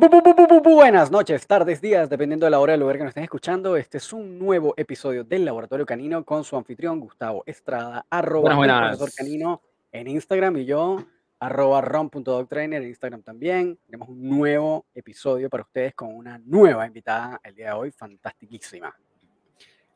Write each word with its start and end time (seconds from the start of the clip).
Buenas 0.00 1.10
noches, 1.10 1.46
tardes, 1.46 1.82
días, 1.82 2.08
dependiendo 2.08 2.46
de 2.46 2.50
la 2.50 2.58
hora 2.58 2.72
del 2.72 2.80
lugar 2.80 2.96
que 2.96 3.02
nos 3.02 3.10
estén 3.10 3.24
escuchando. 3.24 3.76
Este 3.76 3.98
es 3.98 4.14
un 4.14 4.38
nuevo 4.38 4.72
episodio 4.78 5.24
del 5.24 5.44
Laboratorio 5.44 5.84
Canino 5.84 6.24
con 6.24 6.42
su 6.42 6.56
anfitrión 6.56 6.98
Gustavo 7.00 7.42
Estrada, 7.44 8.06
arroba 8.08 8.54
Buenas, 8.54 8.56
buenas. 8.56 8.96
profesor 8.96 9.12
canino 9.14 9.62
en 9.92 10.08
Instagram 10.08 10.56
y 10.56 10.64
yo, 10.64 11.04
arroba 11.38 11.82
rom.dogtrainer 11.82 12.80
en 12.80 12.88
Instagram 12.88 13.22
también. 13.22 13.78
Tenemos 13.84 14.08
un 14.08 14.26
nuevo 14.26 14.86
episodio 14.94 15.50
para 15.50 15.64
ustedes 15.64 15.94
con 15.94 16.16
una 16.16 16.38
nueva 16.38 16.86
invitada 16.86 17.38
el 17.44 17.54
día 17.54 17.66
de 17.66 17.72
hoy, 17.72 17.90
fantastiquísima. 17.90 18.96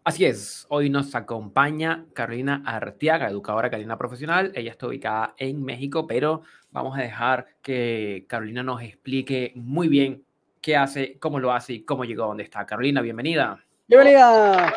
Así 0.07 0.27
es, 0.27 0.67
hoy 0.69 0.91
nos 0.91 1.15
acompaña 1.15 2.05
Carolina 2.12 2.62
Arteaga, 2.67 3.31
educadora 3.31 3.71
canina 3.71 3.97
profesional. 3.97 4.53
Ella 4.55 4.73
está 4.73 4.87
ubicada 4.87 5.35
en 5.39 5.65
México, 5.65 6.07
pero 6.07 6.43
vamos 6.73 6.99
a 6.99 7.01
dejar 7.01 7.47
que 7.62 8.27
Carolina 8.29 8.62
nos 8.62 8.83
explique 8.83 9.53
muy 9.55 9.89
bien 9.89 10.23
qué 10.61 10.77
hace, 10.77 11.19
cómo 11.19 11.41
lo 11.41 11.55
hace 11.55 11.73
y 11.73 11.85
cómo 11.87 12.05
llegó 12.05 12.25
a 12.25 12.27
donde 12.27 12.43
está. 12.43 12.67
Carolina, 12.67 13.01
bienvenida. 13.01 13.65
¡Bienvenida! 13.89 14.75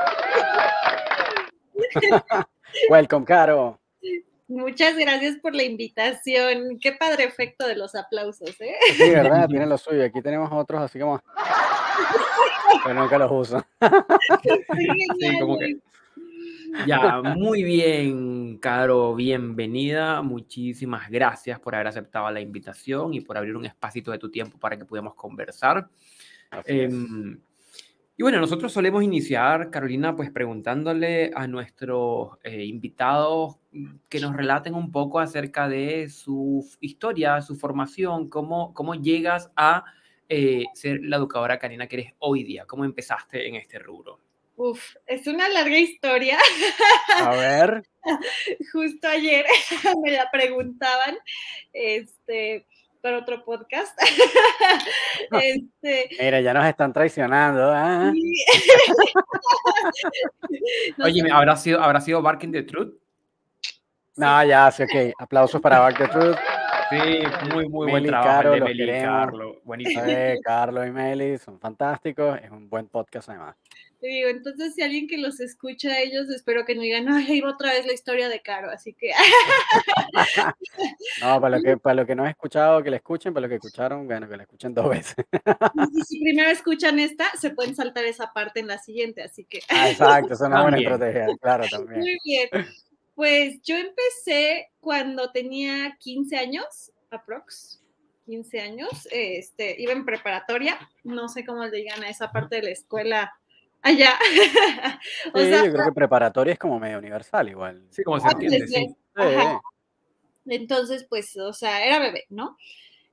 Welcome, 2.89 3.25
Caro. 3.25 3.81
Muchas 4.47 4.95
gracias 4.95 5.37
por 5.37 5.53
la 5.55 5.63
invitación. 5.63 6.79
Qué 6.79 6.93
padre 6.93 7.25
efecto 7.25 7.67
de 7.67 7.75
los 7.75 7.95
aplausos, 7.95 8.49
¿eh? 8.61 8.75
Sí, 8.95 9.09
¿verdad? 9.09 9.47
Tienen 9.47 9.69
lo 9.69 9.77
suyo. 9.77 10.03
Aquí 10.05 10.21
tenemos 10.21 10.49
otros 10.51 10.81
así 10.81 10.99
como... 10.99 11.21
Pero 12.83 12.99
nunca 13.01 13.17
los 13.17 13.31
uso. 13.31 13.65
Sí, 15.19 15.39
como 15.39 15.57
que- 15.57 15.77
Ya, 16.85 17.21
muy 17.21 17.63
bien, 17.63 18.57
Caro, 18.59 19.15
bienvenida. 19.15 20.21
Muchísimas 20.21 21.09
gracias 21.09 21.59
por 21.59 21.75
haber 21.75 21.87
aceptado 21.87 22.29
la 22.31 22.39
invitación 22.39 23.13
y 23.13 23.21
por 23.21 23.37
abrir 23.37 23.55
un 23.55 23.65
espacito 23.65 24.11
de 24.11 24.19
tu 24.19 24.29
tiempo 24.29 24.57
para 24.57 24.77
que 24.77 24.85
podamos 24.85 25.15
conversar. 25.15 25.89
Así 26.51 26.79
es. 26.81 26.93
Em, 26.93 27.39
y 28.17 28.23
bueno, 28.23 28.39
nosotros 28.39 28.73
solemos 28.73 29.03
iniciar, 29.03 29.69
Carolina, 29.69 30.15
pues 30.15 30.31
preguntándole 30.31 31.29
a 31.35 31.45
nuestros 31.45 32.31
eh, 32.43 32.65
invitados 32.65 33.57
mm, 33.71 33.97
que 34.09 34.19
nos 34.19 34.35
relaten 34.35 34.73
un 34.73 34.91
poco 34.91 35.19
acerca 35.19 35.69
de 35.69 36.09
su 36.09 36.67
historia, 36.81 37.39
su 37.41 37.55
formación, 37.55 38.27
cómo, 38.27 38.73
cómo 38.73 38.95
llegas 38.95 39.51
a 39.55 39.85
eh, 40.29 40.65
ser 40.73 41.01
la 41.03 41.17
educadora 41.17 41.59
canina 41.59 41.87
que 41.87 41.97
eres 41.97 42.13
hoy 42.17 42.43
día, 42.43 42.65
cómo 42.65 42.85
empezaste 42.85 43.47
en 43.47 43.55
este 43.55 43.77
rubro. 43.77 44.19
Uf, 44.55 44.95
es 45.05 45.27
una 45.27 45.47
larga 45.49 45.77
historia. 45.77 46.39
A 47.19 47.29
ver, 47.35 47.83
Justo 48.71 49.07
ayer 49.07 49.45
me 50.03 50.11
la 50.11 50.29
preguntaban, 50.31 51.17
este, 51.73 52.65
para 53.01 53.19
otro 53.19 53.43
podcast. 53.43 53.97
Este, 55.31 56.09
mira, 56.19 56.41
ya 56.41 56.53
nos 56.53 56.65
están 56.65 56.93
traicionando. 56.93 57.71
¿ah? 57.73 58.13
no 60.97 61.05
Oye, 61.05 61.21
sé, 61.21 61.31
¿habrá 61.31 61.55
sido, 61.57 61.81
¿habrá 61.81 61.99
sido 61.99 62.21
Barking 62.21 62.51
the 62.51 62.63
Truth? 62.63 62.93
No, 64.15 64.43
ya, 64.45 64.71
sí, 64.71 64.83
ok. 64.83 65.13
Aplausos 65.19 65.61
para 65.61 65.79
Back 65.79 65.97
the 65.97 66.07
Truth. 66.07 66.37
Sí, 66.89 67.23
muy, 67.53 67.67
muy 67.67 67.91
buen 67.91 68.05
trabajo 68.05 68.29
Caro, 68.29 68.51
de 68.51 68.61
Meli 68.61 68.83
y 68.83 68.85
queremos. 68.85 69.25
Carlo. 69.25 69.61
Buenísimo. 69.63 70.03
Eh, 70.05 70.39
Carlos 70.43 70.87
y 70.87 70.91
Meli 70.91 71.37
son 71.37 71.59
fantásticos. 71.59 72.39
Es 72.41 72.49
un 72.49 72.69
buen 72.69 72.87
podcast 72.87 73.29
además. 73.29 73.55
Te 73.99 74.07
digo, 74.07 74.29
entonces 74.29 74.75
si 74.75 74.83
alguien 74.83 75.07
que 75.07 75.17
los 75.17 75.39
escucha 75.39 75.89
a 75.89 75.99
ellos, 76.01 76.29
espero 76.29 76.65
que 76.65 76.75
no 76.75 76.81
digan, 76.81 77.09
ay, 77.09 77.41
otra 77.41 77.71
vez 77.71 77.85
la 77.85 77.93
historia 77.93 78.29
de 78.29 78.41
Caro, 78.41 78.69
así 78.69 78.93
que 78.93 79.11
No, 81.21 81.41
para 81.41 81.57
lo 81.57 81.63
que, 81.63 81.77
para 81.77 81.95
lo 81.95 82.05
que 82.05 82.15
no 82.15 82.25
he 82.25 82.29
escuchado, 82.29 82.83
que 82.83 82.91
le 82.91 82.97
escuchen, 82.97 83.33
para 83.33 83.45
lo 83.45 83.49
que 83.49 83.55
escucharon, 83.55 84.05
bueno, 84.05 84.29
que 84.29 84.37
le 84.37 84.43
escuchen 84.43 84.73
dos 84.73 84.89
veces. 84.89 85.15
y 85.93 86.01
si 86.01 86.19
primero 86.23 86.49
escuchan 86.49 86.99
esta, 86.99 87.25
se 87.35 87.49
pueden 87.51 87.75
saltar 87.75 88.05
esa 88.05 88.31
parte 88.33 88.59
en 88.59 88.67
la 88.67 88.77
siguiente, 88.77 89.23
así 89.23 89.45
que 89.45 89.61
Ah, 89.69 89.89
exacto, 89.89 90.33
es 90.33 90.41
una 90.41 90.61
buena 90.61 90.77
estrategia, 90.77 91.27
claro, 91.41 91.65
también. 91.69 92.01
Muy 92.01 92.17
bien. 92.23 92.49
Pues 93.15 93.59
yo 93.63 93.75
empecé 93.75 94.69
cuando 94.79 95.31
tenía 95.31 95.97
15 95.99 96.37
años, 96.37 96.91
aprox, 97.09 97.83
15 98.27 98.59
años, 98.59 99.07
este, 99.11 99.81
iba 99.81 99.91
en 99.93 100.05
preparatoria, 100.05 100.77
no 101.03 101.27
sé 101.27 101.43
cómo 101.43 101.65
le 101.65 101.77
digan 101.77 102.03
a 102.03 102.09
esa 102.09 102.31
parte 102.31 102.57
de 102.57 102.63
la 102.63 102.69
escuela 102.69 103.33
allá. 103.81 104.17
o 105.33 105.39
Sí, 105.39 105.45
sea, 105.45 105.65
yo 105.65 105.71
creo 105.73 105.85
que 105.85 105.91
preparatoria 105.93 106.53
es 106.53 106.59
como 106.59 106.79
medio 106.79 106.97
universal 106.99 107.49
igual. 107.49 107.83
Sí, 107.89 108.03
como 108.03 108.19
se 108.19 108.27
entiende, 108.29 108.59
de- 108.59 108.67
sí. 108.67 108.87
ajá. 109.15 109.61
Entonces, 110.45 111.05
pues, 111.09 111.35
o 111.37 111.53
sea, 111.53 111.85
era 111.85 111.99
bebé, 111.99 112.25
¿no? 112.29 112.57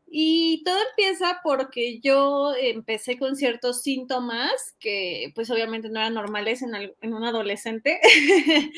Y 0.09 0.63
todo 0.65 0.77
empieza 0.91 1.41
porque 1.43 2.01
yo 2.01 2.55
empecé 2.57 3.19
con 3.19 3.37
ciertos 3.37 3.83
síntomas 3.83 4.53
que, 4.79 5.33
pues, 5.35 5.51
obviamente 5.51 5.89
no 5.91 5.99
eran 6.01 6.15
normales 6.15 6.63
en, 6.63 6.75
en 6.75 7.15
un 7.15 7.25
adolescente. 7.25 8.01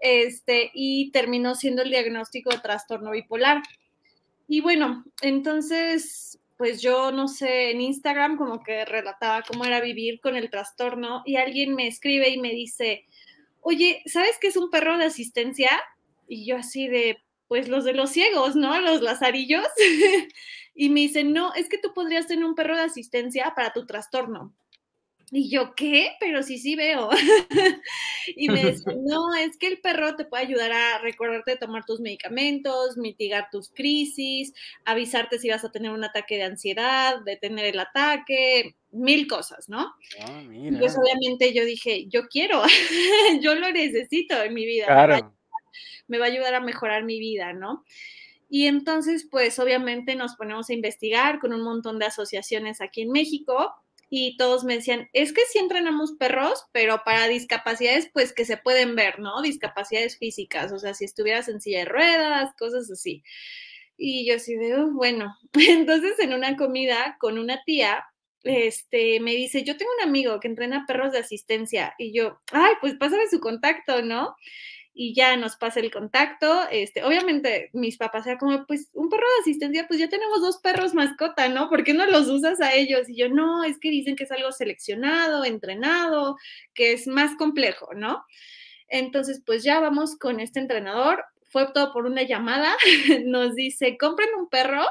este, 0.00 0.70
y 0.74 1.10
terminó 1.12 1.54
siendo 1.56 1.82
el 1.82 1.90
diagnóstico 1.90 2.50
de 2.50 2.58
trastorno 2.58 3.10
bipolar. 3.12 3.62
Y 4.48 4.60
bueno, 4.60 5.04
entonces, 5.22 6.38
pues 6.56 6.80
yo 6.80 7.12
no 7.12 7.28
sé, 7.28 7.70
en 7.70 7.80
Instagram 7.80 8.36
como 8.36 8.62
que 8.62 8.84
relataba 8.84 9.42
cómo 9.42 9.64
era 9.64 9.80
vivir 9.80 10.20
con 10.20 10.36
el 10.36 10.50
trastorno 10.50 11.22
y 11.26 11.36
alguien 11.36 11.74
me 11.74 11.86
escribe 11.86 12.30
y 12.30 12.38
me 12.38 12.50
dice, 12.50 13.04
oye, 13.60 14.02
¿sabes 14.06 14.38
qué 14.40 14.48
es 14.48 14.56
un 14.56 14.70
perro 14.70 14.96
de 14.96 15.04
asistencia? 15.04 15.70
Y 16.28 16.46
yo 16.46 16.56
así 16.56 16.88
de, 16.88 17.18
pues 17.48 17.68
los 17.68 17.84
de 17.84 17.92
los 17.92 18.10
ciegos, 18.10 18.56
¿no? 18.56 18.80
Los 18.80 19.02
lazarillos. 19.02 19.66
y 20.74 20.88
me 20.88 21.00
dice, 21.00 21.24
no, 21.24 21.52
es 21.54 21.68
que 21.68 21.78
tú 21.78 21.92
podrías 21.94 22.26
tener 22.26 22.44
un 22.44 22.54
perro 22.54 22.76
de 22.76 22.82
asistencia 22.82 23.52
para 23.54 23.72
tu 23.72 23.84
trastorno. 23.84 24.54
Y 25.32 25.50
yo, 25.50 25.74
¿qué? 25.74 26.12
Pero 26.20 26.42
sí, 26.44 26.56
sí 26.58 26.76
veo. 26.76 27.10
y 28.36 28.48
me 28.48 28.64
dice, 28.64 28.84
no, 29.00 29.34
es 29.34 29.56
que 29.58 29.66
el 29.66 29.80
perro 29.80 30.14
te 30.14 30.24
puede 30.24 30.44
ayudar 30.44 30.70
a 30.72 30.98
recordarte 30.98 31.52
de 31.52 31.56
tomar 31.56 31.84
tus 31.84 32.00
medicamentos, 32.00 32.96
mitigar 32.96 33.48
tus 33.50 33.70
crisis, 33.70 34.54
avisarte 34.84 35.38
si 35.40 35.48
vas 35.50 35.64
a 35.64 35.72
tener 35.72 35.90
un 35.90 36.04
ataque 36.04 36.36
de 36.36 36.44
ansiedad, 36.44 37.20
detener 37.24 37.64
el 37.66 37.80
ataque, 37.80 38.76
mil 38.92 39.26
cosas, 39.26 39.68
¿no? 39.68 39.94
Ah, 40.20 40.42
Y 40.48 40.70
pues 40.76 40.96
obviamente 40.96 41.52
yo 41.52 41.64
dije, 41.64 42.06
yo 42.06 42.28
quiero, 42.28 42.62
yo 43.42 43.56
lo 43.56 43.70
necesito 43.72 44.40
en 44.42 44.54
mi 44.54 44.64
vida, 44.64 44.86
me 44.94 45.06
va, 45.06 45.18
Claro. 45.18 45.36
me 46.06 46.18
va 46.18 46.26
a 46.26 46.28
ayudar 46.28 46.54
a 46.54 46.60
mejorar 46.60 47.02
mi 47.04 47.18
vida, 47.18 47.52
¿no? 47.52 47.84
Y 48.48 48.66
entonces, 48.66 49.26
pues 49.28 49.58
obviamente 49.58 50.14
nos 50.14 50.36
ponemos 50.36 50.70
a 50.70 50.72
investigar 50.72 51.40
con 51.40 51.52
un 51.52 51.62
montón 51.62 51.98
de 51.98 52.06
asociaciones 52.06 52.80
aquí 52.80 53.02
en 53.02 53.10
México 53.10 53.74
y 54.08 54.36
todos 54.36 54.64
me 54.64 54.74
decían, 54.76 55.08
es 55.12 55.32
que 55.32 55.42
sí 55.50 55.58
entrenamos 55.58 56.12
perros, 56.18 56.64
pero 56.72 57.02
para 57.04 57.28
discapacidades, 57.28 58.08
pues 58.12 58.32
que 58.32 58.44
se 58.44 58.56
pueden 58.56 58.94
ver, 58.96 59.18
¿no? 59.18 59.42
Discapacidades 59.42 60.18
físicas, 60.18 60.72
o 60.72 60.78
sea, 60.78 60.94
si 60.94 61.04
estuvieras 61.04 61.48
en 61.48 61.60
silla 61.60 61.80
de 61.80 61.84
ruedas, 61.86 62.52
cosas 62.58 62.90
así. 62.90 63.22
Y 63.96 64.26
yo 64.28 64.36
así 64.36 64.54
de, 64.56 64.78
"Uh, 64.80 64.92
bueno, 64.94 65.34
entonces 65.88 66.18
en 66.20 66.34
una 66.34 66.56
comida 66.56 67.16
con 67.20 67.38
una 67.38 67.62
tía, 67.64 68.04
este, 68.44 69.18
me 69.20 69.32
dice, 69.32 69.64
yo 69.64 69.76
tengo 69.76 69.90
un 70.00 70.08
amigo 70.08 70.38
que 70.40 70.48
entrena 70.48 70.84
perros 70.86 71.12
de 71.12 71.18
asistencia 71.18 71.94
y 71.98 72.12
yo, 72.12 72.40
ay, 72.52 72.74
pues 72.80 72.94
pásame 72.94 73.26
su 73.28 73.40
contacto, 73.40 74.02
¿no? 74.02 74.36
Y 74.98 75.12
ya 75.12 75.36
nos 75.36 75.56
pasa 75.56 75.80
el 75.80 75.92
contacto, 75.92 76.66
este, 76.70 77.04
obviamente 77.04 77.68
mis 77.74 77.98
papás 77.98 78.26
eran 78.26 78.38
como, 78.38 78.64
pues 78.66 78.88
un 78.94 79.10
perro 79.10 79.26
de 79.36 79.42
asistencia, 79.42 79.86
pues 79.86 80.00
ya 80.00 80.08
tenemos 80.08 80.40
dos 80.40 80.56
perros 80.56 80.94
mascota, 80.94 81.50
¿no? 81.50 81.68
¿Por 81.68 81.84
qué 81.84 81.92
no 81.92 82.06
los 82.06 82.28
usas 82.28 82.62
a 82.62 82.72
ellos? 82.72 83.06
Y 83.06 83.14
yo, 83.14 83.28
no, 83.28 83.62
es 83.62 83.78
que 83.78 83.90
dicen 83.90 84.16
que 84.16 84.24
es 84.24 84.32
algo 84.32 84.52
seleccionado, 84.52 85.44
entrenado, 85.44 86.38
que 86.72 86.94
es 86.94 87.06
más 87.08 87.36
complejo, 87.36 87.92
¿no? 87.94 88.24
Entonces, 88.88 89.42
pues 89.44 89.62
ya 89.62 89.80
vamos 89.80 90.16
con 90.16 90.40
este 90.40 90.60
entrenador, 90.60 91.26
fue 91.50 91.70
todo 91.74 91.92
por 91.92 92.06
una 92.06 92.22
llamada, 92.22 92.74
nos 93.26 93.54
dice, 93.54 93.98
compren 93.98 94.30
un 94.38 94.48
perro, 94.48 94.82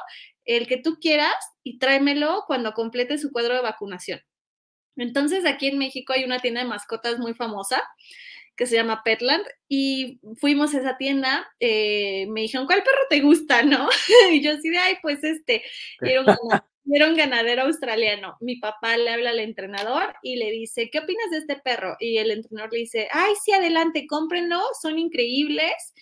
el 0.46 0.68
que 0.68 0.78
tú 0.78 1.00
quieras, 1.02 1.34
y 1.64 1.80
tráemelo 1.80 2.44
cuando 2.46 2.74
complete 2.74 3.18
su 3.18 3.32
cuadro 3.32 3.56
de 3.56 3.62
vacunación. 3.62 4.22
Entonces, 4.98 5.46
aquí 5.46 5.68
en 5.68 5.80
México 5.80 6.14
hay 6.14 6.26
una 6.26 6.40
tienda 6.40 6.62
de 6.62 6.68
mascotas 6.68 7.18
muy 7.18 7.34
famosa 7.34 7.82
que 8.56 8.66
se 8.66 8.76
llama 8.76 9.02
Petland 9.04 9.46
y 9.68 10.20
fuimos 10.38 10.74
a 10.74 10.80
esa 10.80 10.98
tienda, 10.98 11.48
eh, 11.60 12.28
me 12.30 12.42
dijeron, 12.42 12.68
¿cuál 12.68 12.84
perro 12.84 13.02
te 13.10 13.22
gusta, 13.22 13.64
no? 13.64 13.90
y 14.32 14.42
yo 14.42 14.54
así 14.54 14.70
de, 14.70 14.78
ay, 14.78 14.98
pues 15.02 15.24
este, 15.24 15.64
y 16.02 16.10
era 16.10 16.22
un, 16.22 16.28
era 16.94 17.10
ganadero 17.14 17.64
australiano. 17.64 18.38
Mi 18.40 18.58
papá 18.58 18.98
le 18.98 19.10
habla 19.10 19.32
al 19.32 19.40
entrenador 19.40 20.16
y 20.22 20.38
le 20.38 20.52
dice, 20.52 20.90
¿qué 20.90 21.00
opinas 21.00 21.32
de 21.32 21.40
este 21.40 21.58
perro? 21.58 21.98
Y 22.00 22.18
el 22.18 22.32
entrenador 22.32 22.72
le 22.74 22.80
dice, 22.80 23.08
ay, 23.12 23.34
sí, 23.44 23.52
adelante, 23.52 24.06
cómprenlo, 24.08 24.62
son 24.82 25.00
increíbles. 25.00 25.94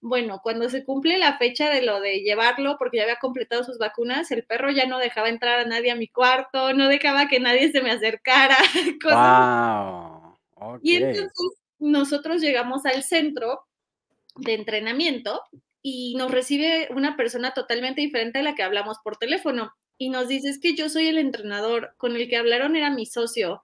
Bueno, 0.00 0.40
cuando 0.42 0.68
se 0.68 0.84
cumple 0.84 1.18
la 1.18 1.38
fecha 1.38 1.70
de 1.70 1.82
lo 1.82 2.00
de 2.00 2.20
llevarlo, 2.20 2.76
porque 2.78 2.98
ya 2.98 3.04
había 3.04 3.16
completado 3.16 3.64
sus 3.64 3.78
vacunas, 3.78 4.30
el 4.30 4.44
perro 4.44 4.70
ya 4.70 4.86
no 4.86 4.98
dejaba 4.98 5.30
entrar 5.30 5.58
a 5.58 5.64
nadie 5.64 5.90
a 5.90 5.96
mi 5.96 6.06
cuarto, 6.06 6.74
no 6.74 6.86
dejaba 6.88 7.28
que 7.28 7.40
nadie 7.40 7.72
se 7.72 7.82
me 7.82 7.90
acercara. 7.90 8.56
cosas 9.02 10.26
Wow. 10.58 10.80
y 10.82 10.96
entonces 10.96 11.32
nosotros 11.78 12.40
llegamos 12.40 12.86
al 12.86 13.02
centro 13.02 13.66
de 14.36 14.54
entrenamiento 14.54 15.42
y 15.82 16.14
nos 16.16 16.30
recibe 16.30 16.88
una 16.90 17.16
persona 17.16 17.54
totalmente 17.54 18.00
diferente 18.00 18.40
a 18.40 18.42
la 18.42 18.54
que 18.54 18.62
hablamos 18.62 18.98
por 19.02 19.16
teléfono. 19.16 19.72
y 19.98 20.10
nos 20.10 20.28
dice, 20.28 20.50
es 20.50 20.58
que 20.58 20.74
yo 20.74 20.90
soy 20.90 21.06
el 21.06 21.16
entrenador, 21.16 21.94
con 21.96 22.16
el 22.16 22.28
que 22.28 22.36
hablaron 22.36 22.76
era 22.76 22.90
mi 22.90 23.06
socio, 23.06 23.62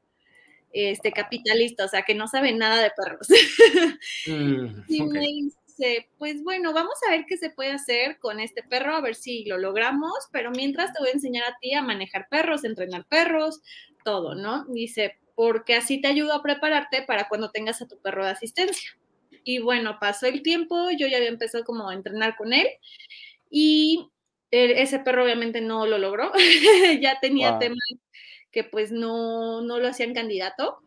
este, 0.73 1.13
capitalista, 1.13 1.85
o 1.85 1.89
sea, 1.89 2.03
que 2.03 2.15
no 2.15 2.27
sabe 2.27 2.53
nada 2.53 2.83
de 2.83 2.91
perros. 2.97 3.29
Mm, 4.27 4.85
y 4.89 5.03
me 5.03 5.21
dice, 5.21 6.09
pues 6.17 6.43
bueno, 6.45 6.73
vamos 6.73 6.95
a 7.07 7.11
ver 7.11 7.25
qué 7.27 7.37
se 7.37 7.51
puede 7.51 7.73
hacer 7.73 8.19
con 8.19 8.41
este 8.41 8.63
perro, 8.63 8.95
a 8.95 9.01
ver 9.01 9.15
si 9.15 9.45
lo 9.45 9.59
logramos, 9.59 10.13
pero 10.31 10.51
mientras 10.53 10.93
te 10.93 11.01
voy 11.01 11.09
a 11.09 11.13
enseñar 11.13 11.45
a 11.45 11.57
ti 11.61 11.75
a 11.75 11.83
manejar 11.83 12.29
perros, 12.29 12.65
entrenar 12.65 13.05
perros, 13.07 13.61
todo, 14.05 14.35
¿no? 14.35 14.65
Dice, 14.67 15.19
porque 15.35 15.75
así 15.75 16.01
te 16.01 16.09
ayudo 16.09 16.33
a 16.35 16.43
prepararte 16.43 17.03
para 17.03 17.29
cuando 17.29 17.51
tengas 17.51 17.81
a 17.83 17.89
tu 17.89 17.99
perro 18.01 18.25
de 18.25 18.31
asistencia. 18.33 18.91
Y 19.45 19.59
bueno, 19.59 19.99
pasó 20.01 20.27
el 20.27 20.43
tiempo, 20.43 20.91
yo 20.97 21.07
ya 21.09 21.17
había 21.17 21.29
empezado 21.29 21.65
como 21.65 21.89
a 21.89 21.95
entrenar 21.95 22.37
con 22.37 22.53
él 22.53 22.69
y 23.51 24.09
ese 24.51 24.99
perro 24.99 25.25
obviamente 25.25 25.61
no 25.61 25.87
lo 25.87 25.99
logró, 25.99 26.31
ya 27.01 27.19
tenía 27.21 27.53
Wow. 27.53 27.59
temas 27.59 27.79
que 28.53 28.65
pues 28.65 28.93
no, 28.93 29.63
no 29.63 29.79
lo 29.79 29.89
hacían 29.89 30.15
candidato. 30.15 30.79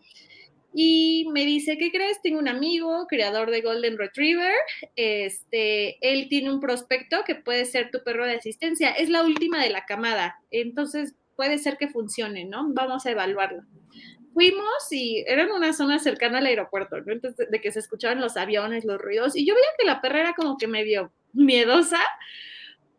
Y 0.77 1.25
me 1.31 1.45
dice, 1.45 1.77
¿qué 1.77 1.89
crees? 1.89 2.21
Tengo 2.21 2.37
un 2.37 2.49
amigo, 2.49 3.07
creador 3.07 3.49
de 3.49 3.61
Golden 3.61 3.97
Retriever. 3.97 4.53
Este, 4.97 5.97
él 6.01 6.27
tiene 6.27 6.51
un 6.51 6.59
prospecto 6.59 7.23
que 7.25 7.35
puede 7.35 7.63
ser 7.63 7.91
tu 7.91 8.03
perro 8.03 8.25
de 8.25 8.35
asistencia. 8.35 8.91
Es 8.91 9.09
la 9.09 9.23
última 9.23 9.63
de 9.63 9.69
la 9.69 9.85
camada. 9.85 10.37
Entonces 10.51 11.15
puede 11.37 11.59
ser 11.59 11.77
que 11.77 11.87
funcione, 11.87 12.43
¿no? 12.43 12.67
Vamos 12.73 13.05
a 13.05 13.11
evaluarlo. 13.11 13.63
Fuimos 14.35 14.91
y 14.91 15.23
era 15.25 15.43
en 15.43 15.51
una 15.51 15.71
zona 15.71 15.97
cercana 15.97 16.39
al 16.39 16.45
aeropuerto, 16.45 16.99
¿no? 16.99 17.13
Entonces, 17.13 17.49
de 17.49 17.61
que 17.61 17.71
se 17.71 17.79
escuchaban 17.79 18.19
los 18.19 18.35
aviones, 18.35 18.83
los 18.83 18.99
ruidos. 18.99 19.33
Y 19.33 19.45
yo 19.47 19.55
veía 19.55 19.67
que 19.79 19.85
la 19.85 20.01
perra 20.01 20.19
era 20.19 20.33
como 20.33 20.57
que 20.57 20.67
medio 20.67 21.13
miedosa, 21.31 22.01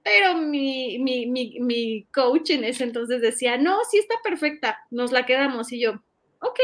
pero 0.03 0.38
mi, 0.38 0.99
mi, 0.99 1.27
mi, 1.27 1.59
mi 1.61 2.06
coach 2.15 2.49
en 2.49 2.65
ese 2.65 2.85
entonces 2.85 3.21
decía, 3.21 3.59
no, 3.59 3.77
sí 3.91 3.99
está 3.99 4.15
perfecta, 4.25 4.79
nos 4.91 5.12
la 5.12 5.27
quedamos. 5.27 5.73
Y 5.73 5.81
yo, 5.81 6.03
ok, 6.41 6.59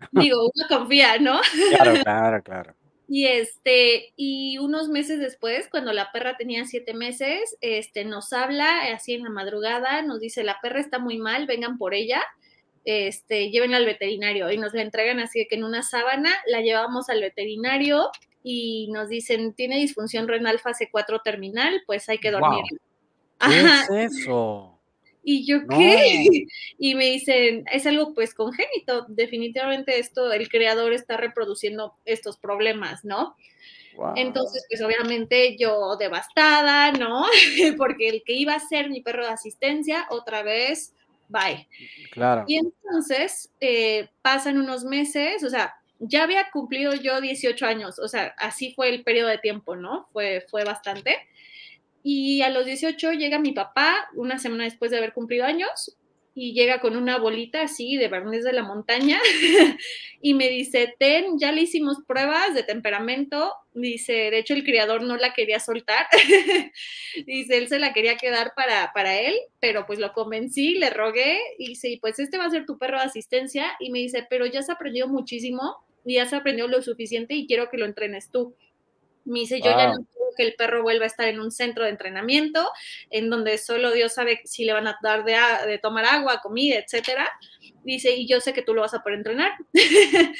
digo, 0.12 0.50
uno 0.54 0.66
confía, 0.68 1.18
¿no? 1.18 1.40
Claro, 1.70 2.02
claro, 2.02 2.42
claro. 2.42 2.74
Y 3.08 3.26
este, 3.26 4.12
y 4.16 4.58
unos 4.58 4.90
meses 4.90 5.18
después, 5.18 5.68
cuando 5.70 5.94
la 5.94 6.12
perra 6.12 6.36
tenía 6.36 6.66
siete 6.66 6.92
meses, 6.92 7.56
este, 7.62 8.04
nos 8.04 8.34
habla 8.34 8.92
así 8.92 9.14
en 9.14 9.22
la 9.22 9.30
madrugada, 9.30 10.02
nos 10.02 10.20
dice, 10.20 10.44
la 10.44 10.58
perra 10.60 10.80
está 10.80 10.98
muy 10.98 11.16
mal, 11.16 11.46
vengan 11.46 11.78
por 11.78 11.94
ella, 11.94 12.22
este, 12.84 13.50
llévenla 13.50 13.78
al 13.78 13.86
veterinario 13.86 14.50
y 14.50 14.58
nos 14.58 14.74
la 14.74 14.82
entregan 14.82 15.20
así 15.20 15.46
que 15.48 15.56
en 15.56 15.64
una 15.64 15.82
sábana, 15.82 16.32
la 16.46 16.60
llevamos 16.60 17.08
al 17.08 17.20
veterinario 17.20 18.10
y 18.42 18.90
nos 18.92 19.08
dicen, 19.08 19.54
tiene 19.54 19.76
disfunción 19.76 20.28
renal 20.28 20.58
fase 20.58 20.88
4 20.90 21.20
terminal, 21.20 21.82
pues 21.86 22.08
hay 22.08 22.18
que 22.18 22.30
dormir. 22.30 22.64
Wow. 22.70 23.50
¿Qué 23.50 23.56
Ajá, 23.56 23.82
es 24.04 24.12
eso? 24.12 24.74
y 25.24 25.46
yo, 25.46 25.62
No. 25.62 25.78
¿qué? 25.78 26.46
Y 26.78 26.94
me 26.94 27.06
dicen, 27.06 27.64
es 27.72 27.86
algo 27.86 28.14
pues 28.14 28.34
congénito, 28.34 29.06
definitivamente 29.08 29.98
esto, 29.98 30.32
el 30.32 30.48
creador 30.48 30.92
está 30.92 31.16
reproduciendo 31.16 31.94
estos 32.04 32.36
problemas, 32.36 33.04
¿no? 33.04 33.34
Wow. 33.96 34.12
Entonces, 34.16 34.66
pues 34.68 34.82
obviamente 34.82 35.56
yo 35.56 35.96
devastada, 35.96 36.92
¿no? 36.92 37.24
Porque 37.78 38.08
el 38.08 38.22
que 38.24 38.34
iba 38.34 38.54
a 38.54 38.60
ser 38.60 38.90
mi 38.90 39.00
perro 39.00 39.24
de 39.24 39.32
asistencia, 39.32 40.06
otra 40.10 40.42
vez, 40.42 40.92
bye. 41.28 41.68
Claro. 42.12 42.44
Y 42.46 42.58
entonces 42.58 43.50
eh, 43.60 44.08
pasan 44.22 44.58
unos 44.58 44.84
meses, 44.84 45.42
o 45.44 45.50
sea, 45.50 45.74
ya 45.98 46.22
había 46.24 46.50
cumplido 46.50 46.94
yo 46.94 47.20
18 47.20 47.66
años, 47.66 47.98
o 47.98 48.08
sea, 48.08 48.34
así 48.38 48.74
fue 48.74 48.88
el 48.90 49.04
periodo 49.04 49.28
de 49.28 49.38
tiempo, 49.38 49.76
¿no? 49.76 50.06
Fue, 50.12 50.44
fue 50.50 50.64
bastante. 50.64 51.16
Y 52.02 52.42
a 52.42 52.50
los 52.50 52.66
18 52.66 53.12
llega 53.12 53.38
mi 53.38 53.52
papá, 53.52 54.08
una 54.14 54.38
semana 54.38 54.64
después 54.64 54.90
de 54.90 54.98
haber 54.98 55.12
cumplido 55.12 55.46
años, 55.46 55.96
y 56.34 56.52
llega 56.52 56.80
con 56.80 56.96
una 56.96 57.18
bolita 57.18 57.62
así 57.62 57.96
de 57.96 58.08
Bernés 58.08 58.44
de 58.44 58.52
la 58.52 58.64
montaña 58.64 59.20
y 60.20 60.34
me 60.34 60.48
dice, 60.48 60.94
ten, 60.98 61.38
ya 61.38 61.52
le 61.52 61.62
hicimos 61.62 61.98
pruebas 62.06 62.54
de 62.54 62.64
temperamento, 62.64 63.52
dice, 63.72 64.12
de 64.12 64.38
hecho 64.38 64.54
el 64.54 64.64
criador 64.64 65.02
no 65.02 65.16
la 65.16 65.32
quería 65.32 65.60
soltar, 65.60 66.06
dice, 67.26 67.56
él 67.56 67.68
se 67.68 67.78
la 67.78 67.92
quería 67.92 68.16
quedar 68.16 68.52
para, 68.56 68.92
para 68.92 69.20
él, 69.20 69.34
pero 69.60 69.86
pues 69.86 69.98
lo 70.00 70.12
convencí, 70.12 70.74
le 70.74 70.90
rogué, 70.90 71.38
y 71.58 71.68
dice, 71.68 71.88
y 71.88 71.98
pues 71.98 72.18
este 72.18 72.36
va 72.36 72.46
a 72.46 72.50
ser 72.50 72.66
tu 72.66 72.78
perro 72.78 72.98
de 72.98 73.04
asistencia, 73.04 73.72
y 73.78 73.90
me 73.90 74.00
dice, 74.00 74.26
pero 74.28 74.46
ya 74.46 74.62
se 74.62 74.72
aprendió 74.72 75.06
muchísimo, 75.06 75.84
y 76.04 76.14
ya 76.14 76.26
se 76.26 76.36
aprendió 76.36 76.68
lo 76.68 76.82
suficiente 76.82 77.34
y 77.34 77.46
quiero 77.46 77.70
que 77.70 77.78
lo 77.78 77.86
entrenes 77.86 78.30
tú. 78.30 78.54
Me 79.24 79.40
dice, 79.40 79.58
yo 79.60 79.70
ya 79.70 79.88
Wow. 79.88 79.94
no 79.98 80.06
quiero 80.06 80.24
que 80.36 80.42
el 80.42 80.54
perro 80.54 80.82
vuelva 80.82 81.04
a 81.04 81.06
estar 81.08 81.28
en 81.28 81.38
un 81.40 81.50
centro 81.52 81.84
de 81.84 81.90
entrenamiento, 81.90 82.68
en 83.10 83.30
donde 83.30 83.56
solo 83.58 83.92
Dios 83.92 84.14
sabe 84.14 84.40
si 84.44 84.64
le 84.64 84.72
van 84.72 84.86
a 84.88 84.98
dar 85.02 85.24
de, 85.24 85.36
de 85.66 85.78
tomar 85.78 86.04
agua, 86.04 86.40
comida, 86.42 86.76
etcétera. 86.76 87.30
Dice, 87.84 88.14
y 88.16 88.26
yo 88.26 88.40
sé 88.40 88.52
que 88.52 88.62
tú 88.62 88.74
lo 88.74 88.80
vas 88.80 88.94
a 88.94 89.02
poder 89.02 89.18
entrenar. 89.18 89.52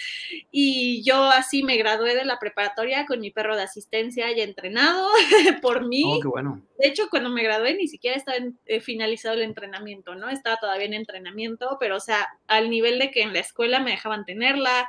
y 0.51 1.03
yo 1.05 1.25
así 1.25 1.63
me 1.63 1.77
gradué 1.77 2.15
de 2.15 2.25
la 2.25 2.39
preparatoria 2.39 3.07
con 3.07 3.21
mi 3.21 3.31
perro 3.31 3.57
de 3.57 3.63
asistencia 3.63 4.31
ya 4.33 4.43
entrenado 4.45 5.09
por 5.63 5.87
mí. 5.87 6.03
Oh, 6.07 6.21
qué 6.21 6.29
bueno. 6.29 6.63
De 6.79 6.89
hecho, 6.89 7.09
cuando 7.11 7.31
me 7.31 7.43
gradué 7.43 7.75
ni 7.75 7.89
siquiera 7.89 8.17
estaba 8.17 8.37
en- 8.39 8.59
eh, 8.67 8.81
finalizado 8.81 9.35
el 9.35 9.43
entrenamiento, 9.43 10.15
¿no? 10.15 10.29
Estaba 10.29 10.57
todavía 10.57 10.87
en 10.87 10.95
entrenamiento, 10.95 11.77
pero 11.81 11.97
o 11.97 12.01
sea, 12.01 12.27
al 12.47 12.71
nivel 12.71 12.99
de 12.99 13.11
que 13.11 13.23
en 13.23 13.33
la 13.33 13.41
escuela 13.41 13.81
me 13.81 13.93
dejaban 13.93 14.25
tenerla, 14.25 14.89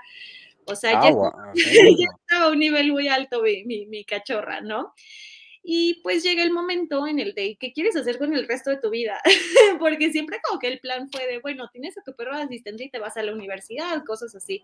o 0.66 0.76
sea, 0.76 1.00
Ah, 1.02 1.10
ya, 1.10 1.12
wow. 1.12 1.32
ya 1.98 2.08
estaba 2.22 2.46
a 2.46 2.50
un 2.52 2.60
nivel 2.60 2.92
muy 2.92 3.08
alto 3.08 3.42
mi, 3.42 3.64
mi, 3.66 3.86
mi 3.88 4.04
cachorra, 4.06 4.62
¿no? 4.62 4.94
Y 5.68 6.02
pues 6.04 6.24
llega 6.24 6.44
el 6.44 6.52
momento 6.52 7.08
en 7.08 7.18
el 7.18 7.34
de 7.34 7.58
qué 7.60 7.74
quieres 7.74 7.96
hacer 7.96 8.20
con 8.20 8.36
el 8.36 8.48
resto 8.48 8.70
de 8.70 8.78
tu 8.78 8.92
vida, 8.92 9.20
porque 9.80 10.12
siempre 10.12 10.38
como 10.48 10.60
que 10.60 10.68
el 10.68 10.80
plan 10.80 11.10
fue 11.12 11.26
de, 11.26 11.40
bueno, 11.40 11.70
tienes 11.74 11.98
a 11.98 12.04
tu 12.04 12.16
perro 12.16 12.36
asistente 12.36 12.84
y 12.84 12.92
te 12.92 13.00
vas 13.00 13.18
a 13.18 13.24
la 13.24 13.34
universidad, 13.34 14.04
cosas 14.06 14.36
así. 14.36 14.64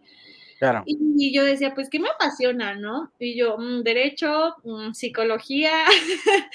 Claro. 0.59 0.83
Y, 0.85 0.95
y 1.17 1.33
yo 1.33 1.43
decía, 1.43 1.73
pues, 1.73 1.89
¿qué 1.89 1.99
me 1.99 2.09
apasiona, 2.09 2.75
no? 2.75 3.11
Y 3.17 3.35
yo, 3.35 3.57
mm, 3.57 3.81
derecho, 3.81 4.55
mm, 4.63 4.91
psicología, 4.93 5.73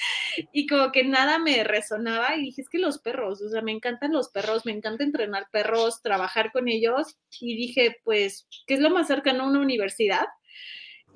y 0.53 0.69
como 0.69 0.93
que 0.93 1.03
nada 1.03 1.41
me 1.41 1.65
resonaba 1.65 2.37
y 2.37 2.43
dije, 2.43 2.63
es 2.63 2.69
que 2.69 2.79
los 2.79 2.99
perros, 2.99 3.43
o 3.43 3.49
sea, 3.49 3.63
me 3.63 3.73
encantan 3.73 4.13
los 4.13 4.29
perros, 4.29 4.65
me 4.65 4.71
encanta 4.71 5.03
entrenar 5.03 5.49
perros, 5.51 6.03
trabajar 6.03 6.53
con 6.53 6.69
ellos, 6.69 7.17
y 7.41 7.57
dije, 7.57 7.97
pues, 8.05 8.47
¿qué 8.69 8.75
es 8.75 8.81
lo 8.81 8.91
más 8.91 9.09
cercano 9.09 9.43
a 9.43 9.49
una 9.49 9.61
universidad? 9.61 10.27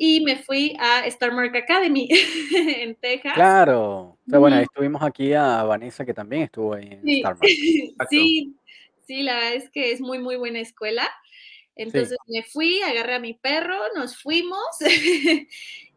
Y 0.02 0.22
me 0.22 0.36
fui 0.36 0.74
a 0.80 1.04
Star 1.08 1.30
Mark 1.30 1.54
Academy 1.54 2.08
en 2.56 2.94
Texas. 2.94 3.34
Claro. 3.34 4.16
O 4.26 4.30
sea, 4.30 4.38
bueno, 4.38 4.56
ahí 4.56 4.62
estuvimos 4.62 5.02
aquí 5.02 5.34
a 5.34 5.62
Vanessa, 5.64 6.06
que 6.06 6.14
también 6.14 6.44
estuvo 6.44 6.72
ahí 6.72 6.88
en 6.90 7.02
Sí, 7.02 7.16
Star 7.18 7.34
Mark. 7.34 7.42
Sí, 8.08 8.56
sí, 9.06 9.22
la 9.22 9.34
verdad 9.34 9.54
es 9.56 9.68
que 9.68 9.92
es 9.92 10.00
muy, 10.00 10.18
muy 10.18 10.36
buena 10.36 10.58
escuela. 10.58 11.02
Sí. 11.02 11.82
Entonces 11.82 12.16
me 12.28 12.42
fui, 12.44 12.80
agarré 12.80 13.16
a 13.16 13.18
mi 13.18 13.34
perro, 13.34 13.76
nos 13.94 14.16
fuimos 14.16 14.64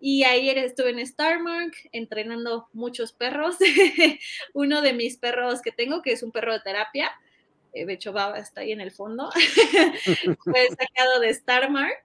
y 0.01 0.24
ahí 0.24 0.50
estuve 0.50 0.89
en 0.89 1.07
Starmark 1.07 1.72
entrenando 1.93 2.67
muchos 2.74 3.13
perros. 3.13 3.55
Uno 4.53 4.81
de 4.81 4.91
mis 4.91 5.15
perros 5.15 5.62
que 5.62 5.72
tengo, 5.72 6.01
que 6.01 6.12
es 6.12 6.24
un 6.24 6.33
perro 6.33 6.51
de 6.51 6.60
terapia, 6.60 7.10
eh, 7.72 7.86
de 7.86 7.93
hecho 7.93 8.12
Baba 8.12 8.38
está 8.38 8.62
ahí 8.62 8.74
en 8.74 8.81
el 8.81 8.91
fondo, 8.91 9.31
fue 10.43 10.67
sacado 10.67 11.22
de 11.22 11.33
Starmark 11.33 12.03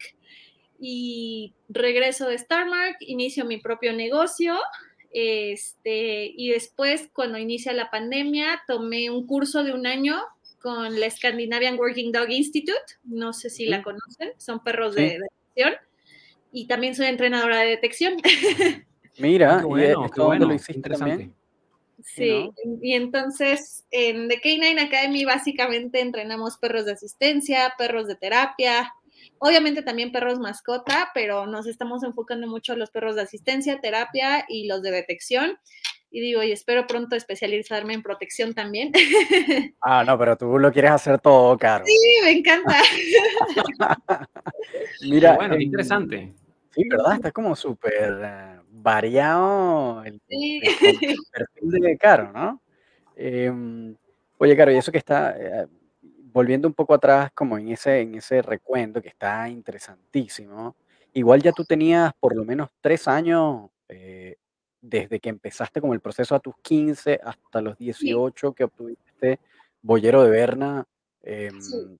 y 0.78 1.54
regreso 1.68 2.28
de 2.28 2.38
Starmark, 2.38 2.96
inicio 3.00 3.44
mi 3.44 3.58
propio 3.58 3.92
negocio. 3.92 4.56
Este, 5.10 6.32
y 6.36 6.50
después, 6.50 7.08
cuando 7.12 7.38
inicia 7.38 7.72
la 7.72 7.90
pandemia, 7.90 8.62
tomé 8.66 9.10
un 9.10 9.26
curso 9.26 9.64
de 9.64 9.72
un 9.72 9.86
año 9.86 10.16
con 10.60 10.98
la 11.00 11.10
Scandinavian 11.10 11.78
Working 11.78 12.12
Dog 12.12 12.30
Institute. 12.30 12.82
No 13.04 13.32
sé 13.32 13.50
si 13.50 13.66
la 13.66 13.82
conocen, 13.82 14.32
son 14.38 14.62
perros 14.62 14.94
Sí. 14.94 15.00
de 15.02 15.18
detección. 15.20 15.74
Y 16.52 16.66
también 16.66 16.94
soy 16.94 17.06
entrenadora 17.06 17.58
de 17.60 17.68
detección. 17.70 18.16
Ah, 19.18 19.20
Mira, 19.20 19.56
qué 19.56 19.62
¿y 19.62 19.66
bueno, 19.66 20.08
qué 20.10 20.18
lo 20.20 20.26
bueno. 20.26 20.54
hiciste 20.54 20.74
Interesante. 20.74 21.10
también? 21.10 21.34
Sí, 22.04 22.14
Sí, 22.14 22.50
¿no? 22.64 22.78
y 22.80 22.92
entonces 22.94 23.84
en 23.90 24.28
The 24.28 24.40
K9 24.40 24.80
Academy 24.80 25.24
básicamente 25.24 26.00
entrenamos 26.00 26.56
perros 26.56 26.84
de 26.86 26.92
asistencia, 26.92 27.74
perros 27.76 28.06
de 28.06 28.14
terapia, 28.14 28.94
obviamente 29.40 29.82
también 29.82 30.12
perros 30.12 30.38
mascota, 30.38 31.10
pero 31.14 31.46
nos 31.46 31.66
estamos 31.66 32.02
enfocando 32.02 32.46
mucho 32.46 32.72
a 32.72 32.76
los 32.76 32.90
perros 32.90 33.16
de 33.16 33.22
asistencia, 33.22 33.80
terapia 33.80 34.44
y 34.48 34.66
los 34.66 34.82
de 34.82 34.90
detección. 34.90 35.58
Y 36.10 36.20
digo, 36.20 36.42
y 36.42 36.52
espero 36.52 36.86
pronto 36.86 37.16
especializarme 37.16 37.92
en 37.92 38.02
protección 38.02 38.54
también. 38.54 38.92
Ah, 39.82 40.04
no, 40.04 40.18
pero 40.18 40.36
tú 40.36 40.58
lo 40.58 40.72
quieres 40.72 40.90
hacer 40.90 41.18
todo, 41.20 41.56
Caro. 41.58 41.84
Sí, 41.86 41.96
me 42.24 42.30
encanta. 42.32 42.76
Mira, 45.02 45.34
bueno, 45.36 45.54
em, 45.54 45.60
interesante. 45.62 46.32
sí, 46.74 46.88
¿verdad? 46.88 47.14
Está 47.14 47.30
como 47.32 47.54
súper 47.56 48.20
eh, 48.24 48.60
variado 48.70 50.02
el, 50.04 50.20
Sí. 50.28 50.60
el 50.62 51.16
perfil 51.32 51.70
de 51.70 51.96
Caro, 51.98 52.32
¿no? 52.32 52.60
Em, 53.16 53.94
oye, 54.38 54.56
Caro, 54.56 54.72
y 54.72 54.76
eso 54.76 54.92
que 54.92 54.98
está, 54.98 55.36
eh, 55.38 55.66
volviendo 56.38 56.68
un 56.68 56.74
poco 56.74 56.94
atrás, 56.94 57.32
como 57.34 57.58
en 57.58 57.68
ese, 57.68 58.00
en 58.00 58.14
ese 58.14 58.42
recuento 58.42 59.02
que 59.02 59.08
está 59.08 59.48
interesantísimo, 59.48 60.76
igual 61.12 61.42
ya 61.42 61.50
tú 61.50 61.64
tenías 61.64 62.12
por 62.20 62.36
lo 62.36 62.44
menos 62.44 62.68
tres 62.80 63.08
años 63.08 63.70
eh, 63.88 64.36
desde 64.80 65.18
que 65.18 65.30
empezaste 65.30 65.80
como 65.80 65.94
el 65.94 66.00
proceso 66.00 66.36
a 66.36 66.40
tus 66.40 66.54
15 66.62 67.18
hasta 67.24 67.60
los 67.60 67.76
Sí. 67.76 67.84
18 67.86 68.52
que 68.52 68.62
obtuviste 68.64 69.40
Boyero 69.82 70.22
de 70.22 70.30
Berna. 70.30 70.86
Sí. 71.24 71.30
em, 71.32 71.98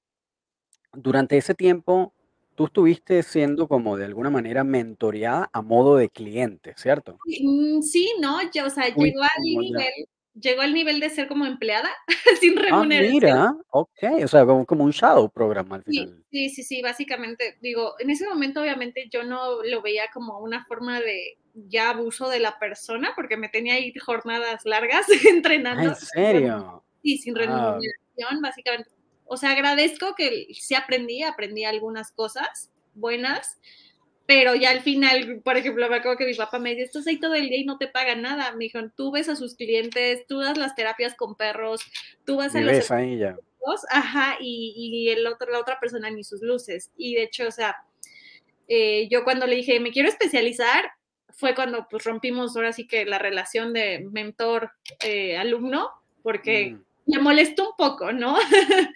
durante 0.93 1.37
ese 1.37 1.55
tiempo, 1.55 2.13
tú 2.55 2.67
estuviste 2.67 3.23
siendo 3.25 3.67
como 3.67 3.97
de 3.97 4.05
alguna 4.05 4.31
manera 4.31 4.63
mentoreada 4.65 5.51
a 5.53 5.63
modo 5.63 5.97
de 5.97 6.09
cliente, 6.11 6.75
¿cierto? 6.77 7.19
Sí, 7.27 7.45
mm, 7.45 7.83
sí, 7.83 8.13
no, 8.21 8.39
ya, 8.53 8.67
o 8.67 8.71
sea, 8.71 8.85
llegó 8.87 9.01
Fuiste 9.01 9.21
al 9.21 9.29
como 9.53 9.63
ya. 9.63 9.69
nivel 9.79 10.09
llegó 10.41 10.63
al 10.63 10.75
nivel 10.75 11.01
de 11.01 11.11
ser 11.11 11.29
como 11.29 11.47
empleada 11.47 11.91
sin 12.41 12.57
Ah, 12.71 12.85
remuneración. 12.85 13.13
mira, 13.13 13.57
okey, 13.71 14.25
o 14.25 14.29
sea, 14.29 14.45
como 14.47 14.67
como 14.67 14.85
un 14.85 14.91
shadow 14.91 15.31
program 15.31 15.73
al 15.73 15.83
Sí, 15.91 16.07
final. 16.07 16.25
sí, 16.31 16.51
sí, 16.51 16.63
sí, 16.65 16.83
básicamente, 16.83 17.57
digo, 17.63 17.95
en 17.99 18.11
ese 18.11 18.27
momento 18.29 18.61
obviamente 18.61 19.09
yo 19.11 19.23
no 19.25 19.63
lo 19.65 19.81
veía 19.83 20.05
como 20.13 20.39
una 20.39 20.65
forma 20.67 21.01
de 21.01 21.39
ya 21.55 21.91
abuso 21.91 22.29
de 22.29 22.41
la 22.41 22.59
persona, 22.59 23.13
porque 23.17 23.37
me 23.39 23.49
tenía 23.49 23.75
ahí 23.75 23.93
jornadas 23.99 24.61
largas 24.65 25.07
Ah, 25.09 25.29
entrenando 25.31 25.89
¿en 25.91 25.95
serio? 25.97 26.85
sí, 27.03 27.19
sin 27.19 27.35
Ah. 27.37 27.39
remuneración, 27.39 28.43
básicamente. 28.43 28.91
O 29.25 29.37
sea, 29.37 29.53
agradezco 29.53 30.15
que 30.15 30.47
sí 30.55 30.75
aprendí, 30.75 31.23
aprendí 31.23 31.65
algunas 31.65 32.13
cosas 32.13 32.71
buenas, 32.95 33.59
pero 34.29 34.55
ya 34.57 34.71
al 34.73 34.83
final, 34.83 35.43
por 35.45 35.57
ejemplo, 35.59 35.91
me 35.91 35.97
acuerdo 35.97 36.19
que 36.19 36.27
mi 36.27 36.35
papá 36.37 36.61
me 36.61 36.73
dice: 36.73 36.85
"Estás 36.85 37.09
ahí 37.09 37.21
todo 37.21 37.35
el 37.35 37.51
día 37.51 37.59
y 37.61 37.67
no 37.67 37.79
te 37.79 37.89
pagan 37.89 38.23
nada", 38.23 38.53
me 38.55 38.67
dijo: 38.67 38.81
"Tú 38.97 39.13
ves 39.13 39.29
a 39.31 39.37
sus 39.37 39.57
clientes, 39.57 40.27
tú 40.29 40.41
das 40.41 40.59
las 40.59 40.77
terapias 40.77 41.17
con 41.17 41.37
perros, 41.37 41.83
tú 42.27 42.37
vas 42.39 42.57
a 42.57 42.61
Y 42.61 42.63
los 42.63 42.79
ves 42.79 42.91
ahí 42.91 43.19
ya. 43.19 43.41
eventos", 43.43 43.87
ajá, 43.91 44.37
y 44.41 44.75
y 44.79 45.11
el 45.11 45.27
otro 45.29 45.51
la 45.53 45.61
otra 45.61 45.81
persona 45.81 46.11
ni 46.11 46.25
sus 46.25 46.43
luces. 46.43 46.93
Y 46.99 47.15
de 47.17 47.25
hecho, 47.25 47.49
o 47.49 47.53
sea, 47.53 47.77
eh, 48.69 49.09
yo 49.11 49.25
cuando 49.25 49.47
le 49.49 49.57
dije: 49.57 49.81
"Me 49.81 49.93
quiero 49.93 50.09
especializar", 50.11 50.93
fue 51.31 51.55
cuando, 51.57 51.89
pues, 51.91 52.05
rompimos 52.05 52.57
ahora 52.57 52.73
sí 52.75 52.87
que 52.89 53.07
la 53.07 53.19
relación 53.21 53.73
de 53.75 54.01
mentor, 54.13 54.73
eh, 55.05 55.37
alumno, 55.39 55.91
porque 56.23 56.77
Mm. 56.77 56.88
Me 57.09 57.21
molestó 57.21 57.71
un 57.71 57.77
poco, 57.79 58.13
¿no? 58.13 58.37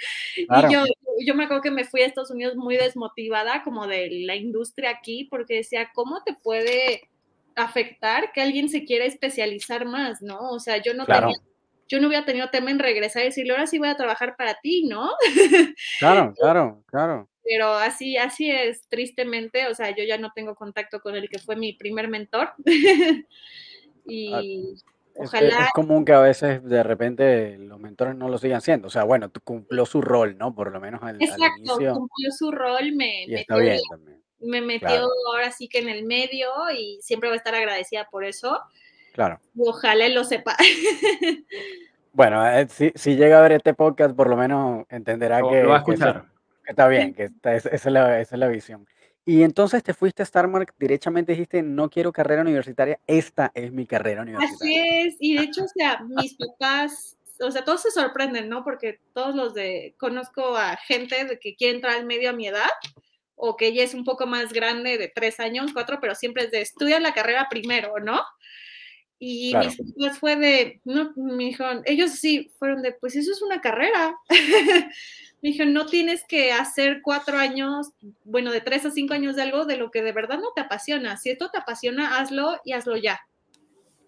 Y 0.52 0.69
yo 0.71 0.85
yo 1.26 1.35
me 1.35 1.45
acuerdo 1.45 1.62
que 1.62 1.71
me 1.71 1.85
fui 1.85 2.02
a 2.02 2.07
Estados 2.07 2.31
Unidos 2.33 2.57
muy 2.57 2.76
desmotivada 2.76 3.62
como 3.64 3.87
de 3.87 4.09
la 4.26 4.37
industria 4.37 4.90
aquí, 4.90 5.26
porque 5.31 5.57
decía: 5.57 5.90
"¿Cómo 5.95 6.23
te 6.25 6.35
puede 6.35 7.11
afectar 7.57 8.33
que 8.33 8.40
alguien 8.42 8.69
se 8.71 8.85
quiera 8.85 9.04
especializar 9.07 9.87
más?", 9.87 10.23
¿no? 10.23 10.38
O 10.52 10.61
sea, 10.61 10.78
yo 10.83 10.95
no 10.95 11.11
tenía 11.11 11.35
Claro. 11.35 11.42
yo 11.88 12.00
no 12.00 12.09
hubiera 12.09 12.25
tenido 12.26 12.50
tema 12.50 12.71
en 12.73 12.78
regresar 12.81 13.23
y 13.23 13.26
decirle: 13.26 13.52
"Ahora 13.52 13.66
sí 13.69 13.78
voy 13.78 13.88
a 13.88 13.97
trabajar 13.97 14.37
para 14.38 14.57
ti", 14.62 14.85
¿no? 14.88 15.11
Claro, 15.99 16.35
claro, 16.38 16.83
claro. 16.87 17.28
Pero 17.45 17.69
así 17.75 18.16
así 18.16 18.50
es, 18.50 18.88
tristemente, 18.88 19.66
o 19.66 19.75
sea, 19.75 19.95
yo 19.97 20.04
ya 20.04 20.16
no 20.19 20.31
tengo 20.35 20.54
contacto 20.54 21.00
con 21.00 21.16
el 21.16 21.28
que 21.28 21.38
fue 21.40 21.57
mi 21.57 21.73
primer 21.75 22.09
mentor. 22.09 22.54
Ah, 24.26 24.42
Y 24.45 24.83
ojalá 25.16 25.64
es 25.66 25.71
común 25.75 26.04
que 26.04 26.12
a 26.12 26.21
veces 26.21 26.62
de 26.64 26.83
repente 26.83 27.57
los 27.59 27.78
mentores 27.81 28.14
no 28.16 28.28
lo 28.28 28.38
sigan 28.38 28.61
siendo. 28.61 28.88
O 28.88 28.90
sea, 28.90 29.04
bueno, 29.04 29.28
tú 29.31 29.40
cumplió 29.42 29.85
su 29.87 30.00
rol, 30.00 30.37
¿no? 30.38 30.54
Por 30.54 30.73
lo 30.73 30.81
menos 30.81 31.02
al 31.02 31.16
al 31.16 31.23
Exacto, 31.23 31.45
inicio. 31.59 31.95
cumplió 31.95 32.31
su 32.31 32.50
rol, 32.50 32.92
me 32.92 33.25
Y 33.26 33.35
está 33.35 33.57
bien 33.57 33.78
también. 33.90 34.23
me 34.40 34.61
metió 34.61 34.88
Claro. 34.88 35.09
ahora 35.33 35.50
sí 35.52 35.69
que 35.69 35.78
en 35.78 35.88
el 35.88 36.04
medio 36.04 36.49
y 36.76 36.99
siempre 37.02 37.28
voy 37.28 37.35
a 37.35 37.38
estar 37.38 37.54
agradecida 37.54 38.09
por 38.11 38.25
eso. 38.25 38.59
Claro. 39.12 39.38
Y 39.54 39.61
ojalá 39.69 40.07
él 40.07 40.14
lo 40.14 40.25
sepa. 40.25 40.57
Bueno, 42.14 42.47
eh, 42.47 42.66
si 42.69 42.92
si 42.95 43.16
llega 43.16 43.38
a 43.38 43.42
ver 43.42 43.52
este 43.52 43.73
podcast, 43.73 44.14
por 44.14 44.28
lo 44.28 44.37
menos 44.37 44.85
entenderá 44.90 45.40
lo 45.40 45.47
va 45.69 45.78
a 45.78 45.85
que 45.85 45.92
que 45.92 45.92
eso 45.95 46.04
escuchar. 46.04 46.25
que 46.64 46.71
está 46.71 46.87
bien, 46.88 47.14
que 47.14 47.25
está 47.25 47.54
esa 47.54 47.71
es 47.71 47.87
la 47.87 48.21
esa 48.21 48.35
es 48.37 48.38
la 48.38 48.49
visión. 48.49 48.87
Y 49.26 49.42
entonces 49.44 49.84
te 49.84 49.94
fuiste 49.94 50.22
a 50.22 50.26
Starmark, 50.26 50.74
derechamente 50.78 51.32
dijiste: 51.32 51.62
"No 51.62 51.88
quiero 51.90 52.12
carrera 52.12 52.42
universitaria, 52.42 53.00
esta 53.06 53.52
es 53.54 53.72
mi 53.72 53.86
carrera 53.86 54.22
Así 54.22 54.30
universitaria". 54.30 54.84
es, 55.06 55.16
y 55.20 55.34
de 55.36 55.42
hecho, 55.44 55.64
o 55.64 55.68
sea, 55.68 56.00
mis 56.08 56.34
papás, 56.36 57.16
o 57.40 57.50
sea, 57.50 57.64
todos 57.64 57.82
se 57.82 57.90
sorprenden, 57.90 58.48
¿no? 58.48 58.64
Porque 58.64 59.00
todos 59.14 59.34
los 59.34 59.54
de 59.54 59.94
conozco 59.98 60.56
a 60.56 60.76
gente 60.76 61.24
de 61.24 61.38
que 61.38 61.54
quiere 61.56 61.76
entrar 61.76 61.96
al 61.96 62.06
medio 62.06 62.30
a 62.30 62.32
mi 62.32 62.46
edad, 62.48 62.70
o 63.36 63.56
que 63.56 63.68
ella 63.68 63.84
es 63.84 63.94
un 63.94 64.04
poco 64.04 64.26
más 64.26 64.52
grande 64.52 64.98
de 64.98 65.08
3 65.14 65.40
años, 65.40 65.72
4, 65.72 65.98
pero 66.00 66.14
siempre 66.14 66.44
es 66.44 66.50
de 66.50 66.60
estudia 66.62 67.00
la 67.00 67.14
carrera 67.14 67.48
primero, 67.50 67.94
¿no? 68.00 68.20
Y 69.18 69.52
Claro. 69.52 69.66
mis 69.66 69.76
papás 69.78 70.18
fue 70.18 70.36
de, 70.36 70.80
no, 70.84 71.12
me 71.16 71.44
dijeron, 71.44 71.82
ellos 71.86 72.12
sí 72.12 72.50
fueron 72.58 72.82
de, 72.82 72.92
pues 72.92 73.16
eso 73.16 73.32
es 73.32 73.42
una 73.42 73.60
carrera. 73.60 74.16
Me 75.42 75.49
dijeron, 75.50 75.72
no 75.72 75.87
tienes 75.87 76.22
que 76.25 76.52
hacer 76.52 77.00
4 77.02 77.37
años, 77.37 77.90
bueno, 78.25 78.52
de 78.52 78.61
3 78.61 78.87
a 78.87 78.92
5 78.92 79.12
años 79.14 79.34
de 79.34 79.42
algo 79.42 79.64
de 79.66 79.76
lo 79.76 79.90
que 79.90 80.00
de 80.02 80.12
verdad 80.12 80.38
no 80.38 80.52
te 80.54 80.61
apasiona. 80.61 81.16
Si 81.16 81.30
esto 81.30 81.50
te 81.50 81.58
apasiona, 81.58 82.18
hazlo 82.18 82.61
y 82.64 82.72
hazlo 82.75 82.96
ya. 82.96 83.20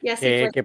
Y 0.00 0.10
así 0.10 0.26
Qué 0.26 0.38
fue. 0.42 0.50
qué 0.52 0.64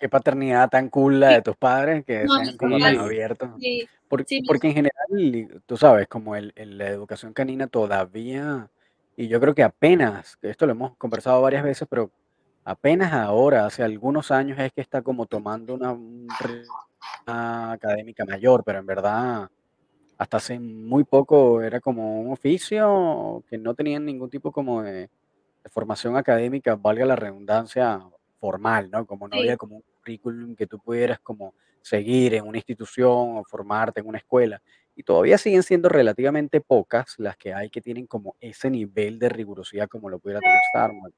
qué 0.00 0.08
paternidad 0.08 0.68
tan 0.70 0.88
cool 0.88 1.20
la 1.20 1.30
de 1.34 1.42
tus 1.42 1.56
padres, 1.56 2.04
que 2.04 2.24
No, 2.24 2.34
sean 2.44 2.56
como 2.56 2.78
tan 2.80 2.98
abiertos. 2.98 3.50
sí, 3.60 3.86
Por 4.08 4.24
sí, 4.26 4.40
mis 4.40 4.48
porque 4.48 4.68
en 4.68 4.74
general, 4.74 5.62
tú 5.66 5.76
sabes, 5.76 6.08
como 6.08 6.34
el 6.34 6.52
el 6.56 6.78
la 6.78 6.88
educación 6.88 7.32
canina 7.32 7.68
todavía 7.68 8.68
y 9.16 9.28
yo 9.28 9.40
creo 9.40 9.54
que 9.54 9.62
apenas, 9.62 10.36
esto 10.42 10.66
lo 10.66 10.72
hemos 10.72 10.96
conversado 10.96 11.42
varias 11.42 11.62
veces, 11.62 11.86
pero 11.88 12.10
apenas 12.64 13.12
ahora, 13.12 13.66
hace 13.66 13.82
algunos 13.84 14.30
años 14.32 14.58
es 14.58 14.72
que 14.72 14.80
está 14.80 15.02
como 15.02 15.26
tomando 15.26 15.74
una 15.74 15.92
un 15.92 16.26
ritmo 16.40 16.74
académica 17.26 18.24
mayor, 18.24 18.64
pero 18.64 18.78
en 18.80 18.86
verdad, 18.86 19.50
hasta 20.18 20.38
hace 20.38 20.60
muy 20.60 21.04
poco 21.04 21.62
era 21.62 21.80
como 21.80 22.20
un 22.20 22.32
oficio 22.32 23.44
que 23.48 23.58
no 23.58 23.74
tenían 23.74 24.04
ningún 24.06 24.30
tipo 24.30 24.52
como 24.52 24.82
de 24.82 25.10
de 25.64 25.70
formación 25.70 26.16
académica, 26.16 26.76
valga 26.76 27.06
la 27.06 27.16
redundancia, 27.16 28.00
formal, 28.40 28.90
¿no? 28.90 29.06
Como 29.06 29.28
no 29.28 29.36
Sí. 29.36 29.40
había 29.40 29.56
como 29.58 29.76
un 29.76 29.82
currículum 30.00 30.56
que 30.56 30.66
tú 30.66 30.78
pudieras 30.80 31.20
como 31.20 31.54
seguir 31.82 32.34
en 32.34 32.46
una 32.46 32.58
institución 32.58 33.38
o 33.38 33.44
formarte 33.44 34.00
en 34.00 34.06
una 34.08 34.18
escuela. 34.18 34.62
Y 34.96 35.04
todavía 35.04 35.38
siguen 35.38 35.62
siendo 35.64 35.88
relativamente 35.90 36.60
pocas 36.62 37.14
las 37.18 37.36
que 37.36 37.54
hay 37.54 37.70
que 37.70 37.82
tienen 37.82 38.06
como 38.08 38.36
ese 38.40 38.70
nivel 38.70 39.18
de 39.20 39.28
rigurosidad 39.30 39.88
como 39.88 40.10
lo 40.10 40.18
pudiera 40.20 40.40
tener 40.40 40.60
Starmark. 40.70 41.14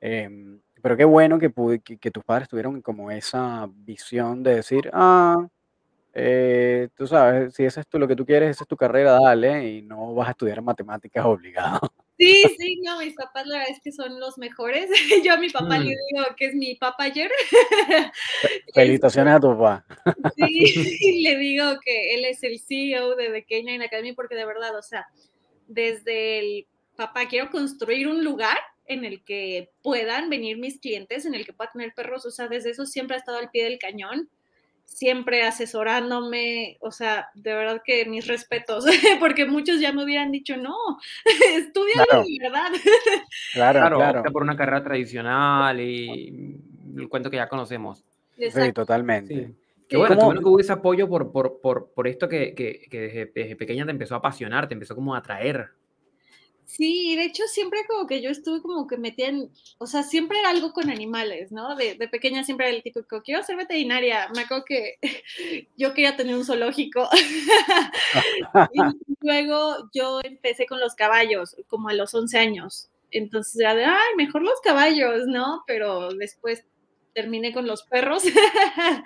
Em, 0.00 0.60
pero 0.82 0.96
qué 0.96 1.04
bueno 1.04 1.38
que 1.38 1.50
pude 1.50 1.80
que 1.80 1.98
que 1.98 2.10
tus 2.12 2.24
padres 2.24 2.48
tuvieron 2.48 2.82
como 2.82 3.10
esa 3.12 3.68
visión 3.74 4.42
de 4.42 4.56
decir: 4.56 4.90
"Ah, 4.94 5.48
eh, 6.14 6.88
tú 6.96 7.06
sabes, 7.06 7.54
si 7.54 7.64
ese 7.64 7.80
es 7.80 7.86
tú 7.88 7.98
lo 7.98 8.06
que 8.08 8.16
tú 8.16 8.24
quieres, 8.26 8.50
esa 8.50 8.64
es 8.64 8.68
tu 8.68 8.76
carrera, 8.76 9.18
dale, 9.20 9.68
y 9.68 9.82
no 9.82 10.14
vas 10.14 10.28
a 10.28 10.30
estudiar 10.32 10.60
matemáticas 10.62 11.24
obligado". 11.26 11.80
Sí, 12.18 12.44
sí, 12.58 12.80
no, 12.84 12.98
mis 12.98 13.14
papás 13.14 13.46
la 13.46 13.58
verdad 13.58 13.72
es 13.74 13.80
que 13.82 13.90
son 13.90 14.20
los 14.20 14.38
mejores. 14.38 14.88
Yo 15.24 15.32
a 15.32 15.38
mi 15.38 15.48
papá 15.48 15.78
le 15.78 15.90
Mm. 15.90 15.98
digo 16.14 16.24
que 16.36 16.44
es 16.46 16.54
mi 16.54 16.74
papayer. 16.76 17.30
Fe 17.48 17.56
Este 18.42 18.72
felicitaciones 18.74 19.34
a 19.34 19.40
tu 19.40 19.48
papá. 19.58 19.84
Sí, 20.36 21.22
le 21.22 21.36
digo 21.38 21.64
que 21.84 22.14
él 22.14 22.24
es 22.26 22.42
el 22.44 22.60
CEO 22.60 23.16
de 23.16 23.30
The 23.30 23.44
Canine 23.44 23.84
Academy, 23.84 24.12
porque 24.12 24.36
de 24.36 24.44
verdad, 24.44 24.76
o 24.76 24.82
sea, 24.82 25.06
desde 25.66 26.38
el 26.38 26.66
papá, 26.96 27.26
quiero 27.26 27.50
construir 27.50 28.06
un 28.06 28.22
lugar 28.22 28.58
en 28.86 29.04
el 29.04 29.24
que 29.24 29.70
puedan 29.82 30.28
venir 30.30 30.58
mis 30.58 30.78
clientes, 30.78 31.24
en 31.26 31.34
el 31.34 31.46
que 31.46 31.52
pueda 31.54 31.72
tener 31.72 31.92
perros, 31.94 32.26
o 32.26 32.30
sea, 32.30 32.46
desde 32.46 32.70
eso 32.70 32.84
siempre 32.86 33.16
ha 33.16 33.18
estado 33.20 33.38
al 33.38 33.50
pie 33.50 33.64
del 33.64 33.78
cañón, 33.78 34.28
siempre 34.94 35.42
asesorándome, 35.42 36.76
o 36.80 36.90
sea, 36.90 37.28
de 37.34 37.54
verdad 37.54 37.82
que 37.84 38.04
mis 38.06 38.26
respetos, 38.26 38.84
porque 39.20 39.46
muchos 39.46 39.80
ya 39.80 39.92
me 39.92 40.04
hubieran 40.04 40.30
dicho: 40.32 40.56
"No, 40.56 40.74
estúdialo 41.56 42.04
Claro. 42.08 42.24
de 42.24 42.38
verdad". 42.40 42.70
Claro, 43.52 43.78
Claro, 43.80 43.96
opta 43.98 44.10
claro. 44.12 44.32
por 44.32 44.42
una 44.42 44.56
carrera 44.56 44.82
tradicional 44.84 45.80
y 45.80 46.56
el 46.96 47.08
cuento 47.08 47.30
que 47.30 47.36
ya 47.36 47.48
conocemos. 47.48 48.04
Sí, 48.36 48.44
Exacto. 48.44 48.82
totalmente. 48.82 49.34
Sí. 49.34 49.54
Qué 49.88 49.96
Sí. 49.96 49.98
bueno, 49.98 50.14
qué 50.14 50.16
¿Cómo? 50.20 50.26
bueno 50.26 50.40
que 50.40 50.48
hubo 50.48 50.60
ese 50.60 50.72
apoyo 50.72 51.08
por 51.08 51.32
por 51.32 51.60
por 51.60 51.92
por 51.92 52.08
esto 52.08 52.28
que 52.28 52.54
que 52.54 52.86
que 52.90 53.00
desde 53.00 53.26
desde 53.34 53.56
pequeña 53.56 53.84
te 53.84 53.90
empezó 53.90 54.14
a 54.14 54.18
apasionar, 54.18 54.66
te 54.68 54.74
empezó 54.74 54.94
como 54.94 55.14
a 55.14 55.18
atraer. 55.18 55.68
Sí, 56.74 57.16
de 57.16 57.24
hecho, 57.24 57.42
siempre 57.48 57.80
como 57.86 58.06
que 58.06 58.22
yo 58.22 58.30
estuve 58.30 58.62
como 58.62 58.86
que 58.86 58.96
metida 58.96 59.28
en, 59.28 59.50
o 59.76 59.86
sea, 59.86 60.02
siempre 60.02 60.38
era 60.38 60.48
algo 60.48 60.72
con 60.72 60.88
animales, 60.88 61.52
¿no? 61.52 61.76
De, 61.76 61.96
de 61.96 62.08
pequeña 62.08 62.44
siempre 62.44 62.66
era 62.66 62.74
el 62.74 62.82
típico, 62.82 63.22
quiero 63.22 63.42
ser 63.42 63.56
veterinaria. 63.56 64.30
Me 64.34 64.40
acuerdo 64.40 64.64
que 64.64 64.96
yo 65.76 65.92
quería 65.92 66.16
tener 66.16 66.34
un 66.34 66.46
zoológico. 66.46 67.10
y 68.72 68.80
luego 69.20 69.90
yo 69.92 70.20
empecé 70.24 70.64
con 70.64 70.80
los 70.80 70.94
caballos, 70.94 71.56
como 71.68 71.90
a 71.90 71.92
los 71.92 72.14
11 72.14 72.38
años. 72.38 72.88
Entonces 73.10 73.60
era 73.60 73.74
de, 73.74 73.84
ay, 73.84 74.16
mejor 74.16 74.40
los 74.40 74.58
caballos, 74.62 75.26
¿no? 75.26 75.64
Pero 75.66 76.08
después 76.14 76.64
terminé 77.12 77.52
con 77.52 77.66
los 77.66 77.82
perros. 77.82 78.22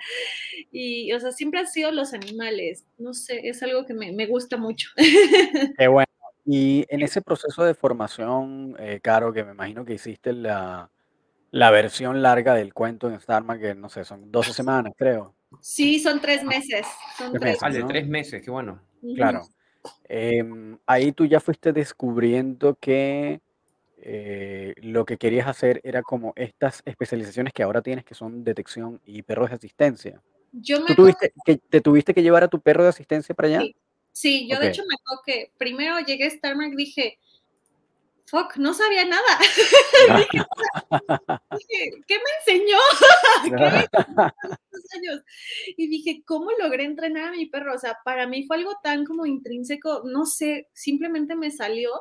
y, 0.71 1.11
o 1.11 1.19
sea, 1.19 1.33
siempre 1.33 1.59
han 1.59 1.67
sido 1.67 1.91
los 1.91 2.13
animales. 2.13 2.85
No 2.97 3.13
sé, 3.13 3.41
es 3.43 3.61
algo 3.61 3.85
que 3.85 3.93
me, 3.93 4.13
me 4.13 4.25
gusta 4.25 4.55
mucho. 4.55 4.87
Qué 5.77 5.89
bueno. 5.89 6.07
Y 6.47 6.85
en 6.89 7.01
ese 7.01 7.21
proceso 7.21 7.63
de 7.63 7.75
formación, 7.75 8.75
eh, 8.79 8.99
Caro, 9.03 9.33
que 9.33 9.43
me 9.43 9.51
imagino 9.51 9.85
que 9.85 9.93
hiciste 9.93 10.33
la 10.33 10.89
la 11.51 11.71
versión 11.71 12.21
larga 12.21 12.53
del 12.53 12.73
cuento 12.73 13.09
en 13.09 13.19
Starmark, 13.19 13.59
que 13.61 13.75
no 13.75 13.89
sé, 13.89 14.03
son 14.03 14.31
12 14.31 14.53
semanas, 14.53 14.93
creo. 14.97 15.33
Sí, 15.61 15.99
son 15.99 16.19
3 16.19 16.43
meses, 16.43 16.85
son 17.17 17.31
3 17.33 17.57
3 17.57 17.61
meses, 17.61 17.81
¿no? 17.81 17.87
3 17.87 18.07
meses, 18.07 18.41
qué 18.43 18.51
bueno. 18.51 18.81
Claro. 19.15 19.41
Em, 20.09 20.77
ahí 20.85 21.13
tú 21.13 21.25
ya 21.25 21.39
fuiste 21.39 21.71
descubriendo 21.71 22.75
que, 22.75 23.39
eh, 23.99 24.73
lo 24.81 25.05
que 25.05 25.17
querías 25.17 25.47
hacer 25.47 25.79
era 25.83 26.01
como 26.01 26.33
estas 26.35 26.81
especializaciones 26.85 27.53
que 27.53 27.63
ahora 27.63 27.81
tienes, 27.81 28.03
que 28.03 28.13
son 28.13 28.43
detección 28.43 28.99
y 29.05 29.21
perros 29.21 29.49
de 29.49 29.55
asistencia. 29.55 30.21
Yo 30.51 30.81
me 30.81 30.87
¿Tú 30.87 30.95
tuviste 30.95 31.31
que, 31.45 31.57
te 31.57 31.81
tuviste 31.81 32.13
que 32.13 32.23
llevar 32.23 32.43
a 32.43 32.47
tu 32.49 32.59
perro 32.59 32.83
de 32.83 32.89
asistencia 32.89 33.33
para 33.33 33.47
allá? 33.47 33.61
Sí. 33.61 33.75
Sí, 34.17 34.47
yo 34.49 34.59
de 34.59 34.69
hecho 34.69 34.81
me 34.87 34.95
acuerdo 34.95 35.21
que 35.23 35.51
primero 35.59 35.99
llegué 35.99 36.25
a 36.25 36.31
Starmark 36.31 36.75
dije, 36.75 37.19
fuck, 38.25 38.57
no 38.57 38.73
sabía 38.73 39.05
nada. 39.05 39.37
Dije, 41.51 41.91
¿Qué 42.07 42.17
me 42.17 42.31
enseñó? 42.39 42.79
¿Qué? 43.43 43.87
tantos 43.91 44.95
años. 44.95 45.21
Y 45.77 45.87
dije, 45.87 46.23
¿cómo 46.25 46.49
logré 46.59 46.85
entrenar 46.85 47.25
a 47.25 47.31
mi 47.31 47.45
perro? 47.45 47.75
O 47.75 47.77
sea, 47.77 47.99
para 48.03 48.25
mí 48.25 48.47
fue 48.47 48.57
algo 48.57 48.73
tan 48.81 49.05
como 49.05 49.27
intrínseco, 49.27 50.01
no 50.05 50.25
sé, 50.25 50.67
simplemente 50.73 51.35
me 51.35 51.51
salió. 51.51 51.91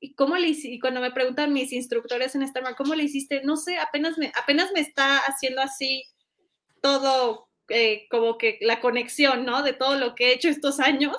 ¿Y 0.00 0.14
cómo 0.14 0.38
le 0.38 0.48
hice? 0.48 0.68
Y 0.68 0.80
cuando 0.80 1.02
me 1.02 1.10
preguntan 1.10 1.52
mis 1.52 1.74
instructores 1.74 2.34
en 2.34 2.48
Starmark, 2.48 2.78
¿cómo 2.78 2.94
le 2.94 3.02
hiciste? 3.02 3.42
No 3.44 3.58
sé, 3.58 3.76
apenas 3.76 4.16
me, 4.16 4.32
apenas 4.34 4.72
me 4.72 4.80
está 4.80 5.18
haciendo 5.18 5.60
así 5.60 6.04
todo, 6.80 7.49
eh, 7.70 8.06
como 8.10 8.38
que 8.38 8.58
la 8.60 8.80
conexión, 8.80 9.44
¿no? 9.44 9.62
De 9.62 9.72
todo 9.72 9.96
lo 9.96 10.14
que 10.14 10.28
he 10.28 10.34
hecho 10.34 10.48
estos 10.48 10.80
años. 10.80 11.16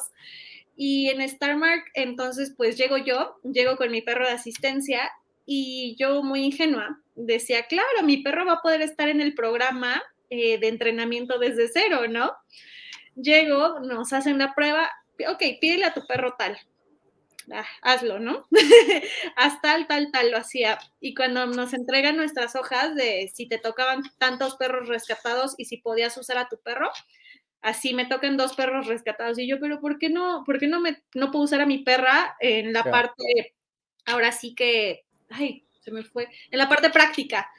Y 0.75 1.09
en 1.09 1.27
Starmark, 1.27 1.85
entonces, 1.95 2.53
pues 2.55 2.77
llego 2.77 2.97
yo, 2.97 3.39
llego 3.43 3.75
con 3.75 3.91
mi 3.91 4.01
perro 4.01 4.25
de 4.25 4.33
asistencia 4.33 5.11
y 5.45 5.95
yo 5.97 6.23
muy 6.23 6.43
ingenua 6.43 7.01
decía, 7.15 7.63
claro, 7.67 8.03
mi 8.03 8.17
perro 8.17 8.45
va 8.45 8.53
a 8.53 8.61
poder 8.61 8.81
estar 8.81 9.09
en 9.09 9.21
el 9.21 9.33
programa 9.33 10.01
eh, 10.29 10.57
de 10.59 10.67
entrenamiento 10.67 11.39
desde 11.39 11.67
cero, 11.67 12.07
¿no? 12.09 12.31
Llego, 13.15 13.79
nos 13.81 14.13
hacen 14.13 14.37
la 14.37 14.53
prueba, 14.53 14.89
ok, 15.27 15.43
pídele 15.59 15.85
a 15.85 15.93
tu 15.93 16.05
perro 16.07 16.35
tal. 16.37 16.57
Ah, 17.51 17.65
hazlo, 17.81 18.19
¿no? 18.19 18.47
Haz 19.35 19.61
tal, 19.61 19.87
tal, 19.87 20.11
tal, 20.11 20.31
lo 20.31 20.37
hacía. 20.37 20.77
Y 20.99 21.15
cuando 21.15 21.45
nos 21.47 21.73
entregan 21.73 22.17
nuestras 22.17 22.55
hojas 22.55 22.95
de 22.95 23.31
si 23.33 23.47
te 23.47 23.57
tocaban 23.57 24.03
tantos 24.19 24.55
perros 24.57 24.87
rescatados 24.87 25.55
y 25.57 25.65
si 25.65 25.77
podías 25.77 26.15
usar 26.17 26.37
a 26.37 26.49
tu 26.49 26.59
perro, 26.61 26.89
así 27.61 27.93
me 27.93 28.05
tocan 28.05 28.37
dos 28.37 28.55
perros 28.55 28.87
rescatados. 28.87 29.39
Y 29.39 29.47
yo, 29.47 29.59
pero 29.59 29.79
¿por 29.81 29.97
qué 29.99 30.09
no, 30.09 30.43
por 30.45 30.59
qué 30.59 30.67
no, 30.67 30.79
me, 30.81 31.03
no 31.15 31.31
puedo 31.31 31.45
usar 31.45 31.61
a 31.61 31.65
mi 31.65 31.79
perra 31.79 32.35
en 32.39 32.73
la 32.73 32.83
Claro. 32.83 33.09
parte, 33.09 33.55
ahora 34.05 34.31
sí 34.31 34.53
que, 34.55 35.05
ay, 35.29 35.65
se 35.81 35.91
me 35.91 36.03
fue, 36.03 36.27
en 36.51 36.59
la 36.59 36.69
parte 36.69 36.89
práctica? 36.91 37.49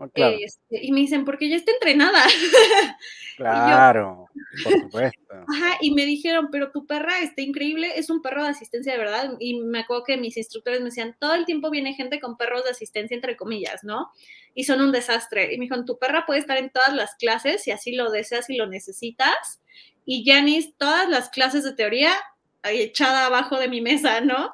Oh, 0.00 0.08
claro, 0.08 0.36
Este, 0.40 0.86
y 0.86 0.92
me 0.92 1.00
dicen, 1.00 1.24
porque 1.24 1.48
ya 1.48 1.56
está 1.56 1.72
entrenada. 1.72 2.22
claro, 3.36 4.28
por 4.64 4.72
supuesto. 4.72 5.34
Ajá, 5.48 5.76
y 5.80 5.92
me 5.92 6.06
dijeron, 6.06 6.50
pero 6.52 6.70
tu 6.70 6.86
perra 6.86 7.18
está 7.20 7.42
increíble, 7.42 7.90
es 7.96 8.08
un 8.08 8.22
perro 8.22 8.44
de 8.44 8.50
asistencia 8.50 8.92
de 8.92 8.98
verdad. 8.98 9.34
Y 9.40 9.58
me 9.60 9.80
acuerdo 9.80 10.04
que 10.04 10.16
mis 10.16 10.36
instructores 10.36 10.78
me 10.78 10.86
decían, 10.86 11.16
todo 11.18 11.34
el 11.34 11.46
tiempo 11.46 11.68
viene 11.70 11.94
gente 11.94 12.20
con 12.20 12.36
perros 12.36 12.62
de 12.62 12.70
asistencia, 12.70 13.16
entre 13.16 13.36
comillas, 13.36 13.82
¿no? 13.82 14.12
Y 14.54 14.64
son 14.64 14.80
un 14.80 14.92
desastre. 14.92 15.52
Y 15.52 15.58
me 15.58 15.64
dijeron, 15.64 15.84
tu 15.84 15.98
perra 15.98 16.26
puede 16.26 16.38
estar 16.38 16.58
en 16.58 16.70
todas 16.70 16.94
las 16.94 17.16
clases 17.16 17.64
si 17.64 17.72
así 17.72 17.90
lo 17.90 18.12
deseas 18.12 18.48
y 18.50 18.56
lo 18.56 18.68
necesitas. 18.68 19.60
Y 20.04 20.24
Janice, 20.24 20.74
todas 20.78 21.08
las 21.08 21.28
clases 21.28 21.64
de 21.64 21.74
teoría 21.74 22.12
echada 22.62 23.26
abajo 23.26 23.58
de 23.58 23.68
mi 23.68 23.80
mesa, 23.80 24.20
¿no? 24.20 24.52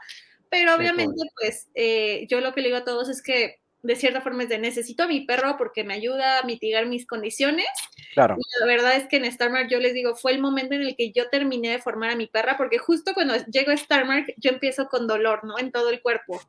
Pero 0.49 0.75
obviamente, 0.75 1.21
pues, 1.39 1.69
eh, 1.75 2.27
yo 2.31 2.41
lo 2.41 2.55
que 2.55 2.63
le 2.63 2.69
digo 2.69 2.79
a 2.79 2.85
todos 2.85 3.11
es 3.11 3.23
que 3.23 3.61
de 3.85 3.97
cierta 3.97 4.21
forma 4.21 4.43
es 4.43 4.49
de 4.49 4.59
necesito 4.59 5.05
a 5.05 5.07
mi 5.07 5.21
perro 5.21 5.57
porque 5.57 5.85
me 5.85 5.95
ayuda 5.95 6.41
a 6.41 6.43
mitigar 6.43 6.87
mis 6.87 7.07
condiciones 7.07 7.67
Claro, 8.15 8.37
y 8.39 8.61
la 8.61 8.67
verdad 8.67 8.97
es 8.97 9.09
que 9.09 9.17
en 9.17 9.31
Starmark 9.31 9.69
yo 9.69 9.81
les 9.81 9.93
digo, 9.93 10.15
fue 10.15 10.33
el 10.33 10.41
momento 10.41 10.75
en 10.75 10.83
el 10.83 10.97
que 10.97 11.11
yo 11.11 11.29
terminé 11.31 11.71
de 11.71 11.79
formar 11.81 12.11
a 12.11 12.17
mi 12.17 12.29
perra, 12.29 12.57
porque 12.57 12.79
justo 12.79 13.13
cuando 13.13 13.35
llego 13.47 13.73
a 13.73 13.77
Starmark 13.77 14.35
yo 14.37 14.51
empiezo 14.51 14.89
con 14.89 15.09
dolor, 15.09 15.45
¿no? 15.45 15.59
En 15.59 15.73
todo 15.73 15.91
el 15.91 16.01
cuerpo. 16.01 16.41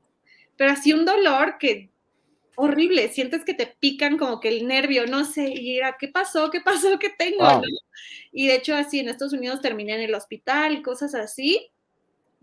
Pero 0.58 0.72
así 0.72 0.94
un 0.94 1.06
dolor 1.06 1.58
que 1.60 1.90
horrible, 2.56 3.10
sientes 3.10 3.44
que 3.44 3.56
te 3.56 3.76
pican 3.80 4.18
como 4.18 4.40
que 4.40 4.50
el 4.50 4.68
nervio, 4.68 5.08
no 5.08 5.26
sé, 5.26 5.50
y 5.50 5.78
era, 5.78 5.98
¿qué 6.00 6.08
pasó? 6.08 6.52
¿Qué 6.52 6.62
pasó? 6.62 7.00
¿Qué 7.00 7.10
tengo? 7.10 7.44
Wow. 7.44 7.62
¿no? 7.62 7.68
Y 8.32 8.48
de 8.48 8.56
hecho 8.56 8.76
así 8.76 9.00
en 9.00 9.10
Estados 9.10 9.34
Unidos 9.34 9.60
terminé 9.60 9.96
en 9.96 10.02
el 10.02 10.14
hospital, 10.14 10.84
cosas 10.84 11.16
así. 11.16 11.72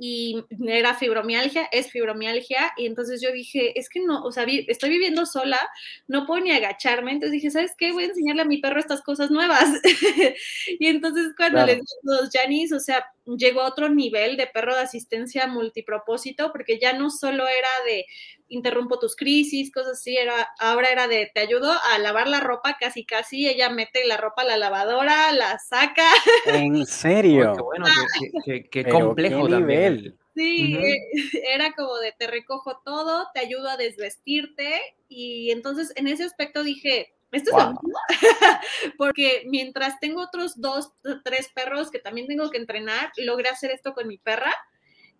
Y 0.04 0.42
era 0.66 0.94
fibromialgia, 0.96 1.68
es 1.70 1.92
fibromialgia, 1.92 2.72
y 2.76 2.86
entonces 2.86 3.20
yo 3.22 3.30
dije, 3.30 3.78
es 3.78 3.88
que 3.88 4.00
no, 4.00 4.24
o 4.24 4.32
sea, 4.32 4.44
vi- 4.44 4.64
estoy 4.68 4.90
viviendo 4.90 5.26
sola, 5.26 5.60
no 6.08 6.26
puedo 6.26 6.42
ni 6.42 6.50
agacharme, 6.50 7.12
entonces 7.12 7.30
dije, 7.34 7.52
¿sabes 7.52 7.70
qué? 7.78 7.92
Voy 7.92 8.02
a 8.04 8.06
enseñarle 8.08 8.42
a 8.42 8.46
mi 8.46 8.58
perro 8.58 8.80
estas 8.80 9.00
cosas 9.02 9.30
nuevas. 9.30 9.64
y 10.80 10.86
entonces 10.88 11.28
cuando 11.36 11.58
Claro. 11.62 11.72
les 11.74 11.82
los 12.02 12.30
Janis, 12.32 12.72
o 12.72 12.80
sea, 12.80 13.04
llegó 13.26 13.60
a 13.60 13.68
otro 13.68 13.88
nivel 13.88 14.36
de 14.36 14.48
perro 14.48 14.74
de 14.74 14.80
asistencia 14.82 15.46
multipropósito, 15.46 16.50
porque 16.50 16.80
ya 16.80 16.92
no 16.94 17.08
solo 17.08 17.46
era 17.46 17.68
de 17.86 18.04
interrumpo 18.48 18.98
tus 18.98 19.16
crisis, 19.16 19.72
cosas 19.72 19.92
así, 19.98 20.16
era, 20.16 20.48
ahora 20.58 20.90
era 20.90 21.08
de 21.08 21.30
te 21.34 21.40
ayudo 21.40 21.72
a 21.72 21.98
lavar 21.98 22.28
la 22.28 22.40
ropa 22.40 22.76
casi 22.78 23.04
casi, 23.06 23.48
ella 23.48 23.70
mete 23.70 24.06
la 24.06 24.16
ropa 24.16 24.42
a 24.42 24.46
la 24.46 24.56
lavadora, 24.56 25.32
la 25.32 25.58
saca, 25.58 26.08
¿en 26.46 26.84
serio? 26.86 27.54
qué 27.56 27.62
bueno, 27.62 27.86
qué, 27.86 28.30
qué- 28.30 28.42
qué- 28.44 28.68
qué 28.70 28.84
Pero 28.84 29.06
complejo 29.06 29.44
qué 29.46 29.50
también. 29.50 29.92
nivel. 29.94 30.18
Sí, 30.34 30.80
era 31.46 31.72
como 31.74 31.96
de 31.98 32.12
te 32.12 32.26
recojo 32.26 32.80
todo, 32.84 33.26
te 33.34 33.40
ayudo 33.40 33.68
a 33.68 33.76
desvestirte 33.76 34.80
y 35.08 35.50
entonces 35.50 35.92
en 35.96 36.06
ese 36.08 36.24
aspecto 36.24 36.62
dije, 36.62 37.14
esto 37.32 37.50
es 37.50 37.56
lo 37.56 37.70
mismo, 37.70 37.98
porque 38.98 39.44
mientras 39.46 39.98
tengo 40.00 40.22
otros 40.22 40.60
dos, 40.60 40.92
tres 41.24 41.48
perros 41.54 41.90
que 41.90 41.98
también 41.98 42.26
tengo 42.26 42.50
que 42.50 42.58
entrenar, 42.58 43.10
logré 43.16 43.48
hacer 43.48 43.70
esto 43.70 43.94
con 43.94 44.08
mi 44.08 44.18
perra 44.18 44.54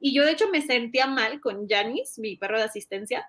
y 0.02 0.12
yo 0.12 0.24
de 0.24 0.32
hecho 0.32 0.50
me 0.50 0.60
sentía 0.60 1.06
mal 1.06 1.40
con 1.40 1.68
Janice, 1.68 2.20
mi 2.20 2.36
perro 2.36 2.58
de 2.58 2.64
asistencia, 2.64 3.24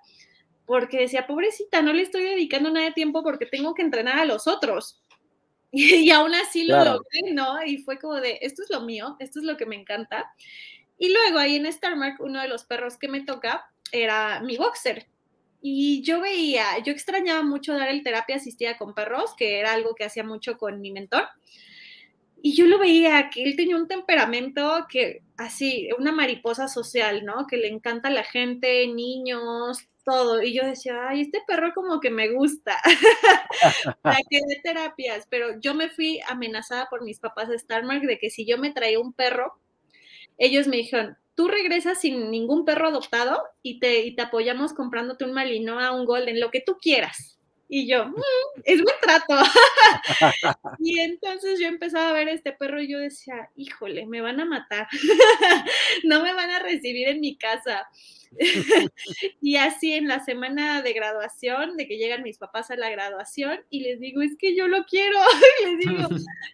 porque 0.65 1.01
decía, 1.01 1.27
pobrecita, 1.27 1.83
no 1.83 1.93
le 1.93 2.01
estoy 2.01 2.23
dedicando 2.23 2.71
nada 2.71 2.87
de 2.87 2.93
tiempo 2.93 3.21
porque 3.21 3.45
tengo 3.45 3.75
que 3.75 3.83
entrenar 3.83 4.17
a 4.19 4.25
los 4.25 4.47
otros. 4.47 4.99
Y, 5.75 6.11
aún 6.11 6.35
así 6.35 6.65
lo 6.65 6.75
Claro. 6.75 6.91
logré, 6.93 7.33
¿no? 7.33 7.63
Y 7.65 7.79
fue 7.79 7.97
como 7.97 8.21
de, 8.21 8.37
esto 8.43 8.61
es 8.61 8.69
lo 8.69 8.81
mío, 8.81 9.15
esto 9.17 9.39
es 9.39 9.45
lo 9.45 9.57
que 9.57 9.65
me 9.65 9.75
encanta. 9.75 10.31
Y 10.99 11.11
luego 11.11 11.39
ahí 11.39 11.55
en 11.55 11.71
Starmark, 11.71 12.21
uno 12.21 12.39
de 12.39 12.47
los 12.47 12.63
perros 12.65 12.95
que 12.97 13.07
me 13.07 13.21
toca 13.21 13.65
era 13.91 14.39
mi 14.41 14.55
boxer. 14.55 15.07
Y 15.63 16.03
yo 16.03 16.21
veía, 16.21 16.77
yo 16.85 16.91
extrañaba 16.91 17.41
mucho 17.41 17.73
dar 17.73 17.89
el 17.89 18.03
terapia 18.03 18.35
asistida 18.35 18.77
con 18.77 18.93
perros, 18.93 19.33
que 19.35 19.59
era 19.59 19.73
algo 19.73 19.95
que 19.95 20.03
hacía 20.03 20.23
mucho 20.23 20.59
con 20.59 20.79
mi 20.79 20.91
mentor. 20.91 21.27
Y 22.45 22.55
yo 22.55 22.67
lo 22.67 22.77
veía, 22.77 23.29
que 23.29 23.41
él 23.41 23.55
tenía 23.55 23.77
un 23.77 23.87
temperamento 23.87 24.85
que, 24.89 25.23
así, 25.37 25.87
una 25.97 26.11
mariposa 26.11 26.67
social, 26.67 27.23
¿no? 27.23 27.47
Que 27.47 27.55
le 27.55 27.69
encanta 27.69 28.09
a 28.09 28.11
la 28.11 28.25
gente, 28.25 28.85
niños, 28.87 29.87
todo. 30.03 30.41
Y 30.41 30.53
yo 30.53 30.65
decía, 30.65 31.07
ay, 31.07 31.21
este 31.21 31.39
perro 31.47 31.71
como 31.73 32.01
que 32.01 32.09
me 32.09 32.33
gusta. 32.33 32.77
Para 34.01 34.17
que 34.29 34.41
dé 34.45 34.59
terapias. 34.61 35.25
Pero 35.29 35.57
yo 35.61 35.73
me 35.73 35.89
fui 35.89 36.19
amenazada 36.27 36.87
por 36.89 37.05
mis 37.05 37.17
papás 37.21 37.47
de 37.47 37.57
Starmark 37.57 38.01
de 38.01 38.19
que 38.19 38.29
si 38.29 38.45
yo 38.45 38.57
me 38.57 38.71
traía 38.71 38.99
un 38.99 39.13
perro, 39.13 39.57
ellos 40.37 40.67
me 40.67 40.75
dijeron, 40.75 41.17
tú 41.35 41.47
regresas 41.47 42.01
sin 42.01 42.29
ningún 42.29 42.65
perro 42.65 42.89
adoptado 42.89 43.41
y 43.61 43.79
te, 43.79 44.01
y 44.01 44.17
te 44.17 44.21
apoyamos 44.21 44.73
comprándote 44.73 45.23
un 45.23 45.31
Malinois, 45.31 45.91
un 45.91 46.05
Golden, 46.05 46.41
lo 46.41 46.51
que 46.51 46.59
tú 46.59 46.77
quieras. 46.81 47.39
Y 47.69 47.87
yo, 47.87 48.05
"Mm, 48.05 48.13
es 48.65 48.81
buen 48.83 48.95
trato. 49.01 49.33
y 50.79 50.99
entonces 50.99 51.59
yo 51.59 51.67
empezaba 51.67 52.09
a 52.09 52.13
ver 52.13 52.27
a 52.27 52.33
este 52.33 52.51
perro 52.51 52.81
y 52.81 52.87
yo 52.89 52.99
decía, 52.99 53.49
híjole, 53.55 54.05
me 54.05 54.21
van 54.21 54.39
a 54.39 54.45
matar. 54.45 54.87
no 56.03 56.21
me 56.21 56.33
van 56.33 56.49
a 56.51 56.59
recibir 56.59 57.07
en 57.07 57.21
mi 57.21 57.35
casa. 57.37 57.87
y 59.41 59.55
así 59.57 59.93
en 59.93 60.07
la 60.07 60.23
semana 60.23 60.81
de 60.81 60.93
graduación, 60.93 61.77
de 61.77 61.87
que 61.87 61.97
llegan 61.97 62.23
mis 62.23 62.37
papás 62.37 62.71
a 62.71 62.75
la 62.75 62.89
graduación 62.89 63.59
y 63.69 63.81
les 63.81 63.99
digo, 63.99 64.21
es 64.21 64.35
que 64.37 64.55
yo 64.55 64.67
lo 64.67 64.85
quiero. 64.85 65.17
y 65.61 65.65
les 65.65 65.79
digo, 65.79 66.07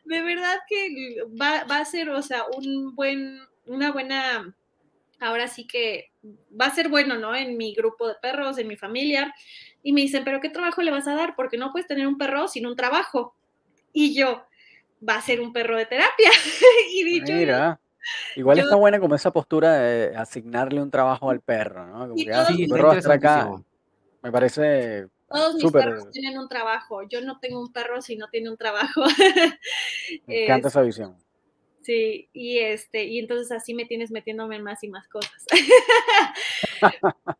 de 0.06 0.22
verdad 0.22 0.58
que 0.68 1.18
va, 1.40 1.64
va 1.66 1.78
a 1.80 1.86
ser, 1.86 2.10
o 2.10 2.22
sea, 2.22 2.44
un 2.58 2.96
buen, 2.96 3.40
una 3.66 3.92
buena, 3.92 4.56
ahora 5.20 5.48
sí 5.48 5.68
que 5.68 6.12
va 6.60 6.66
a 6.68 6.76
ser 6.76 6.90
bueno, 6.90 7.18
¿no? 7.18 7.36
En 7.36 7.58
mi 7.58 7.74
grupo 7.74 8.08
de 8.08 8.16
perros, 8.22 8.58
en 8.58 8.68
mi 8.68 8.76
familia. 8.76 9.34
Y 9.84 9.94
me 9.94 10.02
dicen, 10.02 10.24
pero 10.24 10.42
¿qué 10.42 10.50
trabajo 10.50 10.82
le 10.82 10.92
vas 10.92 11.08
a 11.08 11.16
dar? 11.16 11.36
Porque 11.36 11.58
no 11.58 11.72
puedes 11.72 11.88
tener 11.88 12.08
un 12.08 12.18
perro 12.18 12.48
sin 12.48 12.66
un 12.68 12.76
trabajo. 12.76 13.36
Y 13.94 14.14
yo, 14.14 14.44
va 15.08 15.16
a 15.16 15.22
ser 15.22 15.42
un 15.42 15.54
perro 15.54 15.78
de 15.78 15.86
terapia. 15.86 16.30
y 16.92 17.04
dicho, 17.04 17.34
Mira, 17.34 17.80
igual 18.36 18.58
yo- 18.58 18.64
está 18.64 18.76
buena 18.76 19.00
como 19.00 19.16
esa 19.16 19.32
postura 19.32 19.74
de 19.80 20.16
asignarle 20.16 20.82
un 20.82 20.92
trabajo 20.92 21.30
al 21.30 21.42
perro, 21.42 21.86
¿no? 21.88 22.10
Como 22.10 22.16
que, 22.24 22.34
ah, 22.34 22.46
Sí, 22.46 22.68
perro 22.68 22.88
va 22.88 22.94
a 22.94 22.98
estar 22.98 23.12
acá. 23.14 23.50
Me 24.22 24.32
parece 24.32 25.08
todos 25.30 25.54
mis 25.56 25.62
súper, 25.64 25.86
perros 25.86 26.12
tienen 26.12 26.38
un 26.38 26.50
trabajo. 26.50 27.04
Yo 27.04 27.22
no 27.22 27.40
tengo 27.40 27.62
un 27.62 27.72
perro 27.72 28.02
si 28.02 28.18
no 28.18 28.28
tiene 28.30 28.50
un 28.50 28.58
trabajo. 28.58 29.04
me 30.28 30.44
encanta 30.44 30.68
Es- 30.68 30.74
esa 30.74 30.82
visión. 30.82 31.16
Sí, 31.82 32.30
y 32.34 32.60
este, 32.60 33.06
y 33.06 33.20
entonces 33.20 33.52
así 33.52 33.74
me 33.74 33.86
tienes 33.86 34.12
metiéndome 34.12 34.58
en 34.58 34.64
más 34.64 34.84
y 34.84 34.90
más 34.90 35.08
cosas. 35.08 35.46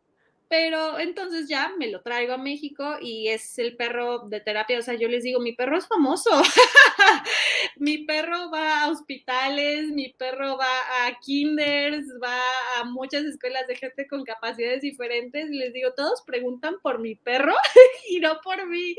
Pero 0.50 0.98
entonces 0.98 1.48
ya 1.48 1.70
me 1.78 1.86
lo 1.86 2.02
traigo 2.02 2.32
a 2.32 2.36
México 2.36 2.96
y 3.00 3.28
es 3.28 3.56
el 3.60 3.76
perro 3.76 4.26
de 4.26 4.40
terapia. 4.40 4.80
O 4.80 4.82
sea, 4.82 4.94
yo 4.94 5.06
les 5.06 5.22
digo, 5.22 5.38
mi 5.38 5.52
perro 5.52 5.78
es 5.78 5.86
famoso. 5.86 6.28
mi 7.76 7.98
perro 7.98 8.50
va 8.50 8.82
a 8.82 8.90
hospitales, 8.90 9.90
mi 9.90 10.12
perro 10.12 10.58
va 10.58 11.06
a 11.06 11.20
kinders, 11.20 12.04
va 12.20 12.36
a 12.80 12.84
muchas 12.84 13.22
escuelas 13.26 13.68
de 13.68 13.76
gente 13.76 14.08
con 14.08 14.24
capacidades 14.24 14.82
diferentes. 14.82 15.48
Y 15.52 15.56
les 15.56 15.72
digo, 15.72 15.92
todos 15.94 16.22
preguntan 16.22 16.80
por 16.82 16.98
mi 16.98 17.14
perro 17.14 17.54
y 18.10 18.18
no 18.18 18.40
por 18.40 18.66
mí. 18.66 18.96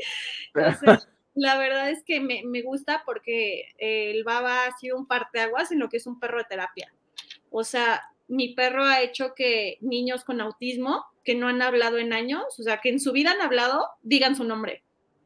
Sea, 0.54 1.02
la 1.34 1.58
verdad 1.58 1.90
es 1.90 2.02
que 2.02 2.18
me, 2.20 2.44
me, 2.46 2.62
gusta 2.62 3.02
porque 3.04 3.74
el 3.76 4.24
Baba 4.24 4.64
ha 4.64 4.78
sido 4.78 4.96
un 4.96 5.06
parteaguas 5.06 5.70
en 5.70 5.80
lo 5.80 5.90
que 5.90 5.98
es 5.98 6.06
un 6.06 6.18
perro 6.18 6.38
de 6.38 6.44
terapia. 6.44 6.90
O 7.50 7.62
sea, 7.62 8.11
mi 8.32 8.54
perro 8.54 8.82
ha 8.82 9.02
hecho 9.02 9.34
que 9.34 9.76
niños 9.82 10.24
con 10.24 10.40
autismo 10.40 11.04
que 11.22 11.34
no 11.34 11.48
han 11.48 11.60
hablado 11.60 11.98
en 11.98 12.14
años, 12.14 12.58
o 12.58 12.62
sea, 12.62 12.78
que 12.78 12.88
en 12.88 12.98
su 12.98 13.12
vida 13.12 13.32
han 13.32 13.42
hablado, 13.42 13.86
digan 14.02 14.36
su 14.36 14.44
nombre. 14.44 14.82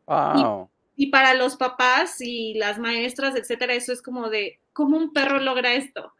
Wow. 0.06 0.68
Y, 0.96 1.04
y 1.04 1.10
para 1.12 1.34
los 1.34 1.54
papás 1.54 2.20
y 2.20 2.54
las 2.54 2.80
maestras, 2.80 3.36
etcétera, 3.36 3.74
eso 3.74 3.92
es 3.92 4.02
como 4.02 4.28
de, 4.28 4.58
¿cómo 4.72 4.96
un 4.96 5.12
perro 5.12 5.38
logra 5.38 5.74
esto? 5.74 6.14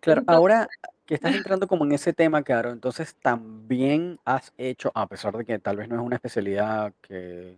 Claro, 0.00 0.22
entonces, 0.22 0.36
ahora 0.36 0.68
que 1.06 1.14
estás 1.14 1.32
entrando 1.32 1.68
como 1.68 1.84
en 1.84 1.92
ese 1.92 2.12
tema, 2.12 2.42
Caro, 2.42 2.70
entonces 2.70 3.14
también 3.22 4.18
has 4.24 4.52
hecho, 4.58 4.90
a 4.96 5.06
pesar 5.06 5.36
de 5.36 5.44
que 5.44 5.60
tal 5.60 5.76
vez 5.76 5.88
no 5.88 5.94
es 5.94 6.02
una 6.02 6.16
especialidad 6.16 6.92
que, 7.02 7.56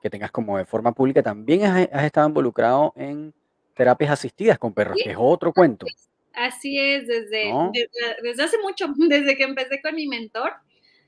que 0.00 0.10
tengas 0.10 0.30
como 0.30 0.58
de 0.58 0.64
forma 0.64 0.92
pública, 0.92 1.24
también 1.24 1.64
has, 1.64 1.88
has 1.92 2.04
estado 2.04 2.28
involucrado 2.28 2.92
en 2.94 3.34
terapias 3.74 4.12
asistidas 4.12 4.60
con 4.60 4.72
perros, 4.72 4.96
Sí, 4.96 5.02
que 5.02 5.10
es 5.10 5.16
otro 5.18 5.52
cuento, 5.52 5.86
así 6.36 6.78
es, 6.78 7.06
desde, 7.06 7.50
¿no? 7.50 7.70
desde, 7.72 8.22
desde 8.22 8.42
hace 8.44 8.58
mucho, 8.62 8.86
desde 8.96 9.36
que 9.36 9.44
empecé 9.44 9.80
con 9.82 9.94
mi 9.94 10.06
mentor. 10.06 10.52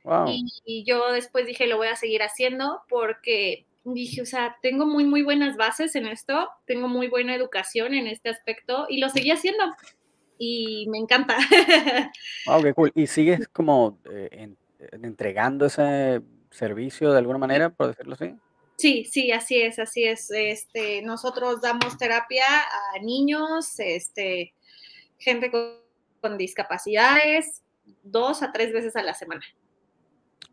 Wow. 0.05 0.29
Y, 0.29 0.45
y 0.65 0.85
yo 0.85 1.13
después 1.13 1.47
dije, 1.47 1.67
lo 1.67 1.77
voy 1.77 1.89
a 1.89 1.97
seguir 1.97 2.23
haciendo 2.23 2.81
porque 2.89 3.67
dije, 3.85 4.23
o 4.23 4.27
sea, 4.27 4.57
tengo 4.63 4.87
muy, 4.87 5.05
muy 5.05 5.23
buenas 5.23 5.57
bases 5.57 5.95
en 5.97 6.07
esto, 6.07 6.49
tengo 6.67 6.89
muy 6.89 7.09
buena 7.09 7.35
educación 7.35 7.95
en 7.95 8.07
este 8.07 8.29
aspecto 8.29 8.87
y 8.89 8.99
lo 8.99 9.09
seguí 9.09 9.31
haciendo 9.31 9.65
y 10.39 10.87
me 10.89 10.99
encanta. 10.99 11.37
Wow, 12.47 12.63
qué 12.63 12.75
cool. 12.75 12.93
¿Y 12.95 13.07
sigues 13.07 13.49
como 13.49 13.99
eh, 14.11 14.29
en- 14.33 14.59
en 14.93 15.05
entregando 15.05 15.67
ese 15.67 16.21
servicio 16.51 17.13
de 17.13 17.19
alguna 17.19 17.39
manera, 17.39 17.71
por 17.71 17.89
decirlo 17.89 18.15
así? 18.15 18.35
Sí, 18.77 19.05
sí, 19.05 19.33
así 19.33 19.61
es, 19.61 19.79
así 19.81 20.05
es. 20.05 20.31
Este, 20.31 21.03
nosotros 21.03 21.61
damos 21.61 21.99
terapia 21.99 22.45
a 22.95 22.99
niños, 23.03 23.79
este, 23.81 24.55
gente 25.19 25.51
con, 25.51 25.79
con 26.21 26.39
discapacidades, 26.39 27.63
dos 28.03 28.43
a 28.43 28.53
tres 28.53 28.73
veces 28.73 28.97
a 28.97 29.03
la 29.03 29.15
semana. 29.15 29.45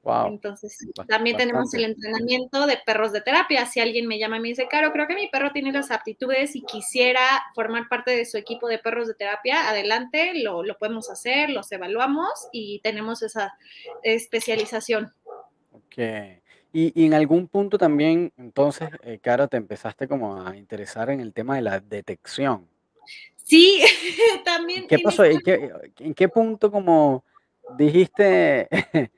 Wow, 0.05 0.27
Entonces, 0.27 0.77
también 1.07 1.35
tenemos 1.35 1.73
el 1.73 1.83
entrenamiento 1.83 2.67
de 2.67 2.77
perros 2.85 3.11
de 3.11 3.21
terapia. 3.21 3.65
Si 3.65 3.79
alguien 3.79 4.07
me 4.07 4.19
llama 4.19 4.37
y 4.37 4.39
me 4.39 4.47
dice, 4.49 4.67
Caro, 4.67 4.91
creo 4.91 5.07
que 5.07 5.15
mi 5.15 5.29
perro 5.29 5.51
tiene 5.51 5.71
las 5.71 5.89
aptitudes 5.89 6.55
y 6.55 6.61
quisiera 6.61 7.21
formar 7.55 7.89
parte 7.89 8.11
de 8.11 8.23
su 8.25 8.37
equipo 8.37 8.67
de 8.67 8.77
perros 8.77 9.07
de 9.07 9.15
terapia, 9.15 9.67
adelante, 9.67 10.33
lo, 10.35 10.61
lo 10.61 10.77
podemos 10.77 11.09
hacer, 11.09 11.49
los 11.49 11.71
evaluamos 11.71 12.29
y 12.51 12.81
tenemos 12.81 13.23
esa 13.23 13.57
especialización. 14.03 15.11
Ok. 15.71 15.97
Y, 16.71 16.91
y 17.01 17.07
en 17.07 17.15
algún 17.15 17.47
punto 17.47 17.79
también, 17.79 18.31
entonces, 18.37 18.89
eh, 19.01 19.17
Caro, 19.19 19.47
te 19.47 19.57
empezaste 19.57 20.07
como 20.07 20.45
a 20.45 20.55
interesar 20.55 21.09
en 21.09 21.19
el 21.19 21.33
tema 21.33 21.55
de 21.55 21.63
la 21.63 21.79
detección. 21.79 22.67
Sí, 23.45 23.79
¿Y 23.79 24.43
también 24.43 24.87
qué 24.87 24.97
pasó? 24.99 25.23
¿En 25.23 25.39
qué, 25.39 25.71
en 25.99 26.13
qué 26.15 26.27
punto 26.27 26.71
como 26.71 27.23
dijiste, 27.77 28.67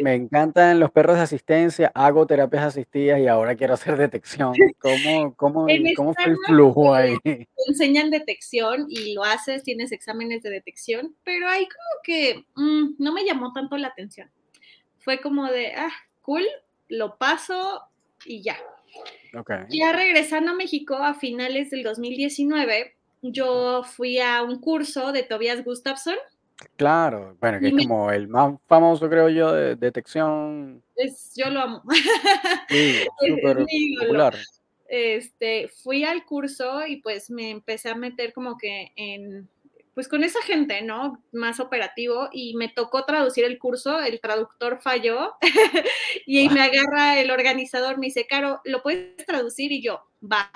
me, 0.00 0.14
encantan 0.14 0.78
los 0.78 0.92
perros 0.92 1.16
de 1.16 1.22
asistencia, 1.22 1.90
hago 1.92 2.24
terapias 2.24 2.62
asistidas 2.62 3.18
y 3.18 3.26
ahora 3.26 3.56
quiero 3.56 3.74
hacer 3.74 3.96
detección? 3.96 4.54
¿Cómo, 4.78 5.34
cómo, 5.34 5.66
cómo 5.96 6.14
fue 6.14 6.24
el 6.24 6.36
flujo 6.46 6.94
ahí? 6.94 7.18
te 7.24 7.48
enseñan 7.66 8.10
detección 8.10 8.86
y 8.88 9.14
lo 9.14 9.24
haces, 9.24 9.64
tienes 9.64 9.90
exámenes 9.90 10.44
de 10.44 10.50
detección, 10.50 11.16
pero 11.24 11.48
ahí 11.48 11.64
como 11.64 12.02
que 12.04 12.44
mm, 12.54 12.94
no 12.98 13.12
me 13.12 13.24
llamó 13.24 13.52
tanto 13.52 13.76
la 13.76 13.88
atención. 13.88 14.30
Fue 15.00 15.20
como 15.20 15.46
de, 15.46 15.72
ah, 15.72 15.90
cool, 16.20 16.44
lo 16.86 17.18
paso 17.18 17.82
y 18.24 18.40
ya. 18.40 18.56
Ya 19.70 19.92
regresando 19.92 20.52
a 20.52 20.54
México 20.54 20.94
a 20.94 21.14
finales 21.14 21.70
del 21.70 21.82
2019, 21.82 22.94
yo 23.22 23.82
fui 23.84 24.18
a 24.18 24.42
un 24.42 24.60
curso 24.60 25.12
de 25.12 25.22
Tobias 25.22 25.64
Gustafsson 25.64 26.16
Claro, 26.76 27.36
bueno, 27.40 27.60
que 27.60 27.68
es 27.68 27.72
me, 27.72 27.86
como 27.86 28.10
el 28.10 28.28
más 28.28 28.54
famoso, 28.66 29.08
creo 29.08 29.28
yo, 29.28 29.52
de 29.52 29.76
detección. 29.76 30.82
es, 30.96 31.32
yo 31.36 31.50
lo 31.50 31.60
amo. 31.60 31.82
Sí, 32.68 33.04
súper 33.28 33.66
popular. 34.00 34.36
Este, 34.88 35.68
fui 35.68 36.04
al 36.04 36.24
curso 36.24 36.86
y 36.86 36.96
pues 36.96 37.30
me 37.30 37.50
empecé 37.50 37.88
a 37.88 37.94
meter 37.94 38.32
como 38.32 38.58
que 38.58 38.92
en, 38.96 39.48
pues 39.94 40.06
con 40.06 40.22
esa 40.22 40.42
gente, 40.42 40.82
¿no? 40.82 41.22
Más 41.32 41.60
operativo 41.60 42.28
y 42.30 42.54
me 42.56 42.68
tocó 42.68 43.04
traducir 43.04 43.44
el 43.44 43.58
curso, 43.58 44.00
el 44.00 44.20
traductor 44.20 44.80
falló 44.82 45.34
y 46.26 46.38
ahí 46.38 46.48
me 46.50 46.60
agarra 46.60 47.20
el 47.20 47.30
organizador, 47.30 47.98
me 47.98 48.06
dice, 48.06 48.26
Caro, 48.26 48.60
¿lo 48.64 48.82
puedes 48.82 49.24
traducir? 49.26 49.72
Y 49.72 49.82
yo, 49.82 50.02
va. 50.22 50.50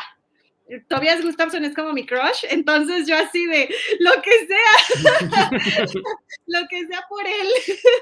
Tobias 0.88 1.22
Gustafsson 1.22 1.64
es 1.64 1.74
como 1.74 1.92
mi 1.92 2.04
crush, 2.04 2.44
entonces 2.50 3.06
yo 3.06 3.16
así 3.16 3.46
de 3.46 3.68
lo 4.00 4.10
que 4.20 4.46
sea, 4.46 5.92
lo 6.46 6.66
que 6.68 6.86
sea 6.86 7.04
por 7.08 7.24
él. 7.24 7.48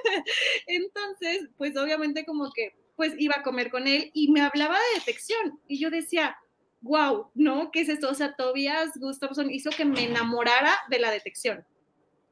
Entonces, 0.66 1.48
pues 1.59 1.77
obviamente 1.77 2.24
como 2.24 2.50
que 2.53 2.74
pues 2.96 3.14
iba 3.18 3.35
a 3.37 3.42
comer 3.42 3.70
con 3.70 3.87
él 3.87 4.11
y 4.14 4.31
me 4.31 4.40
hablaba 4.40 4.79
de 4.79 4.98
detección 5.00 5.61
y 5.68 5.79
yo 5.79 5.90
decía, 5.90 6.38
wow, 6.81 7.31
¿no? 7.35 7.70
¿Qué 7.70 7.81
es 7.81 7.88
esto? 7.88 8.09
O 8.11 8.14
sea, 8.14 8.35
Tobias 8.35 8.92
Gustafsson 8.98 9.50
hizo 9.50 9.70
que 9.70 9.85
me 9.85 10.05
enamorara 10.05 10.72
de 10.90 11.00
la 11.00 11.11
detección. 11.11 11.66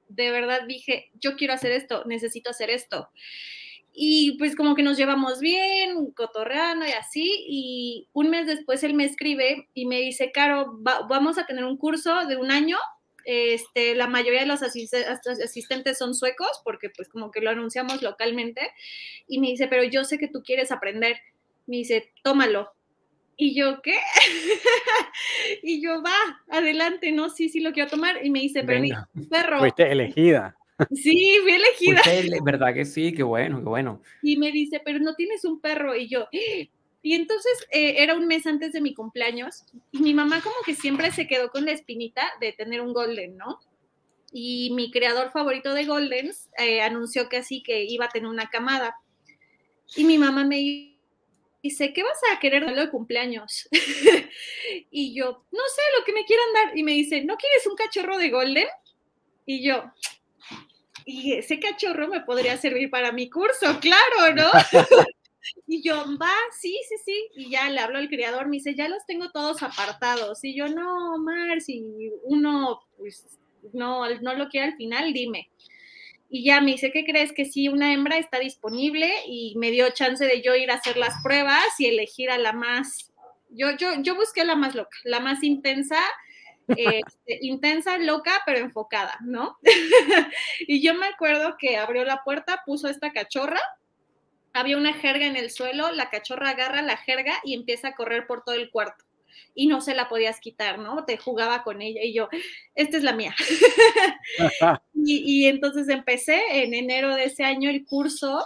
De 0.08 0.30
verdad 0.30 0.66
dije, 0.66 1.10
yo 1.14 1.36
quiero 1.36 1.54
hacer 1.54 1.72
esto, 1.72 2.04
necesito 2.06 2.50
hacer 2.50 2.70
esto. 2.70 3.08
Y 3.94 4.38
pues 4.38 4.56
como 4.56 4.74
que 4.74 4.82
nos 4.82 4.96
llevamos 4.96 5.40
bien, 5.40 6.12
cotorreando 6.12 6.86
y 6.86 6.92
así. 6.92 7.44
Y 7.46 8.08
un 8.12 8.30
mes 8.30 8.46
después 8.46 8.82
él 8.84 8.94
me 8.94 9.04
escribe 9.04 9.68
y 9.74 9.86
me 9.86 10.00
dice, 10.00 10.32
Caro, 10.32 10.78
va, 10.82 11.06
vamos 11.08 11.38
a 11.38 11.46
tener 11.46 11.64
un 11.64 11.76
curso 11.76 12.26
de 12.26 12.36
un 12.36 12.50
año. 12.50 12.78
Este, 13.24 13.94
la 13.94 14.08
mayoría 14.08 14.40
de 14.40 14.46
los 14.46 14.62
asistentes 14.62 15.98
son 15.98 16.14
suecos 16.14 16.50
porque 16.64 16.90
pues 16.90 17.08
como 17.08 17.30
que 17.30 17.40
lo 17.40 17.50
anunciamos 17.50 18.02
localmente. 18.02 18.62
Y 19.28 19.38
me 19.40 19.48
dice, 19.48 19.68
pero 19.68 19.84
yo 19.84 20.04
sé 20.04 20.18
que 20.18 20.28
tú 20.28 20.42
quieres 20.42 20.72
aprender. 20.72 21.16
Me 21.66 21.76
dice, 21.76 22.12
tómalo. 22.22 22.72
Y 23.36 23.54
yo, 23.54 23.82
¿qué? 23.82 23.98
y 25.62 25.82
yo, 25.82 26.02
va, 26.02 26.14
adelante, 26.48 27.12
no, 27.12 27.28
sí, 27.28 27.48
sí 27.48 27.60
lo 27.60 27.72
quiero 27.72 27.90
tomar. 27.90 28.24
Y 28.24 28.30
me 28.30 28.40
dice, 28.40 28.62
pero 28.64 28.80
Venga. 28.80 29.08
mi 29.12 29.26
perro. 29.26 29.58
Fuiste 29.58 29.90
elegida. 29.90 30.56
Sí, 30.90 31.36
fui 31.42 31.52
elegida. 31.52 32.00
Usted, 32.00 32.28
¿verdad 32.44 32.74
que 32.74 32.84
sí? 32.84 33.12
Qué 33.12 33.22
bueno, 33.22 33.58
qué 33.58 33.68
bueno. 33.68 34.02
Y 34.22 34.36
me 34.36 34.52
dice, 34.52 34.80
pero 34.84 34.98
no 34.98 35.14
tienes 35.14 35.44
un 35.44 35.60
perro. 35.60 35.94
Y 35.94 36.08
yo, 36.08 36.28
y 37.02 37.14
entonces 37.14 37.66
eh, 37.72 37.96
era 37.98 38.14
un 38.14 38.26
mes 38.26 38.46
antes 38.46 38.72
de 38.72 38.80
mi 38.80 38.94
cumpleaños. 38.94 39.64
Y 39.90 39.98
mi 39.98 40.14
mamá 40.14 40.40
como 40.40 40.54
que 40.64 40.74
siempre 40.74 41.10
se 41.10 41.26
quedó 41.26 41.50
con 41.50 41.64
la 41.64 41.72
espinita 41.72 42.22
de 42.40 42.52
tener 42.52 42.80
un 42.80 42.92
golden, 42.92 43.36
¿no? 43.36 43.58
Y 44.32 44.70
mi 44.74 44.90
creador 44.90 45.32
favorito 45.32 45.74
de 45.74 45.84
goldens 45.84 46.48
eh, 46.56 46.80
anunció 46.80 47.28
que 47.28 47.38
así 47.38 47.62
que 47.62 47.84
iba 47.84 48.06
a 48.06 48.08
tener 48.08 48.28
una 48.28 48.48
camada. 48.48 48.96
Y 49.96 50.04
mi 50.04 50.16
mamá 50.16 50.44
me 50.44 50.96
dice, 51.62 51.92
¿qué 51.92 52.02
vas 52.04 52.18
a 52.32 52.38
querer 52.38 52.64
de 52.64 52.90
cumpleaños? 52.90 53.68
y 54.90 55.12
yo, 55.12 55.44
no 55.50 55.60
sé, 55.74 55.82
lo 55.98 56.04
que 56.04 56.12
me 56.12 56.24
quieran 56.24 56.46
dar. 56.54 56.78
Y 56.78 56.84
me 56.84 56.92
dice, 56.92 57.24
¿no 57.24 57.36
quieres 57.36 57.66
un 57.66 57.76
cachorro 57.76 58.16
de 58.16 58.30
golden? 58.30 58.68
Y 59.44 59.66
yo, 59.66 59.92
y 61.04 61.34
ese 61.34 61.58
cachorro 61.58 62.08
me 62.08 62.20
podría 62.20 62.56
servir 62.56 62.90
para 62.90 63.12
mi 63.12 63.28
curso, 63.28 63.78
claro, 63.80 64.34
¿no? 64.34 64.50
y 65.66 65.82
yo, 65.82 66.04
va, 66.20 66.32
sí, 66.58 66.78
sí, 66.88 66.94
sí. 67.04 67.28
Y 67.34 67.50
ya 67.50 67.68
le 67.70 67.80
hablo 67.80 67.98
al 67.98 68.08
criador, 68.08 68.46
me 68.46 68.56
dice, 68.56 68.74
ya 68.74 68.88
los 68.88 69.04
tengo 69.06 69.30
todos 69.30 69.62
apartados. 69.62 70.42
Y 70.44 70.54
yo, 70.54 70.68
no, 70.68 71.18
Mar, 71.18 71.60
si 71.60 71.84
uno, 72.24 72.80
pues, 72.96 73.38
no, 73.72 74.08
no 74.20 74.34
lo 74.34 74.48
quiere 74.48 74.68
al 74.68 74.76
final, 74.76 75.12
dime. 75.12 75.50
Y 76.28 76.44
ya 76.44 76.60
me 76.60 76.72
dice, 76.72 76.92
¿qué 76.92 77.04
crees? 77.04 77.32
Que 77.32 77.44
sí, 77.44 77.68
una 77.68 77.92
hembra 77.92 78.16
está 78.16 78.38
disponible 78.38 79.10
y 79.26 79.54
me 79.56 79.70
dio 79.70 79.90
chance 79.90 80.24
de 80.24 80.40
yo 80.40 80.54
ir 80.54 80.70
a 80.70 80.76
hacer 80.76 80.96
las 80.96 81.22
pruebas 81.22 81.78
y 81.78 81.86
elegir 81.86 82.30
a 82.30 82.38
la 82.38 82.54
más, 82.54 83.12
yo, 83.50 83.76
yo, 83.76 84.00
yo 84.00 84.14
busqué 84.14 84.44
la 84.44 84.56
más 84.56 84.74
loca, 84.74 84.96
la 85.04 85.20
más 85.20 85.42
intensa, 85.42 85.98
este, 86.68 87.38
intensa, 87.42 87.98
loca, 87.98 88.32
pero 88.46 88.58
enfocada, 88.58 89.18
¿no? 89.22 89.58
y 90.60 90.82
yo 90.82 90.94
me 90.94 91.06
acuerdo 91.06 91.56
que 91.58 91.76
abrió 91.76 92.04
la 92.04 92.22
puerta, 92.24 92.62
puso 92.64 92.88
esta 92.88 93.12
cachorra, 93.12 93.60
había 94.52 94.76
una 94.76 94.92
jerga 94.92 95.26
en 95.26 95.36
el 95.36 95.50
suelo, 95.50 95.90
la 95.92 96.10
cachorra 96.10 96.50
agarra 96.50 96.82
la 96.82 96.96
jerga 96.96 97.34
y 97.44 97.54
empieza 97.54 97.88
a 97.88 97.94
correr 97.94 98.26
por 98.26 98.44
todo 98.44 98.54
el 98.54 98.70
cuarto. 98.70 99.04
Y 99.54 99.66
no 99.66 99.80
se 99.80 99.94
la 99.94 100.08
podías 100.08 100.40
quitar, 100.40 100.78
¿no? 100.78 101.04
Te 101.04 101.16
jugaba 101.16 101.62
con 101.62 101.82
ella 101.82 102.02
y 102.02 102.14
yo, 102.14 102.28
esta 102.74 102.96
es 102.96 103.02
la 103.02 103.12
mía. 103.12 103.34
y, 104.94 105.44
y 105.44 105.46
entonces 105.46 105.88
empecé 105.88 106.40
en 106.64 106.74
enero 106.74 107.14
de 107.14 107.24
ese 107.24 107.44
año 107.44 107.70
el 107.70 107.84
curso 107.84 108.44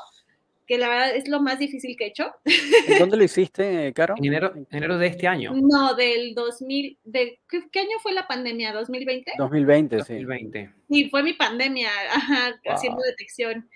que 0.67 0.79
la 0.79 0.89
verdad 0.89 1.15
es 1.15 1.29
lo 1.29 1.41
más 1.41 1.59
difícil 1.59 1.97
que 1.97 2.05
he 2.05 2.09
hecho. 2.09 2.33
¿En 2.45 2.99
dónde 2.99 3.17
lo 3.17 3.25
hiciste, 3.25 3.93
Caro? 3.95 4.15
En 4.19 4.25
enero, 4.25 4.53
enero 4.71 4.99
de 4.99 5.07
este 5.07 5.29
año. 5.29 5.53
No, 5.55 5.95
del 5.95 6.35
2000, 6.35 6.99
de, 7.05 7.41
¿qué, 7.49 7.63
¿qué, 7.71 7.81
año 7.81 7.99
fue 8.03 8.13
la 8.13 8.27
pandemia? 8.27 8.75
¿2020? 8.75 9.25
2020, 9.39 9.97
sí. 9.97 10.15
2020. 10.15 10.75
Sí, 10.91 11.09
fue 11.09 11.23
mi 11.23 11.35
pandemia, 11.35 11.91
ajá, 12.11 12.61
wow. 12.65 12.75
haciendo 12.75 13.01
detección. 13.03 13.69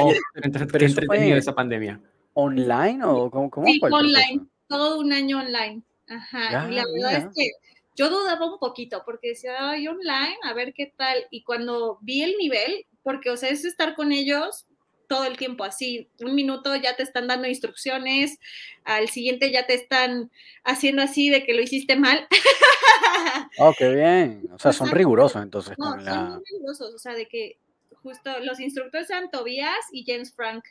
Oh, 0.00 0.12
pero, 0.72 0.88
fue 1.06 1.38
esa 1.38 1.54
pandemia. 1.54 2.00
¿Online 2.34 3.04
o 3.04 3.30
cómo, 3.30 3.50
cómo 3.50 3.66
sí, 3.66 3.80
online. 3.82 4.46
todo 4.68 5.00
un 5.00 5.12
año 5.12 5.40
online. 5.40 5.82
Ajá. 6.10 6.68
y 6.70 6.74
la 6.74 6.84
verdad 6.90 7.18
es 7.18 7.24
que 7.36 7.50
yo 7.94 8.08
dudaba 8.08 8.50
un 8.50 8.58
poquito 8.58 9.02
porque 9.04 9.30
decía, 9.30 9.70
ay, 9.70 9.88
online, 9.88 10.38
a 10.44 10.54
ver 10.54 10.72
qué 10.72 10.92
tal. 10.96 11.18
Y 11.30 11.42
cuando 11.42 11.98
vi 12.00 12.22
el 12.22 12.36
nivel, 12.38 12.86
porque, 13.02 13.30
o 13.30 13.36
sea, 13.36 13.48
es 13.50 13.64
estar 13.64 13.96
con 13.96 14.12
ellos 14.12 14.67
todo 15.08 15.24
el 15.24 15.36
tiempo 15.36 15.64
así. 15.64 16.08
Un 16.20 16.34
minuto 16.34 16.76
ya 16.76 16.94
te 16.94 17.02
están 17.02 17.26
dando 17.26 17.48
instrucciones, 17.48 18.38
al 18.84 19.08
siguiente 19.08 19.50
ya 19.50 19.66
te 19.66 19.74
están 19.74 20.30
haciendo 20.64 21.02
así 21.02 21.30
de 21.30 21.44
que 21.44 21.54
lo 21.54 21.62
hiciste 21.62 21.96
mal. 21.96 22.26
Oh, 23.58 23.74
qué 23.76 23.92
bien. 23.92 24.48
O 24.52 24.58
sea, 24.58 24.72
son 24.72 24.90
rigurosos 24.90 25.42
entonces. 25.42 25.76
No, 25.78 26.00
son 26.00 26.28
muy 26.28 26.42
rigurosos. 26.52 26.94
O 26.94 26.98
sea, 26.98 27.14
de 27.14 27.26
que 27.26 27.58
justo 28.02 28.30
los 28.40 28.60
instructores 28.60 29.10
eran 29.10 29.30
Tobias 29.30 29.74
y 29.92 30.04
James 30.06 30.32
Frank. 30.32 30.64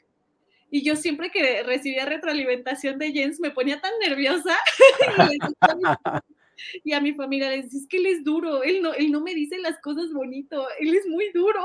Y 0.69 0.83
yo 0.83 0.95
siempre 0.95 1.29
que 1.29 1.63
recibía 1.63 2.05
retroalimentación 2.05 2.97
de 2.97 3.11
Jens 3.11 3.39
me 3.39 3.51
ponía 3.51 3.81
tan 3.81 3.91
nerviosa. 3.99 4.57
y, 6.83 6.93
a 6.93 7.01
mi 7.01 7.13
familia 7.13 7.49
les 7.49 7.65
decía, 7.65 7.81
es 7.81 7.87
que 7.87 7.97
él 7.97 8.05
es 8.07 8.23
duro, 8.23 8.63
él 8.63 8.81
no, 8.81 8.93
él 8.93 9.11
no 9.11 9.21
me 9.21 9.33
dice 9.33 9.57
las 9.59 9.79
cosas 9.79 10.11
bonito, 10.13 10.67
él 10.79 10.95
es 10.95 11.07
muy 11.07 11.31
duro. 11.33 11.61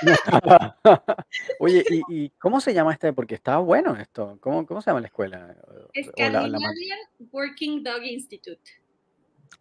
Oye, 1.60 1.84
¿y, 2.08 2.30
cómo 2.30 2.60
se 2.60 2.74
llama 2.74 2.92
este? 2.92 3.12
Porque 3.12 3.34
estaba 3.34 3.58
bueno 3.58 3.96
esto. 3.96 4.38
¿Cómo, 4.40 4.66
cómo 4.66 4.80
se 4.80 4.90
llama 4.90 5.00
la 5.00 5.08
escuela? 5.08 5.56
Scandinavian 5.94 6.98
Working 7.30 7.82
Dog 7.82 8.04
Institute. 8.04 8.70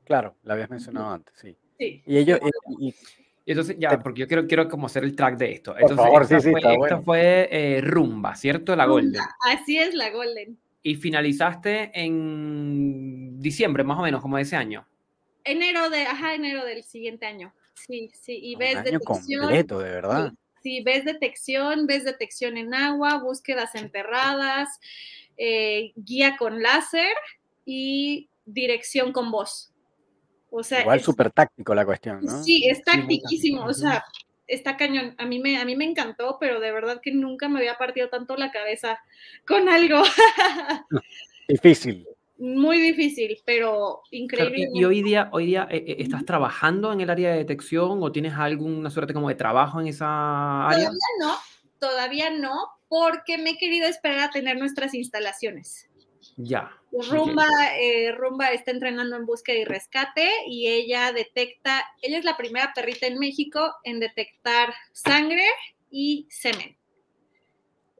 Claro, 0.03 0.35
la 0.43 0.53
habías 0.53 0.69
mencionado 0.69 1.09
antes, 1.09 1.33
sí. 1.37 1.55
sí. 1.77 2.01
Y 2.05 2.17
ellos, 2.17 2.39
entonces, 3.47 3.77
ya, 3.79 3.97
porque 3.99 4.19
yo 4.21 4.27
quiero, 4.27 4.45
quiero 4.45 4.67
como 4.67 4.87
hacer 4.87 5.05
el 5.05 5.15
track 5.15 5.37
de 5.37 5.53
esto. 5.53 5.71
Entonces, 5.71 5.97
Por 5.97 6.05
favor, 6.05 6.21
esta 6.23 6.39
sí, 6.41 6.51
fue, 6.51 6.61
sí, 6.61 6.67
esta 6.83 7.01
fue 7.01 7.49
eh, 7.49 7.81
Rumba, 7.81 8.35
¿cierto? 8.35 8.75
La 8.75 8.85
Golden. 8.85 9.21
Así 9.49 9.77
es, 9.77 9.95
la 9.95 10.09
Golden. 10.11 10.57
Y 10.87 10.95
finalizaste 10.95 11.91
en 11.93 13.41
diciembre, 13.41 13.83
más 13.83 13.99
o 13.99 14.03
menos, 14.03 14.21
como 14.21 14.37
de 14.37 14.43
ese 14.43 14.55
año. 14.55 14.87
Enero 15.43 15.89
de, 15.89 16.03
ajá, 16.03 16.33
enero 16.33 16.63
del 16.63 16.81
siguiente 16.85 17.25
año. 17.25 17.53
Sí, 17.73 18.09
sí, 18.13 18.39
y 18.41 18.55
ves 18.55 18.77
Un 18.77 18.87
año 18.87 18.99
completo, 19.01 19.79
de 19.79 19.91
verdad. 19.91 20.31
Sí, 20.63 20.81
ves 20.83 21.03
detección, 21.03 21.87
ves 21.87 22.05
detección 22.05 22.55
en 22.55 22.73
agua, 22.73 23.17
búsquedas 23.17 23.75
enterradas, 23.75 24.79
eh, 25.35 25.91
guía 25.97 26.37
con 26.37 26.61
láser 26.61 27.13
y 27.65 28.29
dirección 28.45 29.11
con 29.11 29.29
voz. 29.29 29.73
Igual 30.79 31.01
súper 31.01 31.31
táctico 31.31 31.75
la 31.75 31.85
cuestión, 31.85 32.21
¿no? 32.23 32.43
Sí, 32.45 32.65
es 32.65 32.81
táctiquísimo, 32.81 33.65
o 33.65 33.73
sea, 33.73 34.05
está 34.47 34.77
cañón. 34.77 35.15
A 35.17 35.25
mí, 35.25 35.39
me, 35.39 35.57
a 35.57 35.65
mí 35.65 35.75
me 35.75 35.85
encantó, 35.85 36.37
pero 36.39 36.59
de 36.59 36.71
verdad 36.71 37.01
que 37.01 37.11
nunca 37.11 37.49
me 37.49 37.59
había 37.59 37.77
partido 37.77 38.09
tanto 38.09 38.35
la 38.37 38.51
cabeza 38.51 38.99
con 39.45 39.69
algo. 39.69 40.01
difícil. 41.47 42.07
Muy 42.39 42.79
difícil, 42.79 43.39
pero 43.45 44.03
increíble. 44.11 44.69
y, 44.71 44.83
hoy 44.83 45.01
día, 45.01 45.29
hoy 45.31 45.47
día 45.47 45.67
eh, 45.71 45.83
eh, 45.87 45.95
¿estás 45.99 46.23
trabajando 46.23 46.93
en 46.93 47.01
el 47.01 47.09
área 47.09 47.31
de 47.31 47.37
detección 47.37 48.03
o 48.03 48.11
tienes 48.11 48.33
alguna 48.33 48.91
suerte 48.91 49.13
como 49.13 49.29
de 49.29 49.35
trabajo 49.35 49.81
en 49.81 49.87
esa 49.87 50.67
área? 50.67 50.89
Todavía 50.89 50.99
no, 51.19 51.35
todavía 51.79 52.29
no, 52.29 52.53
porque 52.87 53.39
me 53.39 53.51
he 53.51 53.57
querido 53.57 53.87
esperar 53.87 54.19
a 54.19 54.29
tener 54.29 54.57
nuestras 54.57 54.93
instalaciones. 54.93 55.86
Ya. 56.35 56.71
Rumba, 56.91 57.47
eh, 57.79 58.11
Rumba 58.11 58.51
está 58.51 58.71
entrenando 58.71 59.15
en 59.15 59.25
búsqueda 59.25 59.57
y 59.57 59.65
rescate 59.65 60.29
y 60.47 60.67
ella 60.67 61.11
detecta, 61.11 61.85
ella 62.01 62.17
es 62.17 62.25
la 62.25 62.37
primera 62.37 62.71
perrita 62.73 63.07
en 63.07 63.19
México 63.19 63.75
en 63.83 63.99
detectar 63.99 64.73
sangre 64.93 65.45
y 65.89 66.27
semen. 66.29 66.77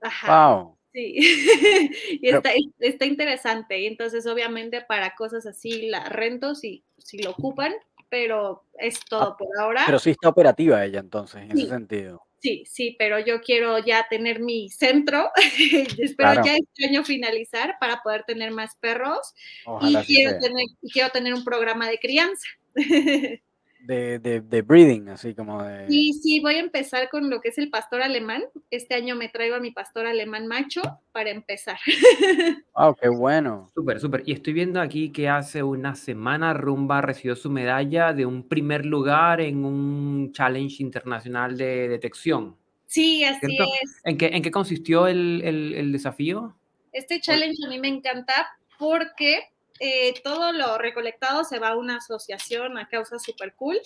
Ajá. 0.01 0.49
Wow. 0.49 0.77
Sí, 0.93 1.15
y 2.21 2.29
está, 2.29 2.51
está, 2.79 3.05
interesante. 3.05 3.79
Y 3.79 3.87
entonces, 3.87 4.25
obviamente, 4.25 4.81
para 4.81 5.15
cosas 5.15 5.45
así 5.45 5.87
la 5.89 6.05
rento 6.05 6.55
si, 6.55 6.83
si 6.97 7.19
lo 7.19 7.31
ocupan, 7.31 7.73
pero 8.09 8.63
es 8.79 8.99
todo 9.01 9.33
ah, 9.33 9.37
por 9.37 9.47
ahora. 9.59 9.83
Pero 9.85 9.99
sí 9.99 10.11
está 10.11 10.29
operativa 10.29 10.83
ella 10.83 10.99
entonces, 10.99 11.41
en 11.41 11.51
ese 11.51 11.67
sentido. 11.67 12.26
Sí, 12.39 12.63
sí, 12.67 12.95
pero 12.99 13.19
yo 13.19 13.41
quiero 13.41 13.79
ya 13.79 14.05
tener 14.09 14.39
mi 14.39 14.69
centro, 14.69 15.31
espero 15.97 16.43
ya 16.45 16.55
este 16.55 16.85
año 16.85 17.03
finalizar 17.03 17.77
para 17.79 18.01
poder 18.03 18.23
tener 18.25 18.51
más 18.51 18.75
perros. 18.79 19.33
Y 19.81 19.95
quiero, 20.05 20.39
tener, 20.39 20.65
y 20.81 20.91
quiero 20.91 21.09
tener 21.09 21.33
un 21.33 21.43
programa 21.43 21.89
de 21.89 21.97
crianza. 21.97 22.47
de, 23.87 24.19
de, 24.19 24.41
de, 24.41 24.61
breeding, 24.61 25.07
así 25.07 25.33
como 25.33 25.63
de... 25.63 25.87
Sí, 25.87 26.11
sí, 26.13 26.39
voy 26.41 26.55
a 26.55 26.59
empezar 26.59 27.07
con 27.09 27.29
lo 27.29 27.39
que 27.39 27.49
es 27.49 27.57
el 27.57 27.69
pastor 27.69 28.01
alemán. 28.01 28.43
Este 28.69 28.95
año 28.95 29.15
me 29.15 29.29
traigo 29.29 29.55
a 29.55 29.61
mi 29.61 29.71
pastor 29.71 30.05
alemán 30.05 30.45
macho 30.45 30.81
para 31.13 31.29
empezar. 31.29 31.77
¡Wow, 32.75 32.95
qué 33.01 33.07
bueno! 33.07 33.71
Súper, 33.73 33.99
súper. 34.01 34.23
Y 34.25 34.33
estoy 34.33 34.51
viendo 34.51 34.81
aquí 34.81 35.11
que 35.11 35.29
hace 35.29 35.63
una 35.63 35.95
semana 35.95 36.53
Rumba 36.53 37.01
recibió 37.01 37.37
su 37.37 37.49
medalla 37.49 38.11
de 38.11 38.25
un 38.25 38.47
primer 38.47 38.85
lugar 38.85 39.39
en 39.39 39.63
un 39.63 40.33
challenge 40.33 40.83
internacional 40.83 41.57
de 41.57 41.87
detección. 41.87 42.57
Sí, 42.85 43.23
así 43.23 43.57
es. 43.57 44.01
¿En 44.03 44.17
qué, 44.17 44.27
¿En 44.27 44.41
qué 44.41 44.51
consistió 44.51 45.07
el, 45.07 45.41
el, 45.45 45.73
el 45.73 45.91
desafío? 45.93 46.55
Este 46.91 47.21
challenge 47.21 47.65
a 47.65 47.69
mí 47.69 47.79
me 47.79 47.87
encanta 47.87 48.47
porque 48.77 49.39
eh, 49.79 50.13
todo 50.23 50.51
lo 50.51 50.77
recolectado 50.77 51.43
se 51.43 51.59
va 51.59 51.69
a 51.69 51.77
una 51.77 51.97
asociación 51.97 52.77
a 52.77 52.87
causas 52.87 53.23
super 53.23 53.53
cool. 53.55 53.79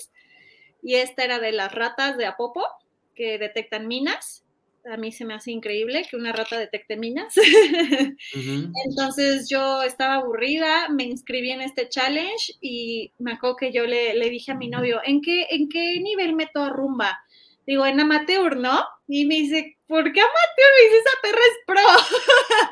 Y 0.82 0.96
esta 0.96 1.24
era 1.24 1.40
de 1.40 1.52
las 1.52 1.72
ratas 1.72 2.18
de 2.18 2.26
Apopo, 2.26 2.66
que 3.16 3.38
detectan 3.38 3.88
minas. 3.88 4.46
A 4.92 4.98
mí 4.98 5.12
se 5.12 5.26
me 5.26 5.36
hace 5.36 5.52
increíble 5.52 6.08
que 6.10 6.16
una 6.16 6.32
rata 6.32 6.58
detecte 6.58 6.98
minas. 6.98 7.36
Entonces 8.90 9.48
yo 9.48 9.84
estaba 9.84 10.16
aburrida, 10.16 10.90
me 10.90 11.04
inscribí 11.04 11.52
en 11.52 11.62
este 11.62 11.88
challenge 11.88 12.54
y 12.62 13.12
me 13.20 13.34
acuerdo 13.34 13.58
que 13.58 13.72
yo 13.72 13.86
le, 13.86 14.16
le 14.16 14.30
dije 14.32 14.52
a 14.52 14.56
mi 14.56 14.70
novio, 14.70 15.00
¿en 15.04 15.22
qué, 15.22 15.46
¿en 15.52 15.70
qué 15.70 16.00
nivel 16.00 16.34
meto 16.34 16.68
rumba? 16.70 17.20
Digo, 17.68 17.86
en 17.86 18.00
amateur, 18.00 18.58
¿no? 18.58 18.84
Y 19.14 19.26
me 19.26 19.36
dice, 19.36 19.78
¿por 19.88 20.04
qué 20.14 20.22
amateur? 20.22 20.72
Me 20.78 20.86
dice, 20.86 20.98
esa 21.00 21.22
perra 21.22 21.42
es 21.42 21.58
pro. 21.68 22.70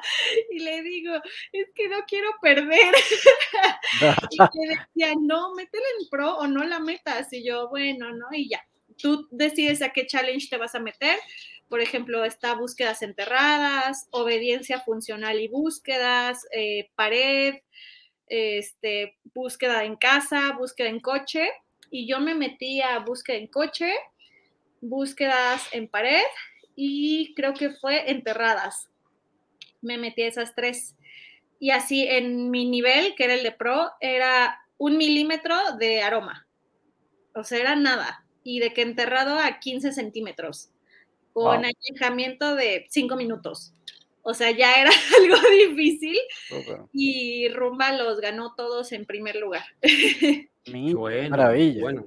y 0.51 0.59
le 0.59 0.81
digo, 0.83 1.13
es 1.51 1.67
que 1.75 1.89
no 1.89 2.05
quiero 2.07 2.29
perder. 2.41 2.95
y 4.31 4.37
le 4.37 4.77
decía, 4.95 5.15
no, 5.19 5.53
métela 5.53 5.83
en 5.99 6.07
pro 6.09 6.37
o 6.37 6.47
no 6.47 6.63
la 6.63 6.79
metas. 6.79 7.33
Y 7.33 7.43
yo, 7.43 7.67
bueno, 7.67 8.15
¿no? 8.15 8.27
Y 8.31 8.47
ya, 8.47 8.65
tú 8.97 9.27
decides 9.31 9.81
a 9.81 9.89
qué 9.89 10.07
challenge 10.07 10.47
te 10.49 10.55
vas 10.55 10.75
a 10.75 10.79
meter. 10.79 11.19
Por 11.67 11.81
ejemplo, 11.81 12.23
está 12.23 12.53
búsquedas 12.53 13.01
enterradas, 13.01 14.07
obediencia 14.11 14.79
funcional 14.79 15.41
y 15.41 15.49
búsquedas, 15.49 16.47
eh, 16.53 16.89
pared, 16.95 17.55
este, 18.27 19.17
búsqueda 19.33 19.83
en 19.83 19.97
casa, 19.97 20.53
búsqueda 20.57 20.87
en 20.87 21.01
coche. 21.01 21.49
Y 21.91 22.07
yo 22.07 22.21
me 22.21 22.33
metí 22.33 22.81
a 22.81 22.99
búsqueda 22.99 23.35
en 23.35 23.47
coche, 23.47 23.93
búsquedas 24.81 25.67
en 25.71 25.87
pared 25.87 26.23
y 26.75 27.33
creo 27.35 27.53
que 27.53 27.71
fue 27.71 28.09
enterradas. 28.11 28.89
Me 29.81 29.97
metí 29.97 30.23
a 30.23 30.27
esas 30.27 30.55
tres. 30.55 30.95
Y 31.59 31.71
así 31.71 32.07
en 32.07 32.51
mi 32.51 32.69
nivel, 32.69 33.15
que 33.15 33.25
era 33.25 33.33
el 33.33 33.43
de 33.43 33.51
pro, 33.51 33.91
era 33.99 34.61
un 34.77 34.97
milímetro 34.97 35.55
de 35.77 36.01
aroma. 36.01 36.47
O 37.35 37.43
sea, 37.43 37.59
era 37.59 37.75
nada. 37.75 38.25
Y 38.43 38.59
de 38.59 38.73
que 38.73 38.81
enterrado 38.81 39.37
a 39.37 39.59
15 39.59 39.91
centímetros. 39.91 40.71
Con 41.33 41.63
alejamiento 41.65 42.55
de 42.55 42.87
5 42.89 43.15
minutos. 43.15 43.73
O 44.21 44.33
sea, 44.33 44.51
ya 44.51 44.79
era 44.79 44.91
algo 45.17 45.49
difícil. 45.67 46.17
Y 46.93 47.49
Rumba 47.49 47.91
los 47.91 48.19
ganó 48.19 48.53
todos 48.55 48.91
en 48.91 49.05
primer 49.05 49.35
lugar. 49.35 49.63
maravilla. 51.29 51.81
Bueno. 51.81 52.05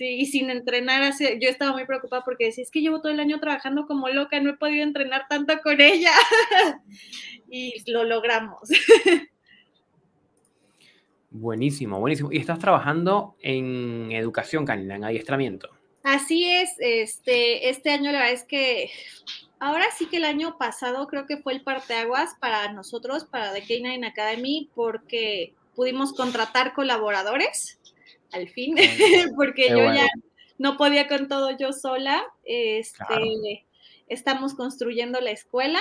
Sí, 0.00 0.16
y 0.20 0.24
sin 0.24 0.48
entrenar, 0.48 1.12
yo 1.18 1.50
estaba 1.50 1.72
muy 1.72 1.84
preocupada 1.84 2.24
porque 2.24 2.46
decía, 2.46 2.64
es 2.64 2.70
que 2.70 2.80
llevo 2.80 3.02
todo 3.02 3.12
el 3.12 3.20
año 3.20 3.38
trabajando 3.38 3.86
como 3.86 4.08
loca, 4.08 4.40
no 4.40 4.48
he 4.48 4.56
podido 4.56 4.82
entrenar 4.82 5.26
tanto 5.28 5.60
con 5.62 5.78
ella. 5.78 6.12
y 7.50 7.74
lo 7.86 8.04
logramos. 8.04 8.60
Buenísimo, 11.30 12.00
buenísimo. 12.00 12.32
Y 12.32 12.38
estás 12.38 12.58
trabajando 12.58 13.36
en 13.42 14.10
educación 14.12 14.64
canina, 14.64 14.96
en 14.96 15.04
adiestramiento. 15.04 15.68
Así 16.02 16.46
es, 16.46 16.70
este, 16.78 17.68
este 17.68 17.90
año 17.90 18.10
la 18.10 18.20
verdad 18.20 18.32
es 18.32 18.44
que 18.44 18.90
ahora 19.58 19.84
sí 19.98 20.06
que 20.06 20.16
el 20.16 20.24
año 20.24 20.56
pasado 20.56 21.08
creo 21.08 21.26
que 21.26 21.36
fue 21.36 21.52
el 21.52 21.62
parteaguas 21.62 22.36
para 22.40 22.72
nosotros, 22.72 23.26
para 23.26 23.52
The 23.52 23.60
Canine 23.60 24.06
Academy, 24.06 24.70
porque 24.74 25.52
pudimos 25.74 26.14
contratar 26.14 26.72
colaboradores 26.72 27.79
al 28.32 28.48
fin, 28.48 28.76
porque 29.36 29.68
yo 29.68 29.92
ya 29.92 30.08
no 30.58 30.76
podía 30.76 31.08
con 31.08 31.28
todo 31.28 31.56
yo 31.56 31.72
sola. 31.72 32.22
Este, 32.44 33.64
Estamos 34.08 34.54
construyendo 34.54 35.20
la 35.20 35.30
escuela 35.30 35.80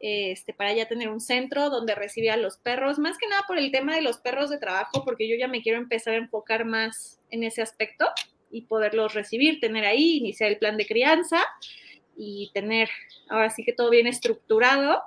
este, 0.00 0.52
para 0.52 0.72
ya 0.72 0.88
tener 0.88 1.08
un 1.08 1.20
centro 1.20 1.70
donde 1.70 1.94
recibir 1.94 2.32
a 2.32 2.36
los 2.36 2.56
perros, 2.56 2.98
más 2.98 3.16
que 3.16 3.28
nada 3.28 3.44
por 3.46 3.56
el 3.56 3.70
tema 3.70 3.94
de 3.94 4.02
los 4.02 4.18
perros 4.18 4.50
de 4.50 4.58
trabajo, 4.58 5.04
porque 5.04 5.28
yo 5.28 5.36
ya 5.36 5.46
me 5.46 5.62
quiero 5.62 5.78
empezar 5.78 6.14
a 6.14 6.16
enfocar 6.16 6.64
más 6.64 7.20
en 7.30 7.44
ese 7.44 7.62
aspecto 7.62 8.08
y 8.50 8.62
poderlos 8.62 9.14
recibir, 9.14 9.60
tener 9.60 9.84
ahí, 9.84 10.16
iniciar 10.16 10.50
el 10.50 10.58
plan 10.58 10.76
de 10.76 10.86
crianza 10.86 11.40
y 12.16 12.50
tener 12.52 12.90
ahora 13.28 13.50
sí 13.50 13.64
que 13.64 13.72
todo 13.72 13.88
bien 13.88 14.08
estructurado. 14.08 15.00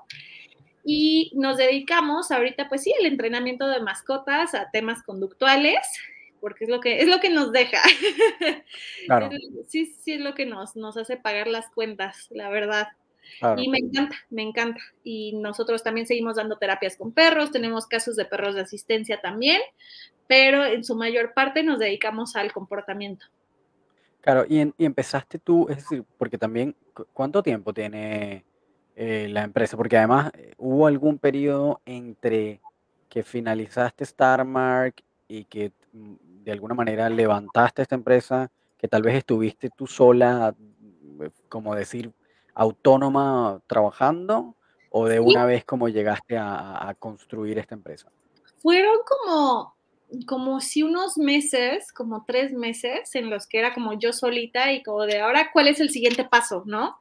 Y 0.85 1.33
nos 1.35 1.57
dedicamos 1.57 2.31
ahorita, 2.31 2.69
pues 2.69 2.83
sí, 2.83 2.93
al 2.97 3.05
entrenamiento 3.05 3.67
de 3.67 3.81
mascotas, 3.81 4.55
a 4.55 4.71
temas 4.71 5.03
conductuales, 5.03 5.85
porque 6.45 6.65
es 6.65 6.69
lo 6.69 6.79
que, 6.79 7.01
es 7.01 7.07
lo 7.07 7.19
que 7.19 7.31
nos 7.31 7.51
deja. 7.51 7.81
Claro. 9.07 9.29
Sí, 9.67 9.87
sí, 9.99 10.13
es 10.13 10.21
lo 10.21 10.35
que 10.35 10.45
nos, 10.45 10.75
nos 10.75 10.95
hace 10.95 11.17
pagar 11.17 11.47
las 11.47 11.69
cuentas, 11.71 12.27
la 12.29 12.49
verdad. 12.49 12.89
Claro. 13.39 13.59
Y 13.59 13.67
me 13.67 13.79
encanta, 13.79 14.15
me 14.29 14.43
encanta. 14.43 14.79
Y 15.03 15.33
nosotros 15.37 15.81
también 15.81 16.05
seguimos 16.05 16.35
dando 16.35 16.59
terapias 16.59 16.97
con 16.97 17.11
perros, 17.11 17.49
tenemos 17.51 17.87
casos 17.87 18.15
de 18.15 18.25
perros 18.25 18.53
de 18.53 18.61
asistencia 18.61 19.19
también, 19.21 19.59
pero 20.27 20.63
en 20.65 20.83
su 20.83 20.95
mayor 20.95 21.33
parte 21.33 21.63
nos 21.63 21.79
dedicamos 21.79 22.35
al 22.35 22.51
comportamiento. 22.53 23.25
Claro, 24.21 24.45
y, 24.47 24.59
en- 24.59 24.75
y 24.77 24.85
empezaste 24.85 25.39
tú, 25.39 25.65
es 25.69 25.77
decir, 25.77 26.03
porque 26.19 26.37
también, 26.37 26.75
cu- 26.93 27.07
¿cuánto 27.11 27.41
tiempo 27.41 27.73
tiene 27.73 28.45
eh, 28.95 29.27
la 29.31 29.41
empresa? 29.45 29.75
Porque 29.77 29.97
además 29.97 30.31
eh, 30.35 30.53
hubo 30.57 30.85
algún 30.85 31.17
periodo 31.17 31.81
entre 31.87 32.61
que 33.09 33.23
finalizaste 33.23 34.05
Starmark 34.05 35.01
y 35.27 35.45
que 35.45 35.71
mm, 35.93 36.13
de 36.45 36.51
alguna 36.53 36.75
manera 36.75 37.09
levantaste 37.09 37.81
esta 37.81 37.95
empresa, 37.95 38.51
que 38.77 38.87
tal 38.87 39.01
vez 39.03 39.15
estuviste 39.17 39.69
tú 39.71 39.87
sola, 39.87 40.55
eh, 41.21 41.31
como 41.49 41.75
decir, 41.75 42.13
autónoma 42.53 43.61
trabajando, 43.67 44.55
o 44.89 45.07
de 45.07 45.19
Sí, 45.19 45.21
una 45.21 45.45
vez 45.45 45.65
como 45.65 45.89
llegaste 45.89 46.37
a, 46.37 46.89
a- 46.89 46.93
construir 46.95 47.59
esta 47.59 47.75
empresa. 47.75 48.11
fueron 48.61 48.97
como, 49.07 49.75
como 50.27 50.61
si 50.61 50.83
unos 50.83 51.17
meses, 51.17 51.91
como 51.93 52.25
tres 52.25 52.53
meses, 52.53 53.13
en 53.15 53.29
los 53.29 53.47
que 53.47 53.59
era 53.59 53.73
como 53.73 53.93
yo 53.93 54.13
solita 54.13 54.71
y 54.73 54.83
como 54.83 55.03
de 55.05 55.19
ahora, 55.19 55.49
¿cuál 55.53 55.67
es 55.67 55.79
el 55.79 55.89
siguiente 55.89 56.23
paso, 56.25 56.63
no? 56.65 56.97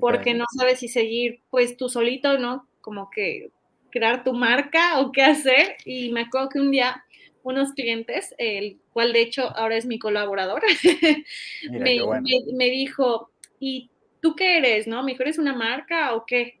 Porque 0.00 0.34
Ok, 0.34 0.34
no 0.34 0.46
sabes 0.58 0.80
si 0.80 0.88
seguir 0.88 1.42
pues 1.50 1.78
tú 1.78 1.90
solito, 1.90 2.38
¿no? 2.38 2.68
Como 2.82 3.10
que 3.10 3.52
crear 3.90 4.24
tu 4.24 4.34
marca 4.34 5.00
o 5.00 5.12
qué 5.12 5.24
hacer. 5.24 5.76
Y 5.86 6.12
me 6.12 6.22
acuerdo 6.22 6.50
que 6.50 6.60
un 6.60 6.72
día 6.72 7.04
unos 7.50 7.72
clientes, 7.72 8.34
el 8.38 8.78
cual 8.92 9.12
de 9.12 9.22
hecho 9.22 9.48
ahora 9.56 9.76
es 9.76 9.86
mi 9.86 9.98
colaborador, 9.98 10.62
me, 11.70 12.02
bueno. 12.02 12.22
me- 12.22 12.52
me 12.52 12.70
dijo, 12.70 13.30
¿y 13.60 13.90
tú 14.20 14.34
qué 14.34 14.58
eres, 14.58 14.86
no? 14.86 15.02
¿Me 15.02 15.12
dijo, 15.12 15.22
eres 15.22 15.38
una 15.38 15.52
marca 15.54 16.14
o 16.14 16.24
qué? 16.26 16.58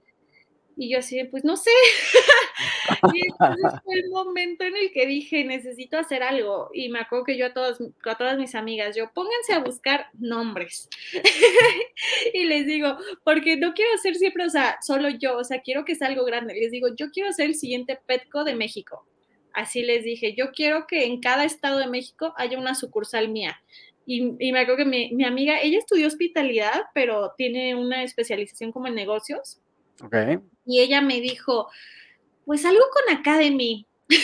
Y 0.78 0.90
yo 0.90 0.98
así, 0.98 1.24
pues 1.24 1.44
no 1.44 1.56
sé. 1.56 1.70
Y 3.12 3.26
entonces 3.26 3.80
fue 3.84 3.94
el 3.96 4.10
momento 4.10 4.62
en 4.64 4.76
el 4.76 4.92
que 4.92 5.06
dije, 5.06 5.44
necesito 5.44 5.98
hacer 5.98 6.22
algo. 6.22 6.70
Y 6.72 6.88
me 6.88 7.00
acuerdo 7.00 7.24
que 7.24 7.36
yo 7.36 7.46
a 7.46 7.52
todas, 7.52 7.78
a 8.04 8.14
todas 8.16 8.38
mis 8.38 8.54
amigas, 8.54 8.94
yo, 8.96 9.10
pónganse 9.12 9.52
a 9.54 9.58
buscar 9.58 10.06
nombres. 10.18 10.88
y 12.34 12.44
les 12.44 12.66
digo, 12.66 12.96
porque 13.24 13.56
no 13.56 13.74
quiero 13.74 13.96
ser 13.98 14.14
siempre, 14.14 14.44
o 14.44 14.50
sea, 14.50 14.78
solo 14.82 15.08
yo, 15.08 15.36
o 15.38 15.44
sea, 15.44 15.60
quiero 15.62 15.84
que 15.84 15.94
sea 15.96 16.08
algo 16.08 16.24
grande. 16.24 16.54
Les 16.54 16.70
digo, 16.70 16.88
yo 16.94 17.10
quiero 17.10 17.32
ser 17.32 17.46
el 17.46 17.54
siguiente 17.56 17.98
Petco 18.06 18.44
de 18.44 18.54
México. 18.54 19.04
Así 19.56 19.82
les 19.82 20.04
dije, 20.04 20.34
yo 20.34 20.52
quiero 20.52 20.86
que 20.86 21.06
en 21.06 21.18
cada 21.18 21.44
estado 21.46 21.78
de 21.78 21.86
México 21.86 22.34
haya 22.36 22.58
una 22.58 22.74
sucursal 22.74 23.30
mía. 23.30 23.58
Y, 24.04 24.34
y 24.38 24.52
me 24.52 24.60
acuerdo 24.60 24.84
que 24.84 24.84
mi, 24.84 25.14
mi 25.14 25.24
amiga, 25.24 25.58
ella 25.62 25.78
estudió 25.78 26.06
hospitalidad, 26.06 26.82
pero 26.92 27.32
tiene 27.38 27.74
una 27.74 28.02
especialización 28.02 28.70
como 28.70 28.86
en 28.86 28.94
negocios. 28.94 29.58
Ok, 30.04 30.14
Y 30.66 30.80
ella 30.80 31.00
me 31.00 31.22
dijo, 31.22 31.68
pues 32.44 32.66
algo 32.66 32.82
con 32.92 33.16
Academy. 33.16 33.86
y, 34.10 34.16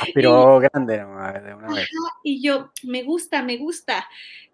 aspiró 0.00 0.60
grande 0.60 0.98
¿no? 0.98 1.32
de 1.42 1.54
una 1.54 1.74
vez. 1.74 1.88
y 2.22 2.40
yo, 2.40 2.70
me 2.84 3.02
gusta, 3.02 3.42
me 3.42 3.56
gusta. 3.56 4.08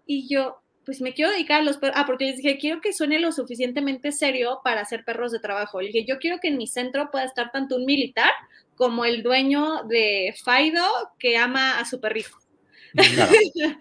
Y 0.07 0.27
yo, 0.27 0.63
pues 0.85 1.01
me 1.01 1.13
quiero 1.13 1.29
dedicar 1.29 1.61
a 1.61 1.63
los 1.63 1.77
perros. 1.77 1.97
Ah, 1.99 2.07
porque 2.07 2.25
les 2.25 2.37
dije, 2.37 2.57
quiero 2.57 2.81
que 2.81 2.93
suene 2.93 3.19
lo 3.19 3.31
suficientemente 3.31 4.11
serio 4.11 4.59
para 4.63 4.81
hacer 4.81 5.05
perros 5.05 5.31
de 5.31 5.39
trabajo. 5.39 5.79
Le 5.79 5.89
dije, 5.89 6.03
yo 6.03 6.17
quiero 6.17 6.39
que 6.41 6.47
en 6.47 6.57
mi 6.57 6.65
centro 6.65 7.11
pueda 7.11 7.25
estar 7.25 7.51
tanto 7.51 7.75
un 7.75 7.85
militar 7.85 8.31
como 8.75 9.05
el 9.05 9.23
dueño 9.23 9.83
de 9.83 10.33
Faido 10.43 10.85
que 11.19 11.37
ama 11.37 11.79
a 11.79 11.85
su 11.85 11.99
perrito. 11.99 12.37
Claro. 12.93 13.31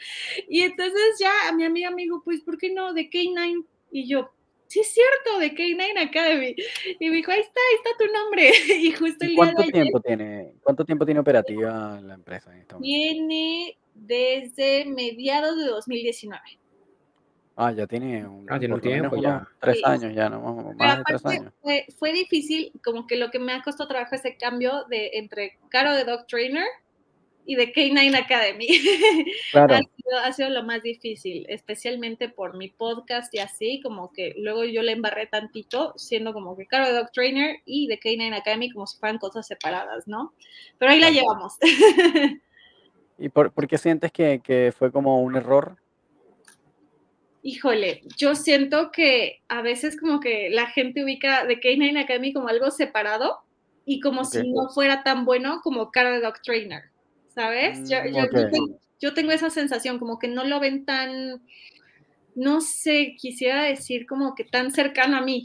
y 0.48 0.62
entonces 0.62 1.18
ya 1.20 1.52
mi 1.54 1.64
amiga 1.64 1.90
me 1.90 2.02
dijo, 2.02 2.22
pues, 2.24 2.40
¿por 2.40 2.58
qué 2.58 2.72
no? 2.72 2.94
De 2.94 3.10
K9. 3.10 3.64
Y 3.90 4.08
yo, 4.08 4.30
sí 4.68 4.80
es 4.80 4.92
cierto, 4.92 5.38
de 5.38 5.54
K9 5.54 6.08
Academy. 6.08 6.54
Y 6.98 7.10
me 7.10 7.16
dijo, 7.16 7.30
ahí 7.30 7.40
está, 7.40 7.60
ahí 7.70 7.76
está 7.76 7.90
tu 7.98 8.12
nombre. 8.12 8.50
y 8.80 8.92
justo 8.92 9.24
el 9.24 9.32
¿Y 9.32 9.34
día 9.34 9.44
de 9.44 9.52
cuánto 9.52 9.62
ayer 9.62 9.72
tiempo 9.72 10.00
tiene, 10.00 10.52
cuánto 10.62 10.84
tiempo 10.84 11.04
tiene 11.04 11.20
operativa 11.20 12.00
la 12.02 12.14
empresa 12.14 12.52
en 12.54 12.60
este 12.62 12.76
viene 12.78 13.76
desde 13.94 14.84
mediados 14.86 15.58
de 15.58 15.66
2019. 15.66 16.40
Ah, 17.56 17.70
ya 17.72 17.86
tiene 17.86 18.26
un, 18.26 18.46
Ah, 18.48 18.58
tiene 18.58 18.74
un 18.74 18.80
tiempo 18.80 19.16
ya. 19.16 19.46
tres 19.60 19.76
Sí. 19.76 19.82
años 19.84 20.14
ya, 20.14 20.28
¿no? 20.30 20.72
Más, 20.78 20.98
de 20.98 21.04
tres 21.04 21.20
aparte 21.20 21.38
años. 21.40 21.52
fue, 21.60 21.86
fue 21.98 22.12
difícil, 22.12 22.72
como 22.82 23.06
que 23.06 23.16
lo 23.16 23.30
que 23.30 23.38
me 23.38 23.52
ha 23.52 23.62
costado 23.62 23.88
trabajo 23.88 24.14
ese 24.14 24.36
cambio 24.36 24.84
de 24.88 25.10
entre 25.14 25.58
Caro 25.68 25.92
de 25.94 26.04
Dog 26.04 26.26
Trainer 26.26 26.64
y 27.44 27.56
de 27.56 27.72
K9 27.72 28.14
Academy. 28.16 28.66
Claro, 29.52 29.74
ha, 29.74 29.78
sido, 29.80 30.18
ha 30.24 30.32
sido 30.32 30.48
lo 30.48 30.62
más 30.62 30.82
difícil, 30.82 31.44
especialmente 31.48 32.30
por 32.30 32.56
mi 32.56 32.68
podcast 32.70 33.34
y 33.34 33.38
así, 33.40 33.80
como 33.82 34.12
que 34.12 34.32
luego 34.38 34.64
yo 34.64 34.82
le 34.82 34.92
embarré 34.92 35.26
tantito, 35.26 35.92
siendo 35.98 36.32
como 36.32 36.56
que 36.56 36.66
Caro 36.66 36.86
de 36.86 36.94
Dog 36.94 37.10
Trainer 37.12 37.56
y 37.66 37.86
de 37.86 38.00
K9 38.00 38.34
Academy 38.34 38.70
como 38.70 38.86
si 38.86 38.98
fueran 38.98 39.18
cosas 39.18 39.46
separadas, 39.46 40.08
¿no? 40.08 40.32
Pero 40.78 40.92
ahí 40.92 41.00
la 41.00 41.08
claro. 41.10 41.20
llevamos. 41.22 41.58
¿Y 43.18 43.28
por, 43.28 43.52
por 43.52 43.68
qué 43.68 43.76
sientes 43.76 44.10
que, 44.10 44.40
que 44.42 44.72
fue 44.76 44.90
como 44.90 45.20
un 45.20 45.36
error? 45.36 45.76
Híjole, 47.42 48.02
yo 48.16 48.34
siento 48.36 48.92
que 48.92 49.42
a 49.48 49.62
veces 49.62 49.98
como 49.98 50.20
que 50.20 50.48
la 50.50 50.68
gente 50.68 51.02
ubica 51.02 51.44
de 51.44 51.58
K9 51.60 51.98
Academy 52.00 52.32
como 52.32 52.48
algo 52.48 52.70
separado 52.70 53.38
y 53.84 53.98
como 54.00 54.20
Ok. 54.20 54.28
si 54.28 54.52
no 54.52 54.68
fuera 54.70 55.02
tan 55.02 55.24
bueno 55.24 55.60
como 55.62 55.90
Cara 55.90 56.20
Dog 56.20 56.40
Trainer, 56.42 56.82
¿sabes? 57.34 57.80
Yo, 57.90 57.98
Mm, 58.04 58.14
yo- 58.14 58.30
yo 58.32 58.48
tengo, 58.50 58.78
yo 59.00 59.14
tengo 59.14 59.32
esa 59.32 59.50
sensación 59.50 59.98
como 59.98 60.20
que 60.20 60.28
no 60.28 60.44
lo 60.44 60.60
ven 60.60 60.84
tan, 60.84 61.42
no 62.36 62.60
sé, 62.60 63.16
quisiera 63.18 63.64
decir 63.64 64.06
como 64.06 64.34
que 64.36 64.44
tan 64.44 64.70
cercano 64.70 65.16
a 65.16 65.20
mí. 65.22 65.42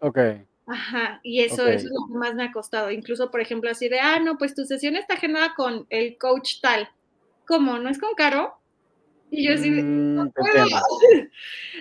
Ok, 0.00 0.18
Ajá, 0.66 1.20
y 1.22 1.40
eso, 1.40 1.62
ok. 1.62 1.68
eso 1.68 1.86
es 1.86 1.92
lo 1.92 2.06
que 2.08 2.18
más 2.18 2.34
me 2.34 2.42
ha 2.44 2.52
costado. 2.52 2.90
Incluso, 2.90 3.30
por 3.30 3.40
ejemplo, 3.40 3.70
así 3.70 3.88
de, 3.88 4.00
ah, 4.00 4.18
no, 4.18 4.36
pues 4.36 4.54
tu 4.54 4.64
sesión 4.64 4.96
está 4.96 5.14
agendada 5.14 5.54
con 5.56 5.86
el 5.90 6.18
coach 6.18 6.60
tal. 6.60 6.88
¿Cómo? 7.46 7.78
¿No 7.78 7.88
es 7.88 7.98
con 8.00 8.14
Caro? 8.14 8.55
Y 9.36 9.46
yo 9.46 9.52
así 9.52 9.70
no 9.70 9.82
Mm, 10.24 10.30
entiendo. 10.34 10.76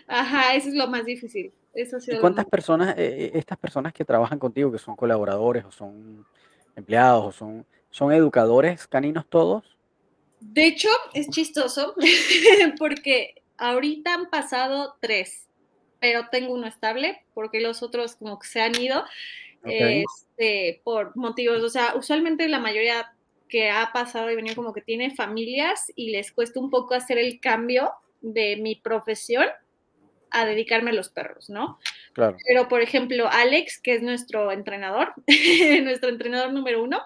Ajá, 0.07 0.55
eso 0.55 0.67
es 0.67 0.75
lo 0.75 0.87
más 0.87 1.05
difícil. 1.05 1.53
Eso 1.73 1.95
ha 1.95 1.99
¿Y 1.99 2.01
sido 2.01 2.15
lo 2.17 2.21
cuántas 2.21 2.45
personas, 2.45 2.97
eh, 2.97 3.27
eh, 3.27 3.31
estas 3.35 3.57
personas 3.57 3.93
que 3.93 4.03
trabajan 4.03 4.39
contigo, 4.39 4.73
que 4.73 4.77
son 4.77 4.97
colaboradores 4.97 5.63
o 5.63 5.71
son 5.71 6.25
empleados 6.75 7.25
o 7.25 7.31
son, 7.31 7.65
son 7.89 8.11
educadores 8.11 8.87
caninos 8.87 9.25
todos? 9.29 9.63
De 10.41 10.67
hecho, 10.67 10.89
es 11.13 11.29
chistoso 11.29 11.95
porque 12.77 13.35
ahorita 13.57 14.13
han 14.13 14.29
pasado 14.29 14.97
tres, 14.99 15.47
pero 16.01 16.27
tengo 16.29 16.53
uno 16.53 16.67
estable 16.67 17.23
porque 17.33 17.61
los 17.61 17.81
otros 17.83 18.17
como 18.17 18.37
que 18.37 18.47
se 18.47 18.59
han 18.59 18.75
ido 18.79 19.05
este, 19.63 20.81
por 20.83 21.15
motivos, 21.15 21.63
o 21.63 21.69
sea, 21.69 21.95
usualmente 21.95 22.49
la 22.49 22.59
mayoría 22.59 23.14
que 23.49 23.69
ha 23.69 23.91
pasado 23.93 24.31
y 24.31 24.35
venido 24.35 24.55
como 24.55 24.73
que 24.73 24.81
tiene 24.81 25.15
familias 25.15 25.91
y 25.95 26.11
les 26.11 26.31
cuesta 26.31 26.59
un 26.59 26.69
poco 26.69 26.93
hacer 26.93 27.17
el 27.17 27.39
cambio 27.39 27.91
de 28.21 28.57
mi 28.57 28.75
profesión 28.75 29.45
a 30.31 30.45
dedicarme 30.45 30.91
a 30.91 30.93
los 30.93 31.09
perros, 31.09 31.49
¿no? 31.49 31.79
claro. 32.13 32.37
Pero, 32.47 32.67
por 32.67 32.81
ejemplo, 32.81 33.27
Alex, 33.29 33.79
que 33.79 33.93
es 33.93 34.01
nuestro 34.01 34.51
entrenador, 34.51 35.13
nuestro 35.83 36.09
entrenador 36.09 36.51
número 36.51 36.83
uno, 36.83 37.01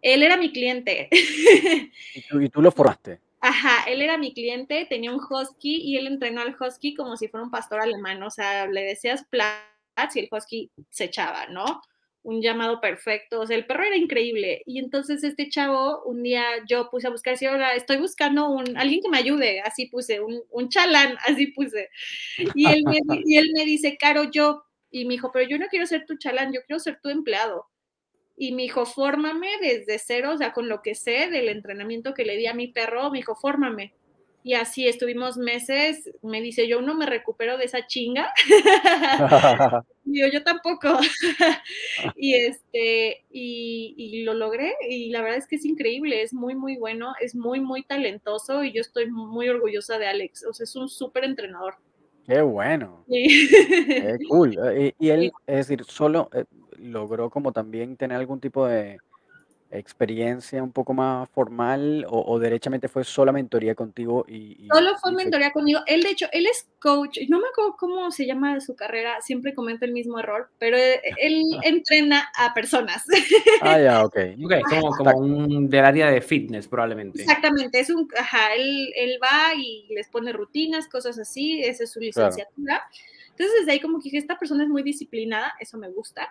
él 0.00 0.22
era 0.22 0.36
mi 0.36 0.52
cliente. 0.52 1.08
¿Y 1.12 2.22
tú, 2.22 2.40
y 2.40 2.48
tú 2.48 2.60
lo 2.60 2.72
formaste? 2.72 3.20
Ajá, 3.40 3.84
él 3.88 4.02
era 4.02 4.18
mi 4.18 4.32
cliente, 4.32 4.86
tenía 4.88 5.12
un 5.12 5.20
husky 5.20 5.82
y 5.82 5.96
él 5.96 6.06
entrenó 6.06 6.42
al 6.42 6.56
husky 6.58 6.94
como 6.94 7.16
si 7.16 7.28
fuera 7.28 7.44
un 7.44 7.50
pastor 7.50 7.80
alemán, 7.80 8.22
o 8.22 8.30
sea, 8.30 8.66
le 8.68 8.82
decías 8.82 9.24
plats 9.24 10.14
y 10.14 10.20
el 10.20 10.28
husky 10.30 10.70
se 10.90 11.04
echaba, 11.04 11.46
¿no? 11.46 11.82
Un 12.24 12.40
llamado 12.40 12.80
perfecto, 12.80 13.40
o 13.40 13.46
sea, 13.46 13.56
el 13.56 13.66
perro 13.66 13.82
era 13.84 13.96
increíble. 13.96 14.62
Y 14.66 14.78
entonces 14.78 15.24
este 15.24 15.48
chavo, 15.48 16.02
un 16.04 16.22
día 16.22 16.44
yo 16.68 16.88
puse 16.90 17.08
a 17.08 17.10
buscar, 17.10 17.36
si 17.36 17.46
ahora 17.46 17.74
estoy 17.74 17.96
buscando 17.98 18.48
un, 18.48 18.76
alguien 18.76 19.00
que 19.02 19.08
me 19.08 19.18
ayude, 19.18 19.60
así 19.60 19.86
puse, 19.86 20.20
un, 20.20 20.42
un 20.50 20.68
chalán, 20.68 21.16
así 21.26 21.48
puse. 21.48 21.88
Y 22.54 22.66
él, 22.66 22.84
me, 22.86 22.98
y 23.24 23.36
él 23.38 23.50
me 23.54 23.64
dice, 23.64 23.96
Caro, 23.98 24.30
yo, 24.30 24.64
y 24.90 25.04
me 25.06 25.14
dijo, 25.14 25.32
pero 25.32 25.48
yo 25.48 25.58
no 25.58 25.66
quiero 25.68 25.86
ser 25.86 26.06
tu 26.06 26.16
chalán, 26.16 26.52
yo 26.52 26.60
quiero 26.66 26.78
ser 26.78 27.00
tu 27.02 27.08
empleado. 27.08 27.66
Y 28.36 28.52
me 28.52 28.62
dijo, 28.62 28.86
fórmame 28.86 29.48
desde 29.60 29.98
cero, 29.98 30.32
o 30.34 30.36
sea, 30.38 30.52
con 30.52 30.68
lo 30.68 30.82
que 30.82 30.94
sé 30.94 31.28
del 31.28 31.48
entrenamiento 31.48 32.14
que 32.14 32.24
le 32.24 32.36
di 32.36 32.46
a 32.46 32.54
mi 32.54 32.68
perro, 32.68 33.10
me 33.10 33.18
dijo, 33.18 33.34
fórmame. 33.34 33.94
Y 34.44 34.54
así 34.54 34.88
estuvimos 34.88 35.36
meses, 35.36 36.10
me 36.22 36.40
dice, 36.40 36.66
yo 36.66 36.82
no 36.82 36.94
me 36.94 37.06
recupero 37.06 37.58
de 37.58 37.64
esa 37.64 37.86
chinga. 37.86 38.32
y 40.04 40.20
yo, 40.20 40.26
yo 40.32 40.42
tampoco. 40.42 40.98
y 42.16 42.34
este, 42.34 43.24
y, 43.30 43.94
y, 43.96 44.22
lo 44.24 44.34
logré, 44.34 44.74
y 44.88 45.10
la 45.10 45.22
verdad 45.22 45.38
es 45.38 45.46
que 45.46 45.56
es 45.56 45.64
increíble, 45.64 46.22
es 46.22 46.34
muy, 46.34 46.54
muy 46.54 46.76
bueno, 46.76 47.12
es 47.20 47.34
muy, 47.34 47.60
muy 47.60 47.84
talentoso, 47.84 48.64
y 48.64 48.72
yo 48.72 48.80
estoy 48.80 49.10
muy 49.10 49.48
orgullosa 49.48 49.98
de 49.98 50.06
Alex, 50.06 50.44
o 50.48 50.52
sea, 50.52 50.64
es 50.64 50.74
un 50.74 50.88
súper 50.88 51.24
entrenador. 51.24 51.76
Qué 52.26 52.40
bueno. 52.40 53.04
Sí. 53.08 53.48
Qué 53.50 54.18
cool. 54.28 54.56
Eh, 54.72 54.94
Y, 54.98 55.06
y 55.06 55.10
él, 55.10 55.32
es 55.46 55.68
decir, 55.68 55.84
solo, 55.84 56.30
eh, 56.32 56.44
logró 56.78 57.30
como 57.30 57.52
también 57.52 57.96
tener 57.96 58.18
algún 58.18 58.40
tipo 58.40 58.66
de 58.66 58.98
experiencia 59.72 60.62
un 60.62 60.70
poco 60.72 60.92
más 60.94 61.28
formal 61.30 62.04
o, 62.08 62.22
o 62.32 62.38
derechamente 62.38 62.88
fue 62.88 63.04
sola 63.04 63.32
mentoría 63.32 63.74
contigo 63.74 64.24
y, 64.28 64.66
y- 64.66 64.68
Solo 64.72 64.90
fue 64.98 65.12
y 65.12 65.14
fue... 65.14 65.24
mentoría 65.24 65.50
conmigo. 65.50 65.80
Él, 65.86 66.02
de 66.02 66.10
hecho, 66.10 66.26
él 66.32 66.46
es 66.46 66.68
coach. 66.78 67.18
No 67.28 67.40
me 67.40 67.48
acuerdo 67.48 67.76
cómo 67.78 68.10
se 68.10 68.26
llama 68.26 68.60
su 68.60 68.74
carrera. 68.76 69.20
Siempre 69.20 69.54
comento 69.54 69.84
el 69.84 69.92
mismo 69.92 70.18
error, 70.18 70.50
pero 70.58 70.76
él, 70.76 71.00
él 71.18 71.42
entrena 71.64 72.28
a 72.36 72.52
personas. 72.54 73.04
Ah, 73.60 73.80
ya, 73.80 74.04
ok. 74.04 74.16
Ok, 74.44 74.52
como, 74.68 74.90
como 74.96 75.18
un 75.18 75.68
del 75.68 75.84
área 75.84 76.10
de 76.10 76.20
fitness 76.20 76.68
probablemente. 76.68 77.22
Exactamente, 77.22 77.80
es 77.80 77.90
un, 77.90 78.08
ajá, 78.18 78.54
él, 78.54 78.92
él 78.96 79.18
va 79.22 79.54
y 79.56 79.86
les 79.94 80.08
pone 80.08 80.32
rutinas, 80.32 80.88
cosas 80.88 81.18
así, 81.18 81.60
esa 81.62 81.84
es 81.84 81.92
su 81.92 82.00
licenciatura. 82.00 82.82
Entonces 83.30 83.60
desde 83.60 83.72
ahí 83.72 83.80
como 83.80 83.98
que 83.98 84.04
dije, 84.04 84.18
esta 84.18 84.38
persona 84.38 84.64
es 84.64 84.68
muy 84.68 84.82
disciplinada, 84.82 85.54
eso 85.60 85.78
me 85.78 85.88
gusta. 85.88 86.28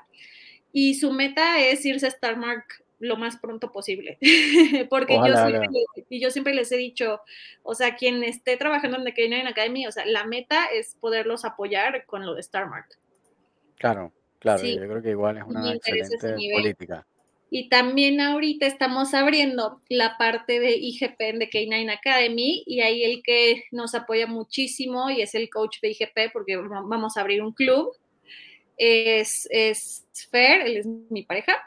Y 0.71 0.93
su 0.95 1.11
meta 1.11 1.59
es 1.59 1.85
irse 1.85 2.05
a 2.05 2.09
Star 2.09 2.37
Mark 2.37 2.65
lo 3.01 3.17
más 3.17 3.37
pronto 3.37 3.71
posible. 3.71 4.17
Porque 4.89 5.15
yo 5.15 5.25
siempre, 5.35 5.57
haga. 5.57 6.05
y 6.09 6.19
yo 6.21 6.31
siempre 6.31 6.53
les 6.53 6.71
he 6.71 6.77
dicho, 6.77 7.19
o 7.63 7.75
sea, 7.75 7.95
quien 7.95 8.23
esté 8.23 8.55
trabajando 8.57 8.97
en 8.97 9.03
The 9.03 9.13
Canine 9.13 9.47
Academy, 9.47 9.87
o 9.87 9.91
sea, 9.91 10.05
la 10.05 10.23
meta 10.25 10.65
es 10.67 10.95
poderlos 10.99 11.43
apoyar 11.43 12.05
con 12.05 12.25
lo 12.25 12.35
de 12.35 12.41
Star 12.41 12.69
Mark. 12.69 12.87
Claro, 13.77 14.13
claro, 14.39 14.59
Sí, 14.59 14.75
yo 14.75 14.81
creo 14.87 15.01
que 15.01 15.09
igual 15.09 15.37
es 15.37 15.43
una 15.43 15.73
excelente 15.73 16.35
política. 16.53 17.05
Y 17.53 17.67
también 17.67 18.21
ahorita 18.21 18.65
estamos 18.65 19.13
abriendo 19.13 19.81
la 19.89 20.17
parte 20.17 20.61
de 20.61 20.77
IGP 20.77 21.19
en 21.19 21.39
The 21.39 21.49
K9 21.49 21.91
Academy 21.91 22.63
y 22.65 22.79
ahí 22.79 23.03
el 23.03 23.21
que 23.23 23.65
nos 23.71 23.93
apoya 23.93 24.25
muchísimo 24.25 25.09
y 25.09 25.21
es 25.21 25.35
el 25.35 25.49
coach 25.49 25.81
de 25.81 25.89
IGP 25.89 26.31
porque 26.31 26.55
va- 26.55 26.81
vamos 26.85 27.17
a 27.17 27.21
abrir 27.21 27.41
un 27.41 27.51
club. 27.51 27.91
Es, 28.77 29.47
es 29.51 30.05
Fer, 30.31 30.61
él 30.61 30.77
es 30.77 30.85
mi 30.85 31.23
pareja, 31.23 31.57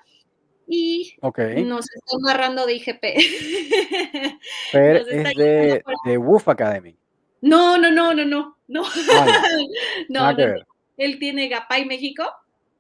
y 0.69 1.15
Ok. 1.21 1.39
nos 1.65 1.85
está 1.91 2.17
agarrando 2.25 2.67
de 2.67 2.75
IGP. 2.75 3.05
Está 4.73 4.91
es 4.99 5.07
de, 5.37 5.83
de 6.05 6.17
Wolf 6.17 6.49
Academy. 6.49 6.95
No, 7.41 7.77
no, 7.79 7.91
no, 7.91 8.15
no, 8.15 8.25
no, 8.25 8.57
no. 8.69 8.83
Ah, 9.13 9.43
no, 10.09 10.33
no. 10.33 10.55
Él 10.97 11.19
tiene 11.19 11.49
Gapay 11.49 11.85
México 11.85 12.25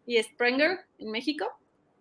y 0.06 0.22
Sprenger 0.22 0.80
en 0.98 1.10
México. 1.10 1.46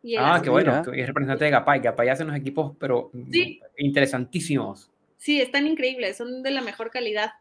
Y 0.01 0.15
Ah, 0.17 0.39
qué 0.43 0.49
bueno, 0.49 0.79
es 0.93 1.07
representante 1.07 1.45
de 1.45 1.51
Gapay. 1.51 1.79
Gapay 1.79 2.09
hace 2.09 2.23
unos 2.23 2.35
equipos, 2.35 2.73
pero 2.79 3.09
Sí. 3.31 3.59
interesantísimos. 3.77 4.89
Sí, 5.17 5.39
están 5.39 5.65
increíbles, 5.65 6.17
son 6.17 6.43
de 6.43 6.51
la 6.51 6.61
mejor 6.61 6.91
calidad. 6.91 7.31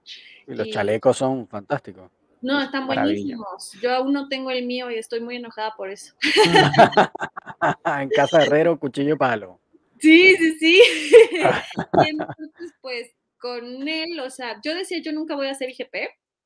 Y 0.47 0.55
los 0.55 0.69
Y- 0.69 0.71
chalecos 0.71 1.17
son 1.17 1.49
fantásticos. 1.49 2.11
No, 2.43 2.61
están 2.61 2.87
Maravilla. 2.87 3.37
buenísimos. 3.37 3.73
Yo 3.81 3.95
aún 3.95 4.13
no 4.13 4.29
tengo 4.29 4.51
el 4.51 4.67
mío 4.67 4.91
y 4.91 4.97
estoy 4.97 5.21
muy 5.21 5.37
enojada 5.37 5.75
por 5.77 5.91
eso. 5.91 6.15
en 8.03 8.09
casa 8.11 8.43
herrero, 8.43 8.79
cuchillo 8.79 9.17
palo. 9.17 9.61
Sí, 10.01 10.35
sí, 10.37 10.59
sí. 10.59 10.83
y 12.05 12.11
entonces, 12.11 12.75
pues, 12.81 13.13
con 13.39 13.89
él, 13.89 14.19
o 14.21 14.31
sea, 14.31 14.61
yo 14.65 14.75
decía, 14.75 14.99
yo 15.01 15.13
nunca 15.13 15.37
voy 15.37 15.47
a 15.47 15.53
hacer 15.53 15.71
IGP, 15.71 15.95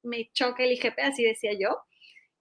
me 0.03 0.30
choca 0.32 0.62
el 0.64 0.72
IGP, 0.72 0.99
así 1.03 1.24
decía 1.24 1.53
yo, 1.59 1.78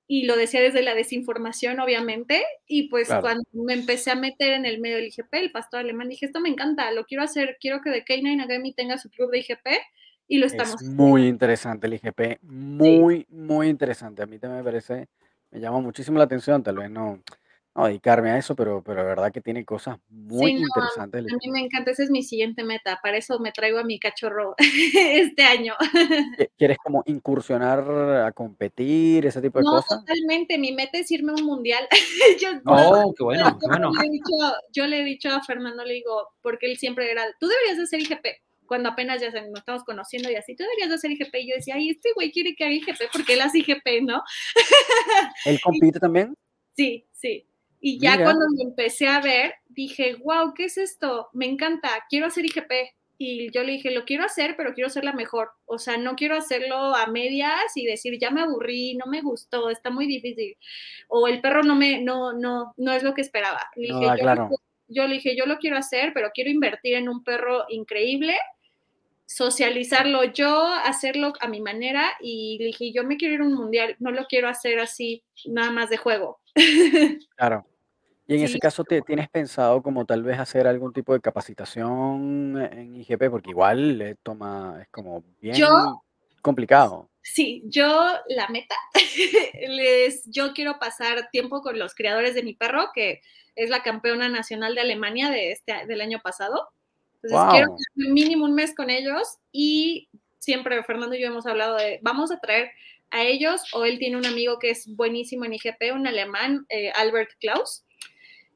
y 0.08 0.26
lo 0.26 0.36
decía 0.36 0.62
desde 0.62 0.82
la 0.82 0.94
desinformación, 0.94 1.80
obviamente, 1.80 2.44
y 2.68 2.90
pues 2.90 3.08
Claro. 3.08 3.22
cuando 3.22 3.44
me 3.54 3.74
empecé 3.74 4.12
a 4.12 4.16
meter 4.16 4.54
en 4.54 4.66
el 4.66 4.80
medio 4.80 4.98
del 4.98 5.08
IGP, 5.08 5.34
el 5.34 5.52
pastor 5.52 5.80
alemán, 5.80 6.10
dije, 6.10 6.26
esto 6.26 6.42
me 6.42 6.50
encanta, 6.50 6.92
lo 6.92 7.06
quiero 7.06 7.24
hacer, 7.24 7.58
quiero 7.60 7.82
que 7.82 7.92
The 7.92 8.06
K9 8.06 8.44
Academy 8.44 8.74
tenga 8.74 8.98
su 8.98 9.10
club 9.10 9.32
de 9.32 9.40
IGP, 9.40 9.68
y 10.28 10.38
lo 10.40 10.46
estamos 10.48 10.76
Es 10.78 10.88
muy 10.88 11.28
interesante 11.28 11.88
el 11.88 11.94
IGP, 11.96 12.40
muy, 12.44 13.26
muy 13.30 13.68
interesante. 13.68 14.24
A 14.24 14.26
mí 14.26 14.40
también 14.40 14.60
me 14.60 14.64
parece, 14.64 15.08
me 15.52 15.60
llama 15.60 15.80
muchísimo 15.82 16.18
la 16.18 16.26
atención, 16.26 16.64
tal 16.64 16.78
vez 16.78 16.90
no, 16.90 17.22
no 17.76 17.86
dedicarme 17.88 18.32
a 18.32 18.38
eso, 18.38 18.56
pero, 18.56 18.82
pero 18.84 19.02
de 19.02 19.08
verdad 19.08 19.32
que 19.32 19.42
tiene 19.42 19.66
cosas 19.66 19.98
muy 20.10 20.52
Sí, 20.52 20.56
no, 20.58 20.66
interesantes. 20.68 21.24
A 21.34 21.38
mí 21.44 21.52
me 21.52 21.60
encanta, 21.62 21.92
esa 21.92 22.04
es 22.04 22.10
mi 22.12 22.24
siguiente 22.24 22.64
meta, 22.64 23.00
para 23.02 23.18
eso 23.18 23.40
me 23.40 23.52
traigo 23.52 23.80
a 23.80 23.84
mi 23.84 24.00
cachorro 24.00 24.56
este 24.96 25.44
año. 25.44 25.74
¿Qui- 26.38 26.50
¿Quieres 26.58 26.78
como 26.84 27.04
incursionar 27.06 27.80
a 28.28 28.32
competir, 28.32 29.26
ese 29.26 29.42
tipo 29.42 29.60
de 29.60 29.64
No, 29.64 29.72
cosas? 29.72 30.00
totalmente, 30.00 30.58
mi 30.58 30.72
meta 30.74 30.98
es 30.98 31.10
irme 31.12 31.32
a 31.32 31.36
un 31.36 31.46
mundial. 31.46 31.88
yo, 32.42 32.50
Oh, 32.66 33.14
qué 33.18 33.24
bueno, 33.24 33.58
qué 33.60 33.68
bueno. 33.68 33.92
le 33.92 34.08
he 34.08 34.12
dicho, 34.12 34.34
yo 34.74 34.88
le 34.88 35.02
he 35.02 35.04
dicho 35.06 35.30
a 35.30 35.42
Fernando, 35.44 35.84
le 35.86 35.94
digo, 35.96 36.30
porque 36.42 36.66
él 36.70 36.78
siempre 36.78 37.10
era, 37.12 37.24
tú 37.40 37.48
deberías 37.48 37.78
de 37.78 37.84
hacer 37.84 38.02
IGP, 38.02 38.26
cuando 38.68 38.90
apenas 38.90 39.22
ya 39.22 39.30
nos 39.30 39.60
estamos 39.60 39.84
conociendo 39.84 40.30
y 40.32 40.36
así, 40.36 40.56
tú 40.56 40.64
deberías 40.64 40.90
de 40.90 40.96
hacer 40.96 41.12
IGP. 41.12 41.36
Y 41.36 41.50
yo 41.50 41.56
decía, 41.56 41.76
ay, 41.76 41.90
este 41.90 42.10
güey 42.16 42.32
quiere 42.32 42.56
que 42.56 42.64
haga 42.66 42.74
IGP 42.74 43.02
porque 43.14 43.34
él 43.34 43.42
hace 43.42 43.60
IGP, 43.60 44.02
¿no? 44.04 44.22
¿Él 45.46 45.60
compite 45.62 46.00
también? 46.00 46.36
Sí, 46.76 47.06
sí. 47.14 47.48
Y 47.80 48.00
ya 48.00 48.14
Mira. 48.14 48.24
cuando 48.26 48.46
lo 48.58 48.70
empecé 48.70 49.08
a 49.08 49.22
ver, 49.22 49.54
dije, 49.68 50.16
wow, 50.16 50.54
¿qué 50.56 50.66
es 50.66 50.78
esto? 50.78 51.30
Me 51.34 51.46
encanta, 51.46 51.90
quiero 52.10 52.26
hacer 52.28 52.46
IGP. 52.46 52.72
Y 53.18 53.50
yo 53.52 53.64
le 53.64 53.74
dije, 53.74 53.92
lo 53.92 54.04
quiero 54.04 54.26
hacer, 54.26 54.56
pero 54.58 54.74
quiero 54.74 54.90
ser 54.90 55.06
la 55.06 55.14
mejor. 55.14 55.52
O 55.66 55.78
sea, 55.80 55.96
no 55.98 56.16
quiero 56.16 56.36
hacerlo 56.36 56.94
a 56.96 57.08
medias 57.08 57.72
y 57.76 57.86
decir, 57.86 58.18
ya 58.20 58.30
me 58.30 58.42
aburrí, 58.42 58.96
no 58.96 59.06
me 59.06 59.22
gustó, 59.22 59.70
está 59.70 59.90
muy 59.90 60.06
difícil. 60.06 60.58
O 61.08 61.28
el 61.30 61.40
perro 61.40 61.64
no 61.64 61.76
me, 61.76 62.02
no, 62.02 62.34
no, 62.34 62.74
no 62.76 62.92
es 62.92 63.04
lo 63.04 63.14
que 63.14 63.22
esperaba. 63.22 63.62
Le 63.76 63.88
No 63.90 64.00
dije, 64.00 64.10
da 64.10 64.18
yo, 64.18 64.22
claro. 64.22 64.50
yo 64.90 65.08
le 65.08 65.14
dije, 65.16 65.36
yo 65.38 65.46
lo 65.46 65.60
quiero 65.60 65.78
hacer, 65.78 66.12
pero 66.14 66.32
quiero 66.34 66.50
invertir 66.50 66.96
en 66.96 67.08
un 67.08 67.24
perro 67.24 67.64
increíble, 67.70 68.36
socializarlo 69.26 70.24
yo, 70.26 70.66
hacerlo 70.84 71.34
a 71.40 71.48
mi 71.48 71.62
manera. 71.62 72.12
Y 72.22 72.58
dije, 72.60 72.92
yo 72.92 73.04
me 73.04 73.18
quiero 73.18 73.36
ir 73.36 73.42
a 73.42 73.46
un 73.46 73.54
mundial, 73.54 73.96
no 74.00 74.12
lo 74.12 74.26
quiero 74.26 74.48
hacer 74.50 74.80
así, 74.80 75.24
nada 75.46 75.72
más 75.72 75.90
de 75.90 75.98
juego. 75.98 76.40
Claro. 77.38 77.66
Y 78.28 78.38
en 78.38 78.44
ese 78.44 78.58
caso, 78.58 78.84
¿te 78.84 79.04
tienes 79.04 79.30
pensado 79.30 79.84
como 79.84 80.04
tal 80.06 80.24
vez 80.24 80.40
hacer 80.40 80.66
algún 80.66 80.92
tipo 80.94 81.14
de 81.14 81.22
capacitación 81.22 82.58
en 82.72 82.96
IGP? 82.96 83.30
Porque 83.30 83.52
igual 83.52 84.00
le 84.00 84.16
toma, 84.16 84.80
es 84.82 84.88
como 84.90 85.24
bien 85.40 85.56
Yo- 85.56 86.02
complicado. 86.42 87.10
Sí, 87.22 87.64
yo 87.66 87.88
la 88.28 88.48
meta 88.50 88.76
es, 89.54 90.24
yo 90.26 90.54
quiero 90.54 90.80
pasar 90.80 91.30
tiempo 91.32 91.62
con 91.62 91.78
los 91.78 91.94
criadores 91.94 92.34
de 92.36 92.44
mi 92.44 92.54
perro, 92.56 92.90
que 92.94 93.22
es 93.56 93.70
la 93.70 93.84
campeona 93.84 94.28
nacional 94.30 94.76
de 94.76 94.82
Alemania 94.82 95.30
de 95.30 95.52
este, 95.52 95.86
del 95.86 96.02
año 96.02 96.20
pasado. 96.24 96.70
Entonces 97.26 97.48
Wow. 97.48 97.52
quiero 97.52 98.14
mínimo 98.14 98.46
un 98.46 98.54
mes 98.54 98.76
con 98.76 98.90
ellos 98.90 99.38
y 99.52 100.10
siempre 100.40 100.84
Fernando 100.84 101.16
y 101.16 101.22
yo 101.22 101.28
hemos 101.28 101.46
hablado 101.46 101.76
de, 101.78 102.00
vamos 102.04 102.32
a 102.32 102.40
traer 102.40 102.70
a 103.12 103.24
ellos 103.24 103.62
o 103.74 103.86
él 103.86 103.98
tiene 104.00 104.18
un 104.18 104.26
amigo 104.26 104.60
que 104.60 104.70
es 104.70 104.88
buenísimo 104.96 105.46
en 105.46 105.54
IGP, 105.54 105.94
un 105.94 106.08
alemán, 106.08 106.66
eh, 106.70 106.92
Albert 106.92 107.32
Klaus. 107.40 107.84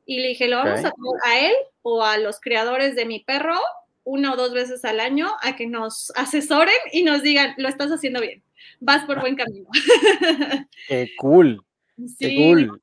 Y 0.05 0.19
le 0.19 0.29
dije, 0.29 0.47
lo 0.47 0.57
vamos 0.57 0.79
Ok. 0.79 0.85
a 0.85 0.91
traer 0.91 1.21
a 1.23 1.47
él 1.49 1.55
o 1.81 2.03
a 2.03 2.17
los 2.17 2.39
creadores 2.39 2.95
de 2.95 3.05
mi 3.05 3.19
perro 3.23 3.57
una 4.03 4.33
o 4.33 4.35
dos 4.35 4.53
veces 4.53 4.83
al 4.85 4.99
año 4.99 5.29
a 5.41 5.55
que 5.55 5.67
nos 5.67 6.11
asesoren 6.15 6.73
y 6.91 7.03
nos 7.03 7.21
digan, 7.21 7.53
lo 7.57 7.69
estás 7.69 7.91
haciendo 7.91 8.21
bien, 8.21 8.43
vas 8.79 9.05
por 9.05 9.19
buen 9.19 9.35
camino. 9.35 9.67
Qué 10.87 11.11
cool, 11.17 11.63
qué 12.17 12.35
cool. 12.35 12.81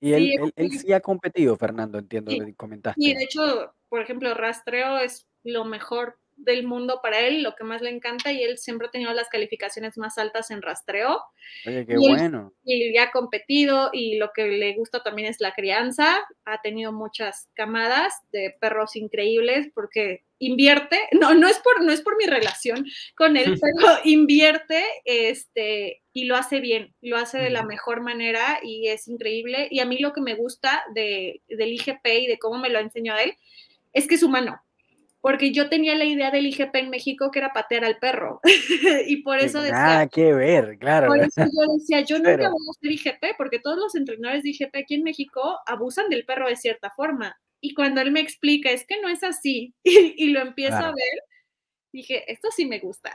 Y 0.00 0.12
él, 0.12 0.22
sí, 0.22 0.34
él, 0.34 0.52
él 0.56 0.70
sí. 0.78 0.92
ha 0.92 1.00
competido, 1.00 1.56
Fernando, 1.56 1.98
entiendo, 1.98 2.30
Sí. 2.30 2.52
comentaste. 2.54 3.00
Y 3.02 3.14
de 3.14 3.24
hecho, 3.24 3.74
por 3.88 4.00
ejemplo, 4.00 4.34
rastreo 4.34 4.98
es 4.98 5.26
lo 5.44 5.64
mejor 5.64 6.18
del 6.36 6.64
mundo 6.64 7.00
para 7.02 7.20
él, 7.20 7.42
lo 7.42 7.54
que 7.56 7.64
más 7.64 7.82
le 7.82 7.90
encanta 7.90 8.30
y 8.32 8.42
él 8.42 8.58
siempre 8.58 8.86
ha 8.88 8.90
tenido 8.90 9.12
las 9.12 9.28
calificaciones 9.28 9.96
más 9.98 10.18
altas 10.18 10.50
en 10.50 10.62
rastreo 10.62 11.22
Oye, 11.66 11.86
qué 11.86 11.94
y 11.98 12.06
él- 12.06 12.16
bueno. 12.18 12.52
y 12.64 12.96
ha 12.98 13.10
competido 13.10 13.90
y 13.92 14.16
lo 14.18 14.30
que 14.34 14.46
le 14.46 14.74
gusta 14.74 15.02
también 15.02 15.28
es 15.28 15.40
la 15.40 15.52
crianza, 15.54 16.18
ha 16.44 16.60
tenido 16.62 16.92
muchas 16.92 17.48
camadas 17.54 18.14
de 18.32 18.54
perros 18.60 18.96
increíbles 18.96 19.68
porque 19.74 20.24
invierte, 20.38 20.98
no, 21.12 21.34
no 21.34 21.48
es 21.48 21.58
por, 21.60 21.82
no 21.82 21.90
es 21.92 22.02
por 22.02 22.16
mi 22.16 22.26
relación 22.26 22.86
con 23.16 23.36
él, 23.36 23.54
pero 23.62 23.98
invierte 24.04 24.82
este, 25.04 26.02
y 26.12 26.24
lo 26.26 26.36
hace 26.36 26.60
bien, 26.60 26.94
lo 27.00 27.16
hace 27.16 27.38
de 27.38 27.50
la 27.50 27.62
mejor 27.64 28.02
manera 28.02 28.60
y 28.62 28.88
es 28.88 29.08
increíble. 29.08 29.68
Y 29.70 29.80
a 29.80 29.84
mí 29.86 29.98
lo 29.98 30.12
que 30.12 30.20
me 30.20 30.34
gusta 30.34 30.84
de, 30.94 31.40
del 31.48 31.72
IGP 31.72 32.06
y 32.06 32.26
de 32.26 32.38
cómo 32.38 32.58
me 32.58 32.68
lo 32.68 32.78
enseñó 32.78 33.14
a 33.14 33.22
él 33.22 33.34
es 33.92 34.06
que 34.06 34.16
es 34.16 34.22
humano. 34.22 34.60
Porque 35.26 35.50
yo 35.50 35.68
tenía 35.68 35.96
la 35.96 36.04
idea 36.04 36.30
del 36.30 36.46
IGP 36.46 36.72
en 36.76 36.88
México 36.88 37.32
que 37.32 37.40
era 37.40 37.52
patear 37.52 37.84
al 37.84 37.98
perro. 37.98 38.38
y 39.08 39.22
por 39.24 39.40
eso 39.40 39.60
decía, 39.60 39.76
Nada 39.76 40.06
que 40.06 40.32
ver, 40.32 40.78
claro. 40.78 41.08
por 41.08 41.18
eso 41.18 41.42
yo 41.42 41.74
decía, 41.76 42.02
yo 42.02 42.18
nunca 42.18 42.30
Cero. 42.36 42.50
voy 42.52 42.68
a 42.70 42.72
ser 42.80 42.92
IGP, 42.92 43.36
porque 43.36 43.58
todos 43.58 43.76
los 43.76 43.96
entrenadores 43.96 44.44
de 44.44 44.50
IGP 44.50 44.76
aquí 44.76 44.94
en 44.94 45.02
México 45.02 45.58
abusan 45.66 46.08
del 46.10 46.24
perro 46.24 46.48
de 46.48 46.54
cierta 46.54 46.90
forma. 46.90 47.36
Y 47.60 47.74
cuando 47.74 48.00
él 48.02 48.12
me 48.12 48.20
explica, 48.20 48.70
es 48.70 48.86
que 48.86 49.00
no 49.00 49.08
es 49.08 49.24
así, 49.24 49.74
y, 49.82 50.14
y 50.16 50.28
lo 50.30 50.38
empiezo 50.42 50.76
a 50.76 50.78
Claro. 50.78 50.94
ver, 50.94 51.22
dije, 51.92 52.30
esto 52.32 52.48
sí 52.54 52.64
me 52.64 52.78
gusta. 52.78 53.12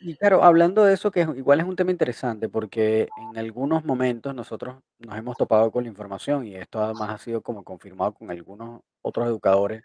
Y 0.00 0.16
claro, 0.16 0.44
hablando 0.44 0.84
de 0.84 0.92
eso, 0.94 1.10
que 1.10 1.20
igual 1.20 1.60
es 1.60 1.66
un 1.66 1.76
tema 1.76 1.92
interesante, 1.92 2.50
porque 2.50 3.08
en 3.32 3.38
algunos 3.38 3.86
momentos 3.86 4.34
nosotros 4.34 4.76
nos 4.98 5.16
hemos 5.16 5.36
topado 5.38 5.70
con 5.70 5.84
la 5.84 5.88
información 5.88 6.46
y 6.46 6.56
esto 6.56 6.82
además 6.82 7.10
ha 7.10 7.18
sido 7.18 7.40
como 7.42 7.64
confirmado 7.64 8.12
con 8.12 8.30
algunos 8.30 8.80
otros 9.02 9.26
educadores 9.26 9.82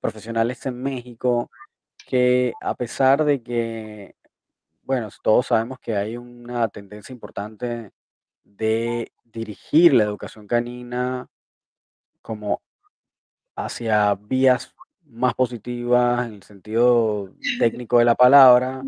profesionales 0.00 0.64
en 0.66 0.82
México, 0.82 1.50
que 2.06 2.52
a 2.60 2.74
pesar 2.74 3.24
de 3.24 3.42
que, 3.42 4.16
bueno, 4.82 5.08
todos 5.22 5.48
sabemos 5.48 5.78
que 5.80 5.96
hay 5.96 6.16
una 6.16 6.68
tendencia 6.68 7.12
importante 7.12 7.92
de 8.44 9.12
dirigir 9.24 9.94
la 9.94 10.04
educación 10.04 10.46
canina 10.46 11.28
como 12.22 12.60
hacia 13.56 14.14
vías 14.14 14.74
más 15.04 15.34
positivas 15.34 16.26
en 16.26 16.34
el 16.34 16.42
sentido 16.42 17.32
técnico 17.58 17.98
de 17.98 18.04
la 18.04 18.14
palabra, 18.14 18.82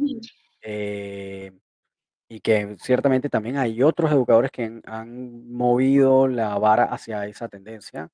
eh, 0.63 1.53
y 2.29 2.41
que 2.41 2.77
ciertamente 2.81 3.29
también 3.29 3.59
hay 3.59 3.83
otros 3.83 4.11
educadores 4.11 4.51
que 4.51 4.65
han, 4.65 4.83
han 4.87 5.53
movido 5.53 6.29
la 6.29 6.57
vara 6.59 6.85
hacia 6.85 7.27
esa 7.27 7.49
tendencia. 7.49 8.11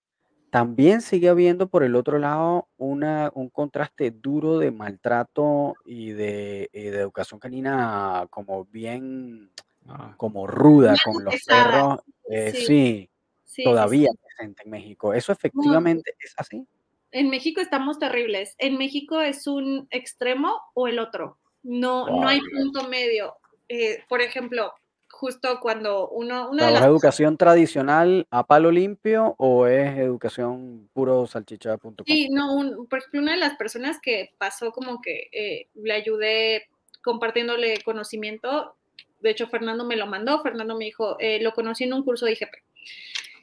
También 0.51 1.03
sigue 1.03 1.28
habiendo 1.28 1.68
por 1.68 1.82
el 1.84 1.94
otro 1.94 2.18
lado 2.18 2.68
una, 2.78 3.30
un 3.34 3.51
contraste 3.51 4.11
duro 4.11 4.59
de 4.59 4.70
maltrato 4.70 5.74
y 5.84 6.11
de, 6.12 6.70
y 6.72 6.84
de 6.84 6.99
educación 7.01 7.38
canina 7.40 8.26
como 8.30 8.64
bien, 8.64 9.51
Ah, 9.90 10.12
como 10.18 10.46
ruda 10.46 10.94
con 11.03 11.24
los 11.24 11.32
pesada, 11.34 11.96
perros. 11.96 12.01
eh, 12.30 12.51
sí. 12.53 12.59
sí, 12.59 12.66
Sí, 12.66 13.11
sí, 13.44 13.62
todavía 13.64 14.11
sí. 14.11 14.18
presente 14.36 14.62
en 14.66 14.70
México. 14.70 15.14
¿Eso 15.14 15.32
efectivamente 15.32 16.14
es 16.20 16.34
así? 16.36 16.66
En 17.11 17.30
México 17.30 17.62
estamos 17.62 17.99
terribles. 17.99 18.55
En 18.59 18.76
México 18.76 19.22
es 19.22 19.46
un 19.46 19.88
extremo 19.90 20.61
o 20.74 20.88
el 20.88 20.99
otro. 20.99 21.38
No, 21.62 22.07
no 22.07 22.12
Wow. 22.16 22.26
hay 22.28 22.40
punto 22.40 22.86
medio. 22.88 23.36
Eh, 23.70 24.05
por 24.11 24.20
ejemplo, 24.20 24.74
justo 25.18 25.58
cuando 25.60 26.08
uno, 26.10 26.48
una 26.48 26.66
de 26.66 26.70
¿o 26.70 26.72
las 26.74 26.82
¿Es 26.82 26.86
educación 26.86 27.36
tradicional 27.36 28.28
a 28.30 28.46
palo 28.46 28.70
limpio 28.70 29.34
o 29.38 29.66
es 29.66 29.98
educación 29.98 30.88
puro 30.92 31.26
salchicha.com? 31.26 32.04
Sí, 32.06 32.28
no, 32.30 32.54
un, 32.54 32.86
por 32.86 33.00
ejemplo, 33.00 33.20
una 33.22 33.32
de 33.32 33.38
las 33.38 33.56
personas 33.56 33.98
que 34.00 34.30
pasó 34.38 34.70
como 34.70 35.00
que 35.00 35.28
eh, 35.32 35.68
le 35.74 35.92
ayudé 35.92 36.68
compartiéndole 37.02 37.82
conocimiento, 37.82 38.76
de 39.20 39.30
hecho 39.30 39.48
Fernando 39.48 39.84
me 39.84 39.96
lo 39.96 40.06
mandó, 40.06 40.40
Fernando 40.40 40.76
me 40.76 40.84
dijo, 40.84 41.16
eh, 41.18 41.42
lo 41.42 41.52
conocí 41.52 41.82
en 41.82 41.94
un 41.94 42.04
curso 42.04 42.24
de 42.24 42.32
IGP. 42.32 42.54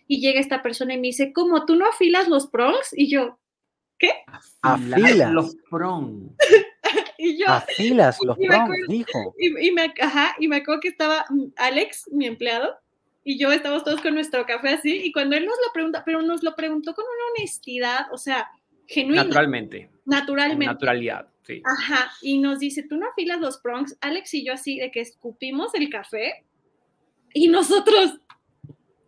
Y 0.08 0.22
llega 0.22 0.40
esta 0.40 0.64
persona 0.64 0.94
y 0.94 0.98
me 0.98 1.08
dice, 1.08 1.34
¿cómo 1.34 1.66
tú 1.66 1.76
no 1.76 1.90
afilas 1.90 2.30
los 2.30 2.48
prongs? 2.48 2.94
Y 2.94 3.10
yo, 3.10 3.38
afilar 4.62 5.02
Afilas. 5.02 5.32
los 5.34 5.56
prongs. 5.70 6.32
y 7.26 7.38
yo, 7.40 7.48
Afilas 7.48 8.18
los 8.24 8.38
Y 8.40 8.48
prongs, 8.48 8.64
acuerdo- 8.64 8.86
dijo. 8.88 9.36
y, 9.38 9.68
y 9.68 9.72
me, 9.72 9.94
ajá, 10.02 10.36
y 10.40 10.48
me 10.48 10.58
acuerdo 10.58 10.82
que 10.82 10.88
estaba 10.90 11.26
mm, 11.30 11.46
Alex, 11.58 12.10
mi 12.12 12.26
empleado, 12.28 12.76
y 13.24 13.38
yo 13.40 13.52
estábamos 13.52 13.84
todos 13.84 14.02
con 14.02 14.14
nuestro 14.14 14.46
café 14.46 14.70
así, 14.70 15.02
y 15.04 15.12
cuando 15.12 15.36
él 15.36 15.46
nos 15.46 15.56
lo 15.66 15.74
pregunta, 15.74 16.04
pero 16.06 16.22
nos 16.22 16.44
lo 16.44 16.56
preguntó 16.56 16.94
con 16.94 17.06
una 17.06 17.32
honestidad, 17.38 18.08
o 18.12 18.18
sea, 18.18 18.50
genuina, 18.88 19.24
Naturalmente. 19.24 19.90
Naturalmente. 20.06 20.66
naturalidad. 20.68 21.28
Sí. 21.42 21.62
Ajá, 21.66 22.12
y 22.22 22.40
nos 22.40 22.60
dice, 22.60 22.84
tú 22.84 22.98
no 22.98 23.08
afilas 23.10 23.40
los 23.40 23.58
prongs, 23.60 23.98
Alex 24.02 24.34
y 24.36 24.46
yo 24.46 24.54
así, 24.54 24.78
de 24.78 24.92
que 24.92 25.02
escupimos 25.02 25.74
el 25.76 25.90
café, 25.90 26.44
y 27.34 27.48
nosotros, 27.50 28.20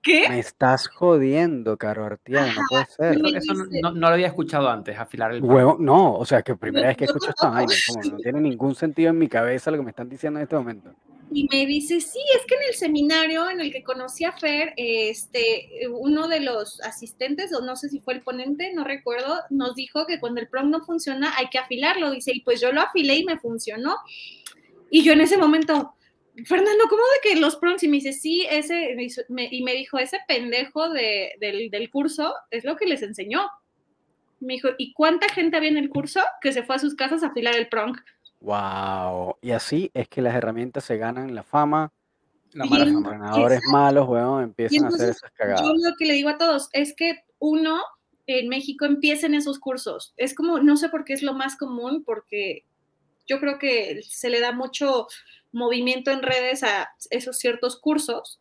¿qué? 0.08 0.30
Me 0.30 0.40
estás 0.40 0.88
jodiendo, 0.88 1.78
Caro 1.78 2.06
Artiaga, 2.06 2.52
no 2.54 2.62
puede 2.70 2.86
ser. 2.86 3.14
Eso 3.38 3.54
no, 3.54 3.66
dice- 3.66 3.82
no- 3.84 3.92
no 3.92 4.00
lo 4.00 4.08
había 4.08 4.28
escuchado 4.28 4.70
antes, 4.70 4.98
afilar 4.98 5.34
el 5.34 5.44
Huevo, 5.44 5.78
no, 5.80 6.16
o 6.16 6.26
sea, 6.26 6.42
que 6.42 6.56
primera 6.56 6.88
vez 6.88 6.98
que 6.98 7.06
escucho 7.06 7.30
esta 7.30 7.50
vaina, 7.50 7.74
como 7.88 8.12
no 8.12 8.18
tiene 8.18 8.42
ningún 8.42 8.74
sentido 8.74 9.10
en 9.12 9.20
mi 9.20 9.28
cabeza 9.28 9.70
lo 9.70 9.78
que 9.78 9.84
me 9.84 9.90
están 9.92 10.10
diciendo 10.10 10.40
en 10.40 10.44
este 10.44 10.56
momento. 10.56 10.92
Y 11.30 11.46
me 11.52 11.66
dice, 11.66 12.00
sí, 12.00 12.20
es 12.38 12.46
que 12.48 12.56
en 12.56 12.62
el 12.70 12.74
seminario 12.76 13.50
en 13.50 13.60
el 13.60 13.70
que 13.74 13.84
conocí 13.84 14.24
a 14.24 14.32
Fer, 14.32 14.74
este, 14.78 15.70
uno 15.92 16.30
de 16.30 16.40
los 16.40 16.80
asistentes, 16.82 17.54
o 17.54 17.60
no 17.62 17.76
sé 17.76 17.90
si 17.90 18.00
fue 18.00 18.14
el 18.14 18.22
ponente, 18.22 18.72
no 18.74 18.86
recuerdo, 18.86 19.36
nos 19.50 19.76
dijo 19.76 20.06
que 20.08 20.22
cuando 20.22 20.40
el 20.40 20.48
prong 20.48 20.70
no 20.70 20.86
funciona 20.86 21.34
hay 21.38 21.48
que 21.50 21.58
afilarlo. 21.60 22.12
Dice, 22.12 22.32
y 22.34 22.42
pues 22.44 22.62
yo 22.62 22.72
lo 22.72 22.80
afilé 22.82 23.16
y 23.18 23.26
me 23.26 23.38
funcionó. 23.40 23.98
Y 24.90 25.04
yo 25.04 25.12
en 25.12 25.20
ese 25.20 25.38
momento, 25.38 25.96
Fernando, 26.46 26.86
¿cómo 26.90 27.02
de 27.02 27.30
que 27.30 27.40
los 27.40 27.56
prongs? 27.56 27.84
Y 27.84 27.88
me 27.88 27.98
dice, 27.98 28.14
sí, 28.14 28.46
ese, 28.50 28.96
me- 29.30 29.50
y 29.52 29.64
me 29.64 29.74
dijo, 29.74 29.98
ese 29.98 30.20
pendejo 30.28 30.90
de- 30.90 31.34
del, 31.40 31.70
del 31.72 31.90
curso 31.90 32.34
es 32.52 32.64
lo 32.64 32.76
que 32.76 32.86
les 32.86 33.02
enseñó. 33.02 33.48
Me 34.40 34.54
dijo, 34.54 34.70
¿y 34.78 34.94
cuánta 34.94 35.28
gente 35.30 35.58
había 35.58 35.70
en 35.70 35.78
el 35.78 35.90
curso 35.90 36.22
que 36.42 36.54
se 36.54 36.64
fue 36.64 36.76
a 36.76 36.80
sus 36.80 36.96
casas 36.96 37.24
a 37.24 37.28
afilar 37.28 37.56
el 37.56 37.70
prong? 37.70 37.98
Wow. 38.42 39.38
Y 39.42 39.52
así 39.52 39.90
es 39.94 40.08
que 40.08 40.22
las 40.22 40.36
herramientas 40.36 40.84
se 40.84 40.98
ganan 40.98 41.34
la 41.34 41.44
fama, 41.44 41.92
La 42.54 42.66
mala 42.66 42.86
los 42.86 42.94
entrenadores 42.94 43.62
malos, 43.72 44.08
weón, 44.08 44.44
empiezan 44.44 44.86
a 44.86 44.88
hacer 44.90 45.10
esas 45.10 45.32
yo 45.32 45.36
cagadas. 45.38 45.62
lo 45.64 45.96
que 45.98 46.06
le 46.06 46.14
digo 46.14 46.30
a 46.30 46.38
todos 46.38 46.70
es 46.74 46.94
que 46.96 47.20
uno 47.40 47.82
en 48.28 48.48
México 48.48 48.86
empieza 48.86 49.26
en 49.26 49.34
esos 49.36 49.58
cursos. 49.58 50.14
Es 50.18 50.36
como, 50.36 50.60
no 50.60 50.78
sé 50.78 50.90
por 50.90 51.04
qué 51.04 51.14
es 51.14 51.24
lo 51.24 51.34
más 51.34 51.56
común, 51.58 52.04
porque 52.06 52.64
yo 53.26 53.40
creo 53.40 53.58
que 53.58 54.02
se 54.04 54.30
le 54.30 54.40
da 54.40 54.52
mucho 54.52 55.08
movimiento 55.52 56.12
en 56.12 56.22
redes 56.22 56.64
a 56.64 56.90
esos 57.10 57.38
ciertos 57.38 57.80
cursos 57.80 58.40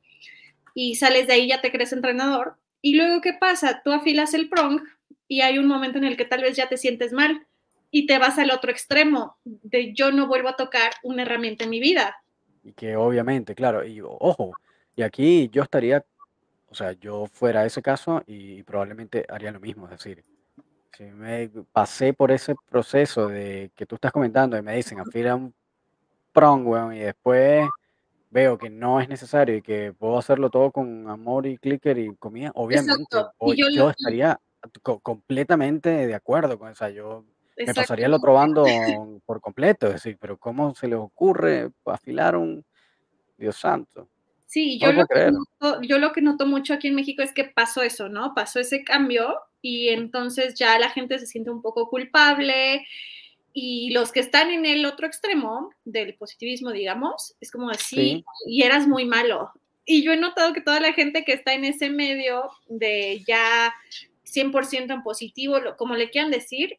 y 0.75 0.97
sales 0.97 1.27
de 1.27 1.35
ahí, 1.35 1.49
ya 1.49 1.61
te 1.61 1.73
crees 1.73 1.93
entrenador. 1.93 2.57
Y 2.83 2.97
luego, 2.97 3.21
¿qué 3.21 3.33
pasa? 3.33 3.83
Tú 3.83 3.93
afilas 3.93 4.35
el 4.35 4.49
prong 4.49 4.83
y 5.27 5.41
hay 5.41 5.59
un 5.59 5.67
momento 5.67 5.99
en 5.99 6.05
el 6.05 6.17
que 6.17 6.25
tal 6.25 6.43
vez 6.43 6.57
ya 6.57 6.69
te 6.69 6.77
sientes 6.77 7.13
mal 7.13 7.47
y 7.91 8.07
te 8.07 8.19
vas 8.19 8.39
al 8.39 8.51
otro 8.51 8.71
extremo 8.71 9.37
de 9.45 9.95
yo 9.95 10.13
no 10.13 10.27
vuelvo 10.27 10.49
a 10.49 10.57
tocar 10.57 10.93
una 11.03 11.23
herramienta 11.23 11.65
en 11.65 11.71
mi 11.71 11.81
vida. 11.81 12.17
Y 12.63 12.73
que 12.73 12.97
obviamente, 12.97 13.55
claro, 13.55 13.87
y 13.87 14.01
ojo, 14.03 14.53
y 14.95 15.03
aquí 15.03 15.49
yo 15.51 15.63
estaría, 15.63 16.05
o 16.69 16.75
sea, 16.75 16.93
yo 16.93 17.27
fuera 17.27 17.65
ese 17.65 17.81
caso 17.81 18.23
y 18.27 18.63
probablemente 18.65 19.25
haría 19.29 19.53
lo 19.53 19.61
mismo, 19.61 19.87
es 19.87 19.93
decir, 19.93 20.25
si 20.97 21.05
me 21.05 21.51
pasé 21.73 22.13
por 22.13 22.33
ese 22.33 22.55
proceso 22.69 23.29
de 23.29 23.71
que 23.75 23.87
tú 23.87 23.97
estás 23.97 24.13
comentando 24.13 24.57
y 24.57 24.63
me 24.63 24.77
dicen, 24.77 24.99
afila 24.99 25.35
un 25.35 25.55
prong, 26.37 26.66
weón, 26.66 26.95
y 26.95 27.01
después 27.01 27.68
veo 28.30 28.59
que 28.59 28.70
no 28.70 29.01
es 29.01 29.09
necesario 29.09 29.57
y 29.57 29.62
que 29.62 29.93
puedo 29.95 30.18
hacerlo 30.18 30.51
todo 30.51 30.72
con 30.72 31.09
amor 31.09 31.47
y 31.47 31.59
clicker 31.59 31.99
y 31.99 32.16
comida, 32.16 32.53
obviamente, 32.55 33.07
yo 33.11 33.55
yo 33.74 33.91
estaría 33.91 34.41
co- 34.82 35.01
completamente 35.01 35.91
de 36.07 36.14
acuerdo 36.14 36.59
con 36.59 36.70
esa, 36.72 36.91
yo 36.91 37.24
me 37.66 37.74
pasaría 37.74 38.07
Exactamente. 38.09 38.16
otro 38.16 38.34
bando 38.34 39.20
por 39.26 39.41
completo, 39.41 39.87
es 39.89 39.95
decir, 39.95 40.18
pero 40.20 40.39
¿cómo 40.39 40.74
se 40.74 40.89
les 40.89 40.99
ocurre 40.99 41.70
afilar 41.87 42.37
un, 42.37 42.64
Dios 43.39 43.57
santo? 43.57 44.09
Sí, 44.47 44.78
No 44.80 44.89
yo 44.89 44.93
lo 44.93 45.07
que 45.07 45.14
noto, 45.32 45.82
yo 45.82 45.99
lo 45.99 46.12
que 46.12 46.22
noto 46.22 46.47
mucho 46.47 46.74
aquí 46.74 46.89
en 46.89 46.95
México 46.95 47.22
es 47.22 47.32
que 47.32 47.45
pasó 47.45 47.82
eso, 47.82 48.09
¿no? 48.09 48.34
Pasó 48.34 48.61
ese 48.61 48.84
cambio 48.84 49.34
y 49.61 49.89
entonces 49.89 50.55
ya 50.55 50.78
la 50.78 50.91
gente 50.91 51.18
se 51.18 51.26
siente 51.26 51.51
un 51.51 51.62
poco 51.62 51.89
culpable 51.89 52.87
y 53.59 53.89
los 53.89 54.13
que 54.13 54.21
están 54.21 54.51
en 54.51 54.67
el 54.67 54.85
otro 54.85 55.07
extremo 55.07 55.71
del 55.87 56.15
positivismo, 56.17 56.73
digamos, 56.73 57.35
es 57.41 57.51
como 57.51 57.71
así, 57.71 57.97
Sí. 57.97 58.25
y 58.49 58.63
eras 58.65 58.87
muy 58.87 59.07
malo. 59.07 59.51
Y 59.87 60.03
yo 60.03 60.13
he 60.13 60.19
notado 60.19 60.53
que 60.53 60.61
toda 60.61 60.79
la 60.79 60.93
gente 60.93 61.25
que 61.25 61.33
está 61.33 61.55
en 61.55 61.65
ese 61.65 61.89
medio 61.89 62.51
de 62.69 63.25
ya 63.27 63.75
100% 64.25 64.93
en 64.93 65.03
positivo, 65.03 65.59
como 65.79 65.95
le 65.95 66.11
quieran 66.11 66.31
decir, 66.31 66.77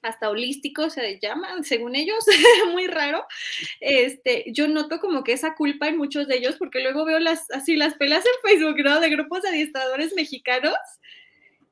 hasta 0.00 0.30
holístico 0.30 0.88
se 0.88 1.18
llaman, 1.20 1.64
según 1.64 1.94
ellos, 1.94 2.24
muy 2.72 2.86
raro. 2.86 3.26
Este, 3.80 4.44
yo 4.52 4.68
noto 4.68 5.00
como 5.00 5.22
que 5.22 5.32
esa 5.34 5.54
culpa 5.54 5.86
en 5.88 5.98
muchos 5.98 6.28
de 6.28 6.38
ellos, 6.38 6.56
porque 6.58 6.80
luego 6.80 7.04
veo 7.04 7.18
las, 7.18 7.50
así 7.50 7.76
las 7.76 7.92
pelas 7.92 8.24
en 8.24 8.50
Facebook, 8.50 8.82
¿no? 8.82 9.00
De 9.00 9.10
grupos 9.10 9.42
de 9.42 9.50
adiestradores 9.50 10.14
mexicanos 10.14 10.76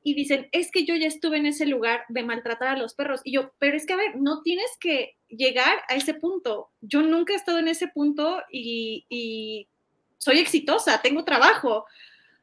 y 0.07 0.13
dicen, 0.13 0.47
es 0.51 0.69
que 0.69 0.85
yo 0.85 0.95
ya 0.95 1.07
estuve 1.07 1.37
en 1.37 1.47
ese 1.47 1.65
lugar 1.65 2.05
de 2.09 2.21
maltratar 2.21 2.67
a 2.67 2.77
los 2.77 2.93
perros. 2.93 3.21
Y 3.23 3.31
yo, 3.31 3.51
pero 3.57 3.75
es 3.75 3.87
que, 3.87 3.93
a 3.93 3.97
ver, 3.97 4.15
no 4.17 4.43
tienes 4.43 4.69
que 4.79 5.17
llegar 5.27 5.79
a 5.89 5.95
ese 5.95 6.13
punto. 6.13 6.69
Yo 6.79 7.01
nunca 7.01 7.33
he 7.33 7.35
estado 7.35 7.57
en 7.57 7.67
ese 7.67 7.87
punto 7.87 8.43
y, 8.51 9.07
y 9.09 9.67
soy 10.19 10.37
exitosa, 10.37 11.01
tengo 11.01 11.25
trabajo. 11.25 11.87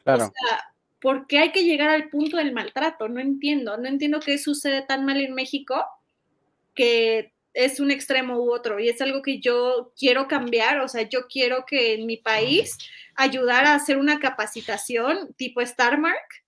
Claro. 0.03 0.25
O 0.25 0.27
sea, 0.27 0.65
¿por 1.01 1.29
qué 1.29 1.39
hay 1.39 1.53
que 1.53 1.63
llegar 1.63 1.91
al 1.91 2.11
punto 2.11 2.37
del 2.37 2.53
maltrato? 2.53 3.09
No 3.09 3.21
entiendo, 3.21 3.77
no 3.77 3.87
entiendo 3.89 4.19
qué 4.19 4.39
sucede 4.39 4.83
tan 4.83 5.05
mal 5.05 5.21
en 5.21 5.33
México 5.33 5.85
que 6.75 7.33
es 7.55 7.79
un 7.79 7.93
extremo 7.93 8.39
u 8.39 8.53
otro 8.53 8.81
y 8.81 8.89
es 8.89 9.01
algo 9.01 9.23
que 9.23 9.39
yo 9.39 9.93
quiero 9.97 10.27
cambiar, 10.27 10.81
o 10.81 10.89
sea, 10.89 11.03
yo 11.03 11.29
quiero 11.29 11.65
que 11.65 11.95
en 11.95 12.07
mi 12.07 12.17
país 12.17 12.77
ayudar 13.15 13.67
a 13.67 13.75
hacer 13.77 13.99
una 13.99 14.19
capacitación 14.19 15.33
tipo 15.35 15.65
Starmark, 15.65 16.42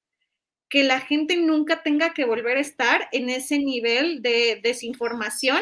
que 0.75 0.83
la 0.83 0.99
gente 0.99 1.37
nunca 1.37 1.85
tenga 1.85 2.13
que 2.15 2.25
volver 2.25 2.57
a 2.57 2.61
estar 2.61 3.07
en 3.13 3.31
ese 3.31 3.61
nivel 3.61 4.23
de 4.23 4.59
desinformación 4.61 5.59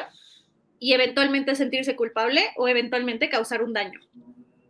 y 0.78 0.94
eventualmente 0.94 1.54
sentirse 1.54 1.94
culpable 1.96 2.40
o 2.56 2.66
eventualmente 2.66 3.28
causar 3.28 3.62
un 3.62 3.74
daño. 3.74 4.00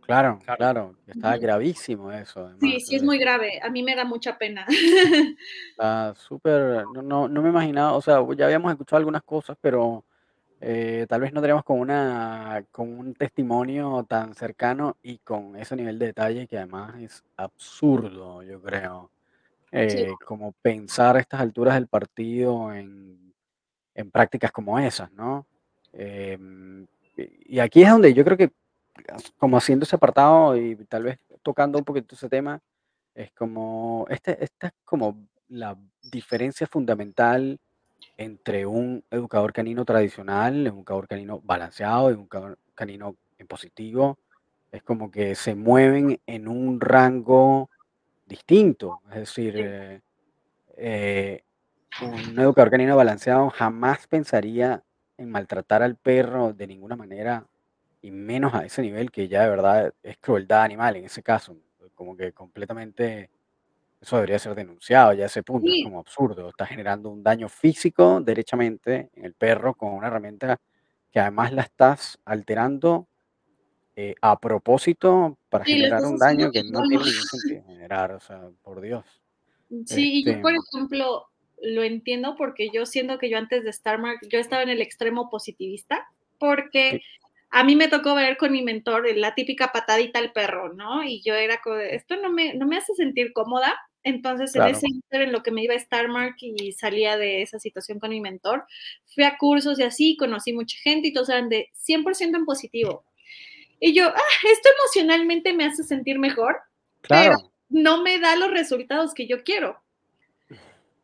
Claro, 0.01 0.39
Claro. 0.57 0.97
está 1.07 1.37
gravísimo 1.37 2.11
eso. 2.11 2.41
además, 2.41 2.59
Sí, 2.59 2.79
sí 2.81 2.95
es 2.95 3.01
de- 3.03 3.05
muy 3.05 3.19
grave, 3.19 3.61
a 3.63 3.69
mí 3.69 3.83
me 3.83 3.95
da 3.95 4.03
mucha 4.03 4.37
pena. 4.37 4.65
Está 5.71 6.13
súper, 6.15 6.83
no, 6.93 7.01
no, 7.01 7.29
no 7.29 7.41
me 7.41 7.47
imaginaba, 7.47 7.93
o 7.93 8.01
sea, 8.01 8.17
ya 8.35 8.43
habíamos 8.43 8.69
escuchado 8.73 8.97
algunas 8.97 9.23
cosas, 9.23 9.55
pero 9.61 10.03
eh, 10.59 11.05
tal 11.07 11.21
vez 11.21 11.31
no 11.31 11.39
tenemos 11.39 11.63
con 11.63 11.79
una, 11.79 12.65
con 12.69 12.99
un 12.99 13.13
testimonio 13.13 14.05
tan 14.09 14.35
cercano 14.35 14.97
y 15.01 15.19
con 15.19 15.55
ese 15.55 15.77
nivel 15.77 15.97
de 15.99 16.07
detalle 16.07 16.47
que 16.47 16.57
además 16.57 16.95
es 17.01 17.23
absurdo, 17.37 18.43
yo 18.43 18.61
creo. 18.61 19.09
Eh, 19.75 20.11
como 20.23 20.51
pensar 20.61 21.17
a 21.17 21.19
estas 21.19 21.41
alturas 21.41 21.73
del 21.73 21.87
partido 21.87 22.71
en, 22.71 23.33
en 23.95 24.11
prácticas 24.11 24.51
como 24.51 24.77
esas, 24.77 25.11
¿no? 25.13 25.47
Em, 25.91 26.85
y 27.17 27.59
aquí 27.59 27.83
es 27.83 27.89
donde 27.89 28.13
yo 28.13 28.23
creo 28.23 28.37
que 28.37 28.51
como 29.37 29.57
haciendo 29.57 29.83
ese 29.83 29.95
apartado 29.95 30.55
y 30.57 30.75
tal 30.85 31.03
vez 31.03 31.19
tocando 31.41 31.79
un 31.79 31.85
poquito 31.85 32.15
ese 32.15 32.29
tema, 32.29 32.61
es 33.15 33.31
como, 33.31 34.05
este, 34.09 34.43
esta 34.43 34.67
es 34.67 34.73
como 34.85 35.27
la 35.49 35.77
diferencia 36.01 36.67
fundamental 36.67 37.59
entre 38.17 38.65
un 38.65 39.03
educador 39.09 39.53
canino 39.53 39.85
tradicional, 39.85 40.55
un 40.61 40.67
educador 40.67 41.07
canino 41.07 41.41
balanceado 41.43 42.07
un 42.07 42.13
educador 42.13 42.59
canino 42.75 43.15
en 43.37 43.47
positivo. 43.47 44.19
Es 44.71 44.83
como 44.83 45.11
que 45.11 45.35
se 45.35 45.55
mueven 45.55 46.19
en 46.25 46.47
un 46.47 46.79
rango 46.79 47.69
distinto. 48.25 49.01
Es 49.11 49.17
decir, 49.19 49.55
eh, 49.57 50.01
eh, 50.77 51.43
un 52.03 52.39
educador 52.39 52.71
canino 52.71 52.95
balanceado 52.97 53.49
jamás 53.51 54.07
pensaría 54.07 54.83
en 55.17 55.31
maltratar 55.31 55.83
al 55.83 55.97
perro 55.97 56.53
de 56.53 56.67
ninguna 56.67 56.95
manera, 56.97 57.47
y 58.01 58.11
menos 58.11 58.53
a 58.55 58.65
ese 58.65 58.81
nivel 58.83 59.11
que 59.11 59.27
ya 59.29 59.43
de 59.43 59.49
verdad 59.49 59.93
es 60.03 60.17
crueldad 60.19 60.63
animal 60.63 60.97
en 60.97 61.05
ese 61.05 61.23
caso. 61.23 61.57
Como 61.95 62.17
que 62.17 62.33
completamente 62.33 63.29
eso 64.01 64.17
debería 64.17 64.39
ser 64.39 64.55
denunciado 64.55 65.13
ya 65.13 65.23
a 65.25 65.27
ese 65.27 65.43
punto, 65.43 65.67
es 65.67 65.75
Sí. 65.75 65.83
como 65.83 65.99
absurdo. 65.99 66.49
Está 66.49 66.65
generando 66.67 67.09
un 67.11 67.23
daño 67.23 67.49
físico 67.49 68.21
derechamente 68.21 69.11
en 69.15 69.25
el 69.25 69.33
perro 69.35 69.75
con 69.75 69.93
una 69.93 70.07
herramienta 70.07 70.59
que 71.11 71.19
además 71.21 71.53
la 71.53 71.63
estás 71.63 72.19
alterando 72.25 73.07
eh, 73.95 74.15
a 74.21 74.39
propósito 74.39 75.37
para 75.49 75.65
Sí, 75.65 75.73
generar 75.73 76.03
un 76.05 76.17
daño 76.17 76.51
que 76.51 76.63
no 76.63 76.81
tiene 76.87 77.03
ningún 77.03 77.23
sentido 77.23 77.63
generar, 77.65 78.11
o 78.11 78.19
sea, 78.19 78.49
por 78.63 78.81
Dios. 78.81 79.05
Sí, 79.85 80.19
y 80.19 80.25
yo, 80.25 80.31
Este, 80.31 80.41
por 80.41 80.53
ejemplo, 80.53 81.27
lo 81.61 81.83
entiendo 81.83 82.35
porque 82.37 82.69
yo 82.73 82.85
siento 82.85 83.17
que 83.17 83.29
yo 83.29 83.37
antes 83.37 83.63
de 83.63 83.71
Starmark, 83.71 84.19
yo 84.29 84.39
estaba 84.39 84.63
en 84.63 84.69
el 84.69 84.81
extremo 84.81 85.29
positivista, 85.29 86.07
porque 86.39 86.91
sí, 86.91 87.01
a 87.55 87.63
mí 87.63 87.75
me 87.75 87.87
tocó 87.87 88.15
ver 88.15 88.35
con 88.37 88.51
mi 88.51 88.63
mentor 88.63 89.05
la 89.15 89.35
típica 89.35 89.67
patadita 89.71 90.17
al 90.17 90.31
perro, 90.31 90.73
¿no? 90.73 91.03
Y 91.03 91.21
yo 91.21 91.35
era 91.35 91.61
como, 91.63 91.75
esto 91.77 92.15
no 92.17 92.31
me, 92.31 92.55
no 92.55 92.65
me 92.65 92.77
hace 92.77 92.95
sentir 92.95 93.31
cómoda. 93.31 93.75
Entonces, 94.01 94.55
en 94.55 94.61
claro, 94.61 94.75
ese 94.75 94.87
inter 94.87 95.21
en 95.21 95.31
lo 95.31 95.43
que 95.43 95.51
me 95.51 95.63
iba 95.63 95.75
a 95.75 95.79
Starmark 95.79 96.35
y 96.41 96.71
salía 96.71 97.15
de 97.15 97.43
esa 97.43 97.59
situación 97.59 97.99
con 97.99 98.09
mi 98.09 98.21
mentor, 98.21 98.65
fui 99.05 99.23
a 99.23 99.37
cursos 99.37 99.79
y 99.79 99.83
así, 99.83 100.17
conocí 100.17 100.51
mucha 100.51 100.77
gente 100.81 101.09
y 101.09 101.13
todos 101.13 101.29
eran 101.29 101.47
de 101.47 101.69
100% 101.73 102.37
en 102.37 102.45
positivo. 102.45 103.05
Y 103.85 103.93
yo, 103.93 104.07
ah, 104.07 104.47
esto 104.49 104.69
emocionalmente 104.79 105.51
me 105.51 105.65
hace 105.65 105.83
sentir 105.83 106.17
mejor, 106.17 106.55
pero 107.01 107.35
no 107.67 108.01
me 108.01 108.17
da 108.17 108.37
los 108.37 108.49
resultados 108.49 109.13
que 109.13 109.27
yo 109.27 109.43
quiero. 109.43 109.77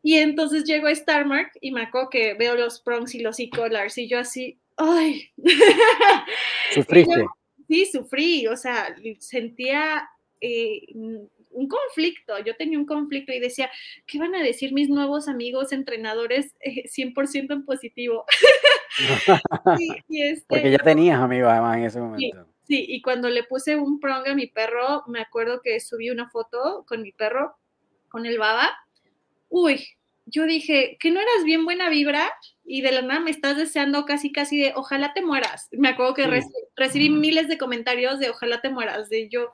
Y 0.02 0.16
entonces 0.16 0.64
llego 0.64 0.86
a 0.86 0.94
Starmark 0.94 1.52
y 1.60 1.72
me 1.72 1.82
acuerdo 1.82 2.08
que 2.08 2.32
veo 2.32 2.54
los 2.54 2.80
prongs 2.80 3.14
y 3.14 3.20
los 3.20 3.38
e-collars 3.38 3.98
y 3.98 4.08
yo 4.08 4.18
así, 4.18 4.58
ay. 4.78 5.30
y 5.36 5.50
yo, 5.58 6.24
Sufriste. 6.72 7.26
sí, 7.68 7.84
sufrí, 7.84 8.46
o 8.46 8.56
sea, 8.56 8.96
sentía 9.18 10.08
eh, 10.40 10.86
un 10.94 11.68
conflicto, 11.68 12.38
yo 12.42 12.56
tenía 12.56 12.78
un 12.78 12.86
conflicto 12.86 13.30
y 13.30 13.40
decía, 13.40 13.70
¿qué 14.06 14.18
van 14.18 14.34
a 14.34 14.42
decir 14.42 14.72
mis 14.72 14.88
nuevos 14.88 15.28
amigos 15.28 15.72
entrenadores 15.72 16.54
eh, 16.60 16.84
100% 16.88 17.52
en 17.52 17.66
positivo? 17.66 18.24
y, 19.78 19.92
y 20.08 20.22
este, 20.22 20.46
Porque 20.48 20.70
ya 20.70 20.78
tenías 20.78 21.20
amigos 21.20 21.50
además 21.50 21.76
en 21.76 21.84
ese 21.84 22.00
momento. 22.00 22.46
sí, 22.46 22.50
y 22.78 23.02
cuando 23.02 23.28
le 23.28 23.44
puse 23.44 23.76
un 23.76 23.98
prong 24.00 24.28
a 24.28 24.34
mi 24.34 24.46
perro, 24.46 25.02
me 25.08 25.20
acuerdo 25.20 25.60
que 25.62 25.80
subí 25.80 26.10
una 26.10 26.28
foto 26.30 26.84
con 26.86 27.02
mi 27.02 27.12
perro, 27.12 27.56
con 28.08 28.26
el 28.26 28.38
baba. 28.38 28.70
Uy, 29.48 29.84
yo 30.26 30.44
dije, 30.44 30.96
que 31.00 31.10
no 31.10 31.20
eras 31.20 31.44
bien 31.44 31.64
buena 31.64 31.88
vibra 31.88 32.32
y 32.64 32.82
de 32.82 32.92
la 32.92 33.02
nada 33.02 33.20
me 33.20 33.30
estás 33.32 33.56
deseando 33.56 34.04
casi, 34.04 34.30
casi 34.30 34.60
de 34.60 34.72
ojalá 34.76 35.12
te 35.12 35.22
mueras. 35.22 35.68
Me 35.72 35.88
acuerdo 35.88 36.14
que 36.14 36.22
Sí. 36.24 36.28
reci- 36.30 36.68
recibí 36.76 37.10
miles 37.10 37.48
de 37.48 37.58
comentarios 37.58 38.18
de 38.20 38.30
ojalá 38.30 38.60
te 38.60 38.70
mueras, 38.70 39.08
de 39.08 39.28
yo, 39.28 39.52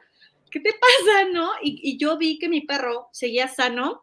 ¿qué 0.50 0.60
te 0.60 0.72
pasa, 0.72 1.28
no? 1.32 1.50
Y, 1.62 1.80
y 1.82 1.96
yo 1.98 2.18
vi 2.18 2.38
que 2.38 2.48
mi 2.50 2.60
perro 2.60 3.08
seguía 3.12 3.48
sano, 3.48 4.02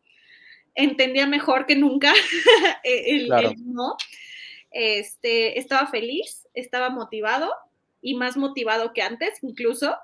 entendía 0.74 1.28
mejor 1.28 1.68
que 1.68 1.76
nunca 1.76 2.12
el, 2.84 3.22
el 3.22 3.26
Claro. 3.28 3.52
no. 3.58 3.96
Este, 4.72 5.60
estaba 5.60 5.86
feliz, 5.88 6.48
estaba 6.56 6.90
motivado 6.90 7.54
y 8.04 8.16
más 8.16 8.38
motivado 8.38 8.94
que 8.94 9.02
antes 9.02 9.40
incluso. 9.42 9.96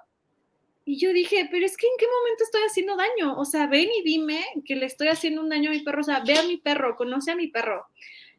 Y 0.86 0.98
yo 0.98 1.14
dije, 1.14 1.48
pero 1.52 1.66
es 1.66 1.78
que 1.78 1.86
en 1.86 1.94
qué 2.00 2.08
momento 2.08 2.44
estoy 2.44 2.62
haciendo 2.62 2.96
daño? 2.96 3.38
O 3.38 3.46
sea, 3.46 3.68
ven 3.68 3.90
y 3.96 4.02
dime 4.02 4.44
que 4.66 4.76
le 4.76 4.88
estoy 4.88 5.10
haciendo 5.10 5.42
un 5.42 5.50
daño 5.50 5.70
a 5.70 5.74
mi 5.74 5.82
perro. 5.82 6.02
O 6.02 6.04
sea, 6.04 6.24
ve 6.26 6.40
a 6.40 6.44
mi 6.44 6.58
perro, 6.58 6.96
conoce 6.96 7.30
a 7.30 7.36
mi 7.36 7.48
perro. 7.48 7.86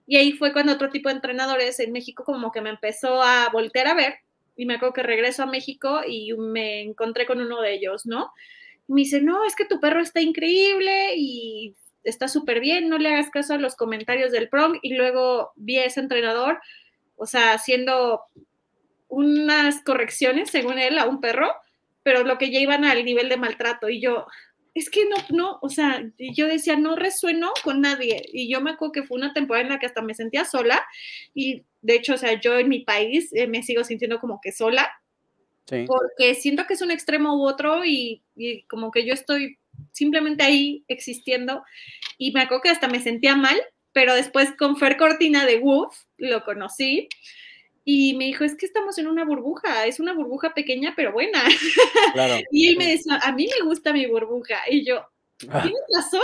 Y 0.06 0.16
ahí 0.16 0.32
fue 0.32 0.52
cuando 0.52 0.72
otro 0.72 0.90
tipo 0.90 1.08
de 1.08 1.14
entrenadores 1.14 1.78
en 1.78 1.92
México 1.92 2.24
como 2.24 2.50
que 2.50 2.60
me 2.60 2.70
empezó 2.70 3.22
a 3.22 3.48
voltear 3.52 3.86
a 3.86 3.94
ver. 3.94 4.14
Y 4.56 4.66
me 4.66 4.74
acuerdo 4.74 4.94
que 4.94 5.02
regreso 5.04 5.44
a 5.44 5.46
México 5.46 6.00
y 6.04 6.32
me 6.32 6.80
encontré 6.80 7.26
con 7.26 7.40
uno 7.40 7.60
de 7.60 7.74
ellos, 7.74 8.06
¿no? 8.06 8.32
Y 8.88 8.94
me 8.94 9.02
dice, 9.02 9.20
no, 9.20 9.44
es 9.44 9.54
que 9.54 9.66
tu 9.66 9.78
perro 9.78 10.00
está 10.00 10.20
increíble 10.20 11.14
y 11.16 11.76
está 12.02 12.26
súper 12.26 12.58
bien, 12.58 12.88
no 12.88 12.98
le 12.98 13.10
hagas 13.10 13.30
caso 13.30 13.54
a 13.54 13.58
los 13.58 13.76
comentarios 13.76 14.32
del 14.32 14.48
prong. 14.48 14.78
Y 14.82 14.94
luego 14.94 15.52
vi 15.54 15.76
a 15.76 15.84
ese 15.84 16.00
entrenador, 16.00 16.58
o 17.14 17.26
sea, 17.26 17.52
haciendo 17.52 18.22
unas 19.10 19.82
correcciones, 19.82 20.50
según 20.50 20.78
él, 20.78 20.98
a 20.98 21.06
un 21.06 21.20
perro, 21.20 21.52
pero 22.02 22.24
lo 22.24 22.38
que 22.38 22.50
ya 22.50 22.58
iban 22.60 22.84
al 22.84 23.04
nivel 23.04 23.28
de 23.28 23.36
maltrato. 23.36 23.88
Y 23.90 24.00
yo, 24.00 24.26
es 24.74 24.88
que 24.88 25.04
no, 25.04 25.16
no, 25.30 25.58
o 25.60 25.68
sea, 25.68 26.02
yo 26.18 26.46
decía, 26.46 26.76
no 26.76 26.96
resueno 26.96 27.52
con 27.62 27.80
nadie. 27.80 28.22
Y 28.32 28.50
yo 28.50 28.60
me 28.60 28.70
acuerdo 28.70 28.92
que 28.92 29.02
fue 29.02 29.18
una 29.18 29.34
temporada 29.34 29.64
en 29.66 29.72
la 29.72 29.78
que 29.78 29.86
hasta 29.86 30.00
me 30.00 30.14
sentía 30.14 30.44
sola. 30.44 30.80
Y 31.34 31.64
de 31.82 31.94
hecho, 31.96 32.14
o 32.14 32.18
sea, 32.18 32.40
yo 32.40 32.58
en 32.58 32.68
mi 32.68 32.80
país 32.80 33.30
eh, 33.32 33.46
me 33.46 33.62
sigo 33.62 33.84
sintiendo 33.84 34.18
como 34.20 34.40
que 34.42 34.52
sola, 34.52 34.90
Sí. 35.66 35.84
porque 35.86 36.34
siento 36.34 36.66
que 36.66 36.74
es 36.74 36.82
un 36.82 36.90
extremo 36.90 37.36
u 37.36 37.46
otro 37.46 37.84
y, 37.84 38.22
y 38.34 38.62
como 38.62 38.90
que 38.90 39.06
yo 39.06 39.14
estoy 39.14 39.58
simplemente 39.92 40.42
ahí 40.42 40.84
existiendo. 40.88 41.62
Y 42.18 42.32
me 42.32 42.40
acuerdo 42.40 42.62
que 42.62 42.68
hasta 42.70 42.88
me 42.88 42.98
sentía 42.98 43.36
mal, 43.36 43.56
pero 43.92 44.14
después 44.14 44.50
con 44.58 44.76
Fer 44.76 44.96
Cortina 44.96 45.46
de 45.46 45.58
Woof 45.58 45.96
lo 46.16 46.42
conocí 46.44 47.08
y 47.92 48.14
me 48.16 48.26
dijo, 48.26 48.44
es 48.44 48.54
que 48.54 48.66
estamos 48.66 48.98
en 48.98 49.08
una 49.08 49.24
burbuja, 49.24 49.86
es 49.86 49.98
una 50.00 50.12
burbuja 50.14 50.54
pequeña 50.54 50.92
pero 50.96 51.12
buena. 51.12 51.40
Claro. 52.12 52.34
Y 52.52 52.68
él 52.68 52.76
me 52.76 52.90
decía, 52.92 53.18
a 53.22 53.32
mí 53.32 53.48
me 53.58 53.66
gusta 53.66 53.92
mi 53.92 54.06
burbuja. 54.06 54.56
Y 54.70 54.84
yo, 54.84 55.06
Ah, 55.48 55.62
tienes 55.62 55.80
razón. 55.94 56.20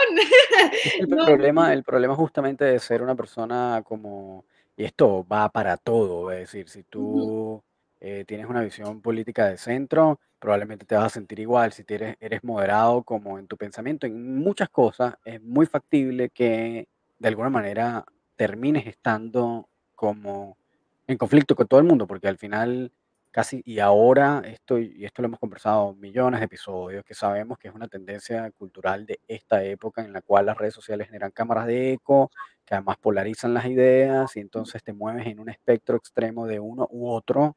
el 1.00 1.08
No, 1.08 1.24
problema, 1.24 1.72
el 1.72 1.82
problema 1.82 2.14
justamente 2.14 2.64
de 2.64 2.78
ser 2.78 3.02
una 3.02 3.14
persona 3.14 3.82
como, 3.84 4.44
y 4.76 4.84
esto 4.84 5.26
va 5.26 5.48
para 5.48 5.76
todo, 5.76 6.30
es 6.30 6.40
decir, 6.40 6.68
si 6.68 6.82
tú 6.82 7.62
eh, 8.00 8.24
tienes 8.26 8.46
una 8.46 8.60
visión 8.60 9.00
política 9.00 9.46
de 9.48 9.56
centro, 9.56 10.20
probablemente 10.38 10.84
te 10.84 10.94
vas 10.96 11.06
a 11.06 11.10
sentir 11.10 11.40
igual. 11.40 11.72
Si 11.72 11.82
eres, 11.88 12.16
eres 12.20 12.44
moderado 12.44 13.02
como 13.02 13.38
en 13.38 13.46
tu 13.46 13.56
pensamiento, 13.56 14.06
en 14.06 14.36
muchas 14.38 14.68
cosas, 14.68 15.14
es 15.24 15.42
muy 15.42 15.66
factible 15.66 16.28
que 16.30 16.86
de 17.18 17.28
alguna 17.28 17.48
manera 17.50 18.04
termines 18.36 18.86
estando 18.86 19.68
como 19.94 20.58
en 21.06 21.18
conflicto 21.18 21.54
con 21.54 21.66
todo 21.68 21.80
el 21.80 21.86
mundo, 21.86 22.06
porque 22.06 22.28
al 22.28 22.38
final 22.38 22.92
casi, 23.36 23.62
y 23.66 23.80
ahora 23.80 24.42
esto, 24.46 24.78
y 24.78 25.04
esto 25.04 25.20
lo 25.20 25.26
hemos 25.26 25.38
conversado 25.38 25.94
millones 25.94 26.40
de 26.40 26.46
episodios, 26.46 27.04
que 27.04 27.12
sabemos 27.14 27.58
que 27.58 27.68
es 27.68 27.74
una 27.74 27.86
tendencia 27.86 28.50
cultural 28.52 29.04
de 29.04 29.20
esta 29.28 29.62
época 29.62 30.02
en 30.02 30.14
la 30.14 30.22
cual 30.22 30.46
las 30.46 30.56
redes 30.56 30.72
sociales 30.72 31.08
generan 31.08 31.32
cámaras 31.32 31.66
de 31.66 31.92
eco, 31.92 32.30
que 32.64 32.74
además 32.74 32.96
polarizan 32.96 33.52
las 33.52 33.66
ideas 33.66 34.34
y 34.36 34.40
entonces 34.40 34.82
te 34.82 34.94
mueves 34.94 35.26
en 35.26 35.38
un 35.38 35.50
espectro 35.50 35.98
extremo 35.98 36.46
de 36.46 36.60
uno 36.60 36.88
u 36.90 37.10
otro. 37.10 37.56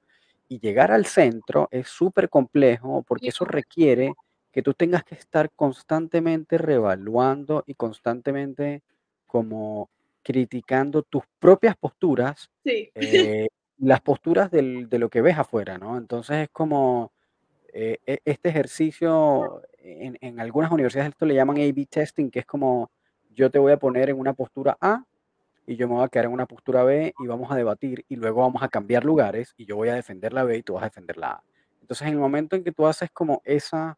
Y 0.50 0.60
llegar 0.60 0.92
al 0.92 1.06
centro 1.06 1.70
es 1.72 1.88
súper 1.88 2.28
complejo 2.28 3.04
porque 3.08 3.30
eso 3.30 3.46
requiere 3.46 4.16
que 4.52 4.62
tú 4.62 4.74
tengas 4.74 5.06
que 5.06 5.16
estar 5.16 5.50
constantemente 5.56 6.58
revaluando 6.58 7.64
y 7.66 7.76
constantemente 7.76 8.84
como 9.28 9.90
criticando 10.24 11.04
tus 11.04 11.24
propias 11.40 11.76
posturas 11.78 12.50
Sí, 12.64 12.92
eh, 12.96 13.48
las 13.78 14.02
posturas 14.02 14.52
del- 14.52 14.90
de 14.90 15.00
lo 15.00 15.10
que 15.10 15.22
ves 15.22 15.38
afuera, 15.38 15.78
¿no? 15.78 15.98
Entonces 15.98 16.38
es 16.38 16.50
como 16.52 17.12
eh, 17.74 17.98
e- 18.06 18.20
este 18.26 18.50
ejercicio, 18.50 19.62
en, 19.80 20.18
en 20.22 20.40
algunas 20.40 20.72
universidades 20.72 21.12
esto 21.12 21.26
le 21.26 21.36
llaman 21.36 21.58
A-B 21.58 21.86
testing, 21.90 22.30
que 22.32 22.40
es 22.40 22.46
como 22.46 22.92
yo 23.32 23.52
te 23.52 23.60
voy 23.60 23.72
a 23.74 23.78
poner 23.80 24.10
en 24.10 24.20
una 24.20 24.34
postura 24.34 24.78
A 24.82 25.06
y 25.68 25.76
yo 25.76 25.88
me 25.88 25.96
voy 25.96 26.04
a 26.06 26.10
quedar 26.10 26.26
en 26.26 26.34
una 26.34 26.46
postura 26.48 26.84
B 26.84 27.14
y 27.18 27.28
vamos 27.28 27.52
a 27.52 27.56
debatir 27.56 28.06
y 28.10 28.16
luego 28.16 28.42
vamos 28.42 28.64
a 28.64 28.70
cambiar 28.70 29.06
lugares 29.06 29.54
y 29.58 29.66
yo 29.66 29.76
voy 29.76 29.90
a 29.90 29.96
defender 29.96 30.34
la 30.34 30.44
B 30.44 30.58
y 30.58 30.64
tú 30.64 30.74
vas 30.74 30.84
a 30.84 30.88
defender 30.88 31.18
la 31.18 31.32
A. 31.34 31.44
Entonces 31.82 32.08
en 32.08 32.14
el 32.14 32.20
momento 32.20 32.56
en 32.56 32.64
que 32.64 32.72
tú 32.72 32.88
haces 32.88 33.12
como 33.12 33.42
esa 33.46 33.98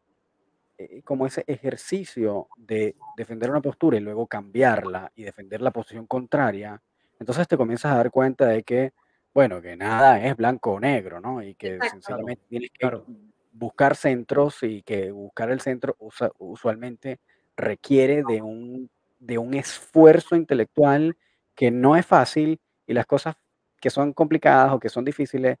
como 1.04 1.26
ese 1.26 1.44
ejercicio 1.46 2.48
de 2.56 2.96
defender 3.16 3.50
una 3.50 3.60
postura 3.60 3.96
y 3.96 4.00
luego 4.00 4.26
cambiarla 4.26 5.10
y 5.14 5.22
defender 5.24 5.60
la 5.60 5.70
posición 5.70 6.06
contraria, 6.06 6.80
entonces 7.18 7.46
te 7.48 7.56
comienzas 7.56 7.92
a 7.92 7.96
dar 7.96 8.10
cuenta 8.10 8.46
de 8.46 8.62
que, 8.62 8.92
bueno, 9.34 9.60
que 9.62 9.76
nada 9.76 10.24
es 10.24 10.36
blanco 10.36 10.72
o 10.72 10.80
negro, 10.80 11.20
¿no? 11.20 11.42
Y 11.42 11.54
que 11.54 11.76
exacto. 11.76 12.16
Tienes 12.48 12.70
que 12.70 12.78
claro. 12.78 13.06
buscar 13.52 13.96
centros 13.96 14.62
y 14.62 14.82
que 14.82 15.10
buscar 15.10 15.50
el 15.50 15.60
centro 15.60 15.94
usa- 15.98 16.32
usualmente 16.38 17.20
requiere 17.56 18.22
de 18.26 18.40
un, 18.42 18.90
de 19.18 19.38
un 19.38 19.54
esfuerzo 19.54 20.36
intelectual 20.36 21.16
que 21.54 21.70
no 21.70 21.96
es 21.96 22.06
fácil 22.06 22.60
y 22.86 22.94
las 22.94 23.06
cosas 23.06 23.36
que 23.80 23.90
son 23.90 24.12
complicadas 24.12 24.72
o 24.72 24.80
que 24.80 24.88
son 24.88 25.04
difíciles 25.04 25.58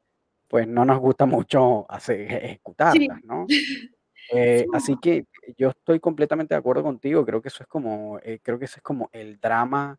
pues 0.48 0.68
no 0.68 0.84
nos 0.84 0.98
gusta 1.00 1.24
mucho 1.26 1.90
hacer, 1.90 2.28
Sí. 2.28 2.34
ejecutarlas, 2.34 3.24
¿no? 3.24 3.46
Eh, 4.32 4.60
Sí, 4.64 4.70
así 4.72 4.96
que 5.00 5.26
yo 5.58 5.70
estoy 5.70 6.00
completamente 6.00 6.54
de 6.54 6.58
acuerdo 6.58 6.82
contigo, 6.82 7.24
creo 7.26 7.42
que 7.42 7.48
eso 7.48 7.62
es 7.62 7.68
como, 7.68 8.18
eh, 8.22 8.40
creo 8.42 8.58
que 8.58 8.64
ese 8.66 8.76
es 8.78 8.82
como 8.82 9.08
el 9.12 9.38
drama 9.40 9.98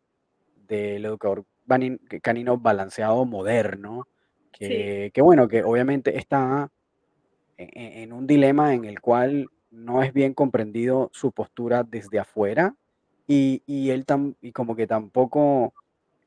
del 0.68 1.04
educador 1.04 1.44
canino 2.22 2.58
balanceado 2.58 3.24
moderno, 3.26 4.06
sí, 4.60 4.66
que, 4.68 5.10
que 5.14 5.22
bueno, 5.22 5.48
que 5.48 5.62
obviamente 5.64 6.18
está 6.18 6.70
en, 7.56 7.68
en- 7.74 7.92
en 8.04 8.12
un 8.12 8.26
dilema 8.26 8.74
en 8.74 8.84
el 8.84 9.00
cual 9.00 9.50
no 9.70 10.02
es 10.02 10.12
bien 10.12 10.34
comprendido 10.34 11.10
su 11.12 11.32
postura 11.32 11.84
desde 11.84 12.18
afuera 12.20 12.74
y, 13.26 13.62
y 13.66 13.90
él 13.90 14.06
tam- 14.06 14.36
y 14.40 14.52
como 14.52 14.76
que 14.76 14.86
tampoco 14.86 15.74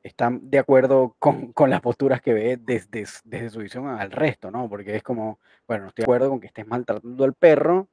está 0.03 0.29
de 0.41 0.59
acuerdo 0.59 1.15
con, 1.19 1.51
con 1.53 1.69
las 1.69 1.81
posturas 1.81 2.21
que 2.21 2.33
ve 2.33 2.57
desde, 2.57 3.05
desde 3.25 3.49
su 3.49 3.59
visión 3.59 3.87
al 3.87 4.11
resto, 4.11 4.51
¿no? 4.51 4.69
Porque 4.69 4.95
es 4.95 5.03
como, 5.03 5.39
bueno, 5.67 5.83
no 5.83 5.89
estoy 5.89 6.03
de 6.03 6.05
acuerdo 6.05 6.29
con 6.29 6.39
que 6.39 6.47
estés 6.47 6.67
maltratando 6.67 7.23
al 7.25 7.33
perro, 7.33 7.89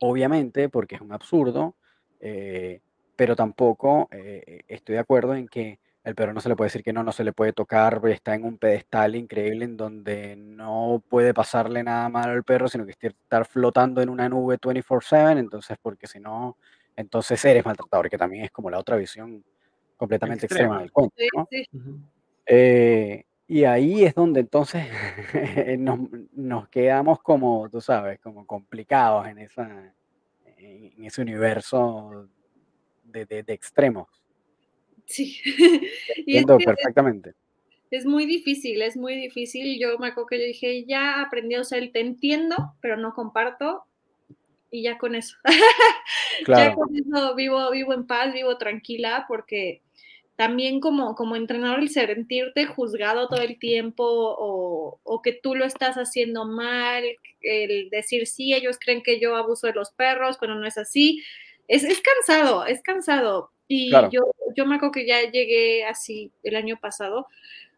obviamente, 0.00 0.68
porque 0.68 0.96
es 0.96 1.00
un 1.00 1.12
absurdo, 1.12 1.76
eh, 2.20 2.80
pero 3.16 3.36
tampoco 3.36 4.08
eh, 4.10 4.42
eh, 4.46 4.60
estoy 4.68 4.94
de 4.94 5.00
acuerdo 5.00 5.34
en 5.34 5.48
que 5.48 5.78
el 6.02 6.14
perro 6.14 6.32
no 6.32 6.40
se 6.40 6.48
le 6.48 6.56
puede 6.56 6.68
decir 6.68 6.82
que 6.82 6.92
no, 6.94 7.02
no 7.02 7.12
se 7.12 7.24
le 7.24 7.32
puede 7.34 7.52
tocar, 7.52 8.00
porque 8.00 8.14
está 8.14 8.34
en 8.34 8.44
un 8.44 8.56
pedestal 8.56 9.14
increíble 9.16 9.66
en 9.66 9.76
donde 9.76 10.34
no 10.36 11.02
puede 11.08 11.34
pasarle 11.34 11.82
nada 11.82 12.08
malo 12.08 12.32
al 12.32 12.42
perro, 12.44 12.68
sino 12.68 12.86
que 12.86 12.92
esté- 12.92 13.08
estar 13.08 13.44
flotando 13.46 14.00
en 14.00 14.08
una 14.08 14.28
nube 14.28 14.56
24/7, 14.58 15.38
entonces, 15.38 15.76
porque 15.82 16.06
si 16.06 16.18
no, 16.18 16.56
entonces 16.96 17.44
eres 17.44 17.64
maltratador, 17.66 18.08
que 18.08 18.16
también 18.18 18.44
es 18.46 18.50
como 18.50 18.70
la 18.70 18.78
otra 18.78 18.96
visión 18.96 19.44
completamente 19.98 20.46
extrema 20.46 20.76
Extrema. 20.76 20.80
del 20.80 20.92
cuento, 20.92 21.14
sí, 21.18 21.28
¿no? 21.36 21.46
sí. 21.50 21.66
Eh, 22.46 23.24
y 23.50 23.64
ahí 23.64 24.04
es 24.04 24.14
donde 24.14 24.40
entonces 24.40 24.84
nos, 25.78 25.98
nos 26.32 26.68
quedamos 26.68 27.20
como, 27.20 27.68
tú 27.68 27.80
sabes, 27.80 28.20
como 28.20 28.46
complicados 28.46 29.26
en, 29.26 29.38
esa, 29.38 29.92
en, 30.56 31.04
ese 31.04 31.20
universo 31.22 32.28
de, 33.02 33.26
de- 33.26 33.42
de 33.42 33.52
extremos. 33.52 34.06
Sí. 35.04 35.36
Y 36.26 36.36
es 36.36 36.42
entiendo 36.42 36.58
que 36.58 36.64
perfectamente. 36.66 37.34
es 37.90 38.06
muy 38.06 38.24
difícil, 38.24 38.82
es 38.82 38.96
muy 38.96 39.16
difícil. 39.16 39.80
Yo 39.80 39.98
me 39.98 40.06
acuerdo 40.08 40.26
que 40.28 40.38
yo 40.38 40.44
dije, 40.44 40.84
ya 40.84 41.20
aprendí 41.20 41.56
a 41.56 41.62
usar 41.62 41.80
el 41.80 41.90
te 41.90 41.98
entiendo, 42.00 42.54
pero 42.80 42.96
no 42.96 43.12
comparto, 43.14 43.84
y 44.70 44.82
ya 44.84 44.96
con 44.98 45.14
eso. 45.16 45.36
Ya 46.40 46.44
Claro, 46.44 46.74
con 46.76 46.88
eso 46.94 47.34
vivo, 47.34 47.70
vivo 47.72 47.92
en 47.92 48.06
paz, 48.06 48.32
vivo 48.32 48.56
tranquila, 48.56 49.24
porque 49.28 49.82
también 50.40 50.80
como, 50.80 51.16
como 51.16 51.36
entrenador 51.36 51.80
el 51.80 51.90
sentirte 51.90 52.64
juzgado 52.64 53.28
todo 53.28 53.42
el 53.42 53.58
tiempo 53.58 54.04
o, 54.06 54.98
o 55.02 55.20
que 55.20 55.34
tú 55.34 55.54
lo 55.54 55.66
estás 55.66 55.96
haciendo 55.96 56.46
mal, 56.46 57.04
el 57.42 57.90
decir 57.90 58.26
sí, 58.26 58.54
ellos 58.54 58.78
creen 58.80 59.02
que 59.02 59.20
yo 59.20 59.36
abuso 59.36 59.66
de 59.66 59.74
los 59.74 59.90
perros 59.90 60.38
cuando 60.38 60.58
no 60.58 60.66
es 60.66 60.78
así, 60.78 61.22
es, 61.68 61.84
es 61.84 62.00
cansado, 62.00 62.64
es 62.64 62.80
cansado. 62.80 63.50
Y 63.68 63.90
claro. 63.90 64.08
yo, 64.10 64.20
yo 64.56 64.64
me 64.64 64.76
acuerdo 64.76 64.92
que 64.92 65.06
ya 65.06 65.30
llegué 65.30 65.84
así 65.84 66.32
el 66.42 66.56
año 66.56 66.78
pasado, 66.80 67.26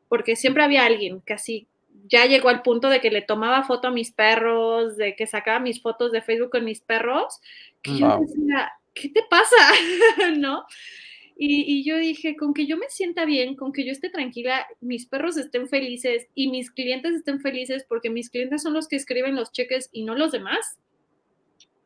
porque 0.08 0.36
siempre 0.36 0.62
había 0.62 0.86
alguien 0.86 1.20
que 1.22 1.32
así 1.32 1.66
ya 2.04 2.26
llegó 2.26 2.48
al 2.48 2.62
punto 2.62 2.90
de 2.90 3.00
que 3.00 3.10
le 3.10 3.22
tomaba 3.22 3.64
foto 3.64 3.88
a 3.88 3.90
mis 3.90 4.12
perros, 4.12 4.96
de 4.96 5.16
que 5.16 5.26
sacaba 5.26 5.58
mis 5.58 5.82
fotos 5.82 6.12
de 6.12 6.22
Facebook 6.22 6.52
con 6.52 6.64
mis 6.64 6.80
perros, 6.80 7.40
que 7.82 7.98
yo 7.98 8.20
decía, 8.20 8.70
¿qué 8.94 9.08
te 9.08 9.24
pasa? 9.28 9.56
¿No? 10.36 10.64
Y, 11.44 11.64
y 11.66 11.82
yo 11.82 11.98
dije, 11.98 12.36
con 12.36 12.54
que 12.54 12.66
yo 12.66 12.76
me 12.76 12.88
sienta 12.88 13.24
bien, 13.24 13.56
con 13.56 13.72
que 13.72 13.84
yo 13.84 13.90
esté 13.90 14.10
tranquila, 14.10 14.64
mis 14.80 15.06
perros 15.06 15.36
estén 15.36 15.68
felices 15.68 16.28
y 16.36 16.48
mis 16.48 16.70
clientes 16.70 17.14
estén 17.14 17.40
felices, 17.40 17.84
porque 17.88 18.10
mis 18.10 18.30
clientes 18.30 18.62
son 18.62 18.74
los 18.74 18.86
que 18.86 18.94
escriben 18.94 19.34
los 19.34 19.50
cheques 19.50 19.88
y 19.90 20.04
no 20.04 20.14
los 20.14 20.30
demás, 20.30 20.78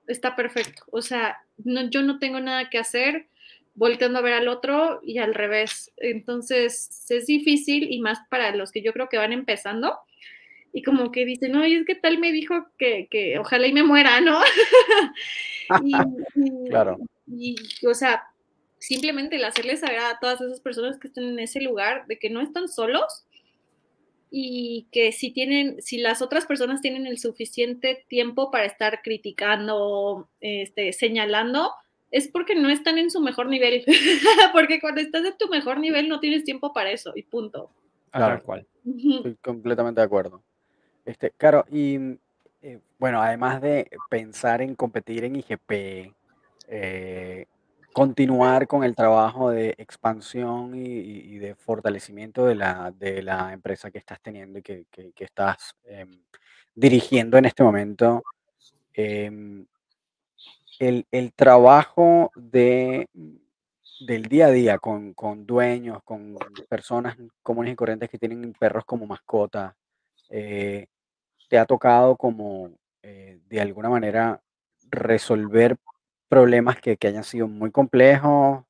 está 0.08 0.36
perfecto. 0.36 0.82
O 0.90 1.00
sea, 1.00 1.38
no, 1.56 1.88
yo 1.88 2.02
no 2.02 2.18
tengo 2.18 2.38
nada 2.38 2.68
que 2.68 2.76
hacer 2.76 3.28
volteando 3.74 4.18
a 4.18 4.22
ver 4.22 4.34
al 4.34 4.48
otro 4.48 5.00
y 5.02 5.16
al 5.16 5.32
revés. 5.32 5.90
Entonces, 5.96 7.06
es 7.08 7.26
difícil 7.26 7.90
y 7.90 7.98
más 8.00 8.18
para 8.28 8.54
los 8.54 8.70
que 8.70 8.82
yo 8.82 8.92
creo 8.92 9.08
que 9.08 9.16
van 9.16 9.32
empezando 9.32 9.96
y 10.74 10.82
como 10.82 11.10
que 11.10 11.24
dicen, 11.24 11.52
no, 11.52 11.64
es 11.64 11.86
que 11.86 11.94
tal 11.94 12.18
me 12.18 12.30
dijo 12.30 12.66
que, 12.76 13.08
que 13.10 13.38
ojalá 13.38 13.66
y 13.66 13.72
me 13.72 13.84
muera, 13.84 14.20
¿no? 14.20 14.38
y, 15.82 15.94
y, 16.34 16.68
Claro. 16.68 16.98
y, 17.26 17.56
o 17.86 17.94
sea, 17.94 18.22
simplemente 18.78 19.36
el 19.36 19.44
hacerles 19.44 19.80
saber 19.80 19.98
a 19.98 20.18
todas 20.20 20.40
esas 20.40 20.60
personas 20.60 20.98
que 20.98 21.08
están 21.08 21.24
en 21.24 21.38
ese 21.38 21.60
lugar 21.60 22.06
de 22.06 22.18
que 22.18 22.30
no 22.30 22.40
están 22.40 22.68
solos 22.68 23.26
y 24.30 24.86
que 24.90 25.12
si 25.12 25.30
tienen, 25.30 25.80
si 25.80 25.98
las 25.98 26.20
otras 26.20 26.46
personas 26.46 26.80
tienen 26.80 27.06
el 27.06 27.18
suficiente 27.18 28.04
tiempo 28.08 28.50
para 28.50 28.64
estar 28.64 29.00
criticando, 29.02 30.28
este, 30.40 30.92
señalando, 30.92 31.72
es 32.10 32.28
porque 32.28 32.54
no 32.54 32.68
están 32.68 32.98
en 32.98 33.10
su 33.10 33.20
mejor 33.20 33.48
nivel. 33.48 33.84
porque 34.52 34.80
cuando 34.80 35.00
estás 35.00 35.24
en 35.24 35.36
tu 35.38 35.48
mejor 35.48 35.78
nivel 35.78 36.08
no 36.08 36.20
tienes 36.20 36.44
tiempo 36.44 36.72
para 36.72 36.90
eso 36.90 37.12
y 37.14 37.22
punto. 37.22 37.70
Claro. 38.10 38.42
Cual. 38.42 38.66
Estoy 38.84 39.36
completamente 39.36 40.00
de 40.00 40.04
acuerdo. 40.04 40.42
Este, 41.04 41.30
claro, 41.30 41.64
y 41.70 42.18
eh, 42.62 42.80
bueno, 42.98 43.22
además 43.22 43.60
de 43.60 43.88
pensar 44.10 44.60
en 44.60 44.74
competir 44.74 45.24
en 45.24 45.36
IGP, 45.36 46.12
eh, 46.68 47.46
continuar 47.96 48.66
con 48.66 48.84
el 48.84 48.94
trabajo 48.94 49.48
de 49.48 49.74
expansión 49.78 50.74
y, 50.74 51.38
de 51.38 51.54
fortalecimiento 51.54 52.44
de 52.44 52.54
la, 52.54 52.92
de 52.94 53.22
la 53.22 53.54
empresa 53.54 53.90
que 53.90 53.96
estás 53.96 54.20
teniendo 54.20 54.58
y 54.58 54.62
que, 54.62 54.84
que- 54.90 55.24
estás 55.24 55.74
em, 55.84 56.10
dirigiendo 56.74 57.38
en 57.38 57.46
este 57.46 57.62
momento, 57.62 58.22
em, 58.92 59.64
el, 60.78 61.06
el 61.10 61.32
trabajo 61.32 62.30
de, 62.34 63.08
del 64.06 64.24
día 64.24 64.48
a 64.48 64.50
día 64.50 64.78
con, 64.78 65.14
con 65.14 65.46
dueños, 65.46 66.02
con 66.04 66.36
personas 66.68 67.16
comunes 67.42 67.72
y 67.72 67.76
corrientes 67.76 68.10
que 68.10 68.18
tienen 68.18 68.52
perros 68.52 68.84
como 68.84 69.06
mascota, 69.06 69.74
eh, 70.28 70.86
¿te 71.48 71.58
ha 71.58 71.64
tocado 71.64 72.14
como 72.14 72.72
eh, 73.02 73.40
de 73.48 73.60
alguna 73.62 73.88
manera 73.88 74.38
resolver 74.90 75.78
problemas 76.36 76.76
que, 76.82 76.98
que 76.98 77.08
hayan 77.08 77.24
sido 77.24 77.48
muy 77.48 77.70
complejos 77.70 78.62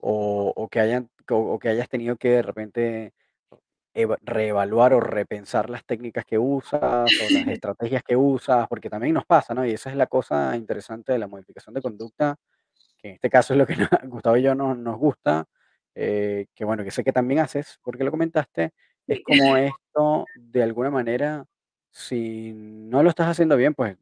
o, 0.00 0.52
o 0.54 0.68
que 0.68 0.78
hayan, 0.80 1.08
o, 1.30 1.36
o 1.36 1.58
que 1.58 1.70
hayas 1.70 1.88
tenido 1.88 2.16
que 2.16 2.28
de 2.28 2.42
repente 2.42 3.14
eva- 3.94 4.18
reevaluar 4.22 4.92
o 4.92 5.00
repensar 5.00 5.70
las 5.70 5.84
técnicas 5.86 6.26
que 6.26 6.38
usas 6.38 6.82
o 6.82 7.30
las 7.30 7.48
estrategias 7.60 8.02
que 8.02 8.14
usas? 8.14 8.68
Porque 8.68 8.90
también 8.90 9.14
nos 9.14 9.24
pasa, 9.24 9.54
¿no? 9.54 9.64
Y 9.64 9.70
esa 9.72 9.88
es 9.88 9.96
la 9.96 10.06
cosa 10.06 10.54
interesante 10.54 11.12
de 11.12 11.18
la 11.18 11.26
modificación 11.26 11.74
de 11.74 11.80
conducta 11.80 12.36
que 12.98 13.08
en 13.08 13.14
este 13.14 13.30
caso 13.30 13.54
es 13.54 13.58
lo 13.58 13.66
que 13.66 13.74
nos- 14.04 14.10
Gustavo 14.10 14.36
y 14.36 14.42
yo 14.42 14.54
no- 14.54 14.74
nos 14.74 14.98
gusta, 14.98 15.46
eh, 15.94 16.46
que 16.54 16.64
bueno, 16.66 16.84
que 16.84 16.90
sé 16.90 17.02
que 17.04 17.12
también 17.12 17.40
haces, 17.40 17.78
porque 17.82 18.04
lo 18.04 18.10
comentaste, 18.10 18.72
es 19.06 19.20
como 19.24 19.56
esto, 19.56 20.26
de 20.34 20.62
alguna 20.62 20.90
manera, 20.90 21.44
si 21.90 22.52
no 22.54 23.02
lo 23.02 23.08
estás 23.08 23.28
haciendo 23.28 23.56
bien, 23.56 23.72
pues 23.74 23.96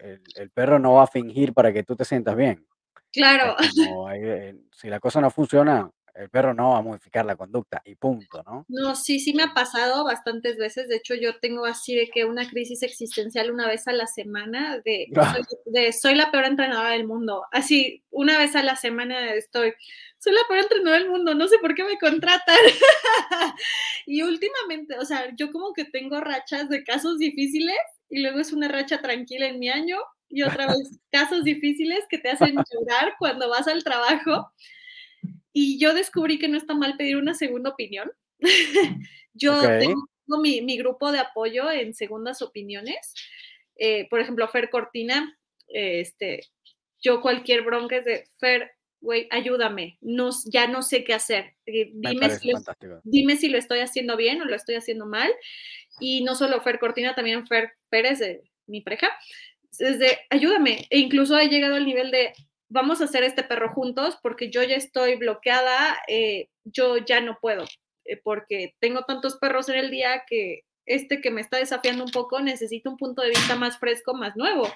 el, 0.00 0.22
el 0.34 0.50
perro 0.50 0.78
no 0.78 0.94
va 0.94 1.04
a 1.04 1.08
fingir 1.08 1.52
para 1.52 1.72
que 1.72 1.82
tú 1.82 1.96
te 1.96 2.04
sientas 2.04 2.36
bien. 2.36 2.66
Claro. 3.12 3.56
Eh, 4.18 4.54
si 4.72 4.88
la 4.88 5.00
cosa 5.00 5.20
no 5.20 5.30
funciona, 5.30 5.90
el 6.14 6.30
perro 6.30 6.54
no 6.54 6.70
va 6.70 6.78
a 6.78 6.82
modificar 6.82 7.26
la 7.26 7.36
conducta 7.36 7.82
y 7.84 7.94
punto, 7.94 8.42
¿no? 8.44 8.64
No, 8.68 8.94
sí, 8.94 9.18
sí 9.20 9.34
me 9.34 9.42
ha 9.42 9.52
pasado 9.52 10.04
bastantes 10.04 10.56
veces. 10.56 10.88
De 10.88 10.96
hecho, 10.96 11.14
yo 11.14 11.38
tengo 11.38 11.66
así 11.66 11.94
de 11.94 12.08
que 12.08 12.24
una 12.24 12.48
crisis 12.48 12.82
existencial 12.82 13.50
una 13.50 13.66
vez 13.66 13.86
a 13.88 13.92
la 13.92 14.06
semana 14.06 14.80
de 14.84 15.08
soy, 15.14 15.42
de 15.66 15.92
soy 15.92 16.14
la 16.14 16.30
peor 16.30 16.44
entrenadora 16.44 16.90
del 16.90 17.06
mundo. 17.06 17.44
Así, 17.52 18.02
una 18.10 18.38
vez 18.38 18.56
a 18.56 18.62
la 18.62 18.76
semana 18.76 19.34
estoy, 19.34 19.74
soy 20.18 20.32
la 20.32 20.46
peor 20.48 20.60
entrenadora 20.60 20.98
del 20.98 21.10
mundo, 21.10 21.34
no 21.34 21.48
sé 21.48 21.58
por 21.58 21.74
qué 21.74 21.84
me 21.84 21.98
contratan. 21.98 22.56
y 24.06 24.22
últimamente, 24.22 24.98
o 24.98 25.04
sea, 25.04 25.34
yo 25.36 25.52
como 25.52 25.72
que 25.74 25.84
tengo 25.84 26.20
rachas 26.20 26.68
de 26.68 26.84
casos 26.84 27.18
difíciles 27.18 27.76
y 28.08 28.22
luego 28.22 28.40
es 28.40 28.52
una 28.52 28.68
racha 28.68 29.00
tranquila 29.00 29.46
en 29.46 29.58
mi 29.58 29.68
año 29.68 29.98
y 30.28 30.42
otra 30.42 30.66
vez 30.68 30.98
casos 31.10 31.44
difíciles 31.44 32.04
que 32.08 32.18
te 32.18 32.30
hacen 32.30 32.54
llorar 32.54 33.14
cuando 33.18 33.48
vas 33.48 33.68
al 33.68 33.84
trabajo. 33.84 34.50
Y 35.52 35.78
yo 35.78 35.94
descubrí 35.94 36.38
que 36.38 36.48
no 36.48 36.58
está 36.58 36.74
mal 36.74 36.96
pedir 36.96 37.16
una 37.16 37.34
segunda 37.34 37.70
opinión. 37.70 38.10
yo 39.32 39.60
tengo 39.60 40.06
mi, 40.42 40.60
mi 40.60 40.76
grupo 40.76 41.12
de 41.12 41.18
apoyo 41.18 41.70
en 41.70 41.94
segundas 41.94 42.42
opiniones. 42.42 43.14
Eh, 43.76 44.06
por 44.08 44.20
ejemplo, 44.20 44.46
Fer 44.48 44.70
Cortina, 44.70 45.38
eh, 45.68 46.00
este, 46.00 46.40
yo 47.00 47.20
cualquier 47.20 47.62
bronca 47.62 47.96
es 47.96 48.04
de 48.04 48.28
Fer, 48.38 48.70
güey, 49.06 49.28
ayúdame, 49.30 49.98
no, 50.00 50.30
ya 50.46 50.66
no 50.66 50.82
sé 50.82 51.04
qué 51.04 51.14
hacer. 51.14 51.54
Eh, 51.64 51.92
Me 51.94 52.10
dime, 52.10 52.28
si 52.28 52.50
lo, 52.50 52.58
dime 53.04 53.36
si 53.36 53.48
lo 53.48 53.56
estoy 53.56 53.78
haciendo 53.78 54.16
bien 54.16 54.42
o 54.42 54.44
lo 54.44 54.56
estoy 54.56 54.74
haciendo 54.74 55.06
mal. 55.06 55.32
Y 56.00 56.24
no 56.24 56.34
solo 56.34 56.60
Fer 56.60 56.80
Cortina, 56.80 57.14
también 57.14 57.46
Fer 57.46 57.74
Pérez, 57.88 58.18
de 58.18 58.42
mi 58.66 58.80
pareja, 58.80 59.08
ayúdame. 60.28 60.86
E 60.90 60.98
incluso 60.98 61.38
he 61.38 61.48
llegado 61.48 61.76
al 61.76 61.86
nivel 61.86 62.10
de 62.10 62.32
vamos 62.68 63.00
a 63.00 63.04
hacer 63.04 63.22
este 63.22 63.44
perro 63.44 63.70
juntos 63.70 64.18
porque 64.22 64.50
yo 64.50 64.60
ya 64.64 64.74
estoy 64.74 65.14
bloqueada, 65.14 65.96
eh, 66.08 66.48
yo 66.64 66.96
ya 66.96 67.20
no 67.20 67.38
puedo, 67.40 67.64
eh, 68.04 68.16
porque 68.16 68.74
tengo 68.80 69.04
tantos 69.04 69.36
perros 69.36 69.68
en 69.68 69.76
el 69.76 69.92
día 69.92 70.24
que 70.28 70.62
este 70.84 71.20
que 71.20 71.30
me 71.30 71.42
está 71.42 71.58
desafiando 71.58 72.02
un 72.02 72.10
poco 72.10 72.40
necesita 72.40 72.90
un 72.90 72.96
punto 72.96 73.22
de 73.22 73.28
vista 73.28 73.54
más 73.54 73.78
fresco, 73.78 74.14
más 74.14 74.36
nuevo. 74.36 74.68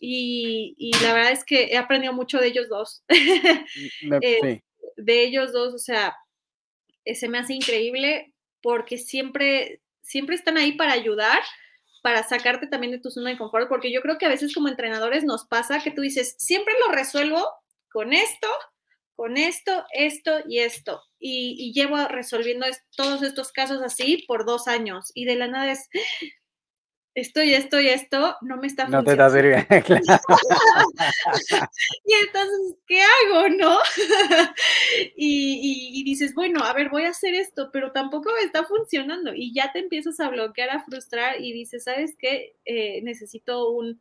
Y, 0.00 0.74
y 0.78 0.92
la 1.02 1.12
verdad 1.14 1.32
es 1.32 1.44
que 1.44 1.64
he 1.72 1.76
aprendido 1.76 2.12
mucho 2.12 2.38
de 2.38 2.48
ellos 2.48 2.68
dos. 2.68 3.04
Me- 4.02 4.18
Eh, 4.22 4.38
sí, 4.42 4.62
de 4.96 5.22
ellos 5.24 5.52
dos, 5.52 5.74
o 5.74 5.78
sea, 5.78 6.16
eh, 7.04 7.14
se 7.14 7.28
me 7.28 7.38
hace 7.38 7.54
increíble 7.54 8.32
porque 8.62 8.98
siempre, 8.98 9.80
siempre 10.02 10.34
están 10.36 10.56
ahí 10.56 10.72
para 10.72 10.92
ayudar, 10.92 11.40
para 12.02 12.22
sacarte 12.22 12.66
también 12.66 12.92
de 12.92 13.00
tu 13.00 13.10
zona 13.10 13.30
de 13.30 13.38
confort, 13.38 13.68
porque 13.68 13.92
yo 13.92 14.02
creo 14.02 14.18
que 14.18 14.26
a 14.26 14.30
veces 14.30 14.52
como 14.54 14.68
entrenadores 14.68 15.24
nos 15.24 15.46
pasa 15.46 15.80
que 15.82 15.90
tú 15.90 16.00
dices, 16.02 16.34
siempre 16.38 16.74
lo 16.86 16.92
resuelvo 16.92 17.44
con 17.92 18.12
esto, 18.12 18.48
con 19.14 19.36
esto, 19.36 19.84
esto 19.92 20.40
y 20.48 20.58
esto, 20.60 21.02
y, 21.18 21.56
y 21.58 21.72
llevo 21.72 21.96
resolviendo 22.08 22.66
es- 22.66 22.84
todos 22.96 23.22
estos 23.22 23.50
casos 23.52 23.82
así 23.82 24.24
por 24.28 24.44
dos 24.46 24.68
años, 24.68 25.10
y 25.14 25.24
de 25.24 25.34
la 25.36 25.48
nada 25.48 25.72
es, 25.72 25.88
esto 27.18 27.42
y 27.42 27.54
esto 27.54 27.80
y 27.80 27.88
esto 27.88 28.36
no 28.42 28.56
me 28.56 28.66
está 28.66 28.86
no 28.88 29.02
te 29.04 29.12
está 29.12 29.28
funcionando. 29.28 29.66
sirviendo. 29.66 29.86
claro. 30.06 30.22
Y 32.04 32.12
entonces, 32.26 32.76
¿qué 32.86 33.00
hago, 33.02 33.48
no? 33.50 33.78
y, 35.16 35.60
y- 35.96 36.00
y 36.00 36.04
dices, 36.04 36.34
bueno, 36.34 36.64
a 36.64 36.72
ver, 36.72 36.88
voy 36.88 37.04
a 37.04 37.10
hacer 37.10 37.34
esto, 37.34 37.70
pero 37.72 37.92
tampoco 37.92 38.30
me 38.32 38.42
está 38.42 38.64
funcionando. 38.64 39.32
Y 39.34 39.52
ya 39.52 39.72
te 39.72 39.78
empiezas 39.80 40.18
a 40.20 40.28
bloquear, 40.28 40.70
a 40.70 40.84
frustrar 40.84 41.40
y 41.40 41.52
dices, 41.52 41.84
¿sabes 41.84 42.14
qué? 42.18 42.56
Eh, 42.64 43.00
necesito 43.02 43.70
un 43.70 44.00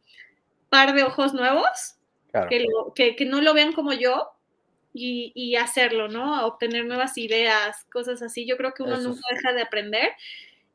par 0.69 0.93
de 0.93 1.03
ojos 1.03 1.33
nuevos 1.33 1.95
Claro. 2.31 2.49
que, 2.49 2.59
lo- 2.59 2.93
que, 2.93 3.15
que 3.15 3.25
no 3.25 3.41
lo 3.41 3.53
vean 3.53 3.73
como 3.73 3.93
yo. 3.93 4.29
Y, 4.99 5.31
y 5.35 5.55
hacerlo, 5.57 6.07
¿no? 6.07 6.35
A 6.35 6.47
obtener 6.47 6.85
nuevas 6.85 7.19
ideas, 7.19 7.83
cosas 7.91 8.23
así. 8.23 8.47
Yo 8.47 8.57
creo 8.57 8.73
que 8.73 8.81
uno 8.81 8.95
Eso 8.95 9.09
nunca 9.09 9.21
deja 9.31 9.53
de 9.53 9.61
aprender 9.61 10.11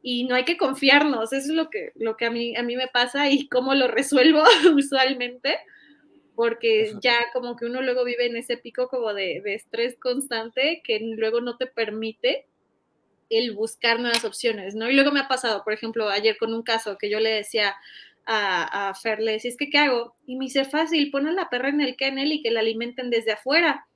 y 0.03 0.25
no 0.25 0.35
hay 0.35 0.45
que 0.45 0.57
confiarnos. 0.57 1.33
Eso 1.33 1.51
es 1.51 1.55
lo 1.55 1.71
que, 1.71 1.93
lo 1.95 2.17
que 2.17 2.27
a, 2.27 2.31
mí, 2.31 2.57
a 2.57 2.63
mí 2.63 2.77
me 2.77 2.89
pasa 2.89 3.31
y 3.31 3.49
cómo 3.49 3.75
lo 3.75 3.89
resuelvo 3.89 4.43
usualmente 4.77 5.59
porque 6.35 6.95
ya 7.01 7.27
como 7.33 7.57
que 7.57 7.67
uno 7.67 7.83
luego 7.83 8.05
vive 8.05 8.27
en 8.27 8.37
ese 8.37 8.57
pico 8.57 8.89
como 8.89 9.13
de, 9.13 9.41
de 9.43 9.55
estrés 9.55 9.97
constante 9.99 10.83
que 10.85 10.99
luego 11.01 11.41
no 11.41 11.57
te 11.57 11.67
permite 11.67 12.47
el 13.29 13.55
buscar 13.55 14.01
nuevas 14.01 14.25
opciones, 14.25 14.75
¿no? 14.75 14.91
Y 14.91 14.95
luego 14.95 15.11
me 15.11 15.21
ha 15.21 15.29
pasado, 15.29 15.65
por 15.65 15.73
ejemplo, 15.73 16.09
ayer 16.09 16.37
con 16.39 16.53
un 16.53 16.63
caso 16.63 16.99
que 16.99 17.09
yo 17.09 17.19
le 17.19 17.31
decía 17.31 17.75
a, 18.27 18.89
a 18.89 18.95
Fer, 18.95 19.21
le 19.21 19.33
decía, 19.33 19.51
es 19.51 19.57
que 19.57 19.71
¿qué 19.71 19.79
hago? 19.79 20.17
Y 20.27 20.37
me 20.37 20.47
dice, 20.47 20.65
fácil, 20.65 21.11
pon 21.11 21.27
a 21.27 21.33
la 21.33 21.49
perra 21.49 21.69
en 21.69 21.81
el 21.81 21.97
kennel 21.97 22.33
y 22.33 22.43
que 22.43 22.51
la 22.51 22.61
alimenten 22.61 23.11
desde 23.11 23.33
afuera. 23.33 23.87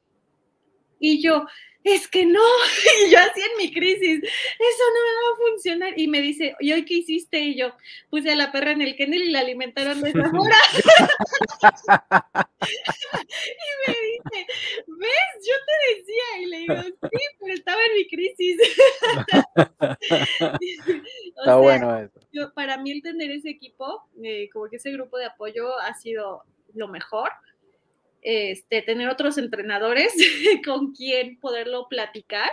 Y 0.99 1.23
yo, 1.23 1.47
es 1.87 2.09
que 2.09 2.27
no, 2.27 2.41
y 3.07 3.11
yo 3.13 3.19
así 3.21 3.41
en 3.41 3.57
mi 3.59 3.73
crisis, 3.73 4.21
eso 4.21 4.85
no 4.95 5.01
me 5.05 5.13
va 5.13 5.31
a 5.33 5.51
funcionar. 5.51 5.93
Y 5.97 6.09
me 6.09 6.21
dice, 6.21 6.57
¿y 6.59 6.73
hoy 6.73 6.85
qué 6.85 6.95
hiciste? 6.95 7.39
Y 7.39 7.57
yo, 7.57 7.73
puse 8.11 8.33
a 8.33 8.35
la 8.35 8.51
perra 8.51 8.73
en 8.73 8.83
el 8.83 8.97
kennel 8.97 9.23
y 9.23 9.31
la 9.31 9.39
alimentaron 9.41 10.01
desde 10.01 10.21
afuera. 10.21 10.57
y 13.23 13.71
me 13.87 13.95
dice, 13.95 14.47
¿ves? 14.89 15.47
Yo 15.47 15.55
te 15.65 15.75
decía. 15.95 16.25
Y 16.41 16.47
le 16.47 16.59
digo, 16.59 16.75
sí, 16.83 17.25
pero 17.39 17.55
estaba 17.55 17.81
en 17.85 17.95
mi 17.95 18.09
crisis. 18.09 18.57
Está 21.37 21.45
sea, 21.45 21.57
bueno 21.57 21.97
eso. 21.99 22.19
yo, 22.33 22.53
para 22.53 22.79
mí 22.79 22.91
el 22.91 23.03
tener 23.03 23.31
ese 23.31 23.51
equipo, 23.51 24.09
eh, 24.25 24.49
como 24.53 24.69
que 24.69 24.77
ese 24.77 24.91
grupo 24.91 25.19
de 25.19 25.27
apoyo 25.27 25.79
ha 25.79 25.95
sido 25.95 26.43
lo 26.75 26.89
mejor. 26.89 27.31
Este, 28.29 28.83
tener 28.83 29.09
otros 29.09 29.39
entrenadores 29.39 30.13
con 30.67 30.93
quien 30.93 31.39
poderlo 31.39 31.87
platicar 31.89 32.51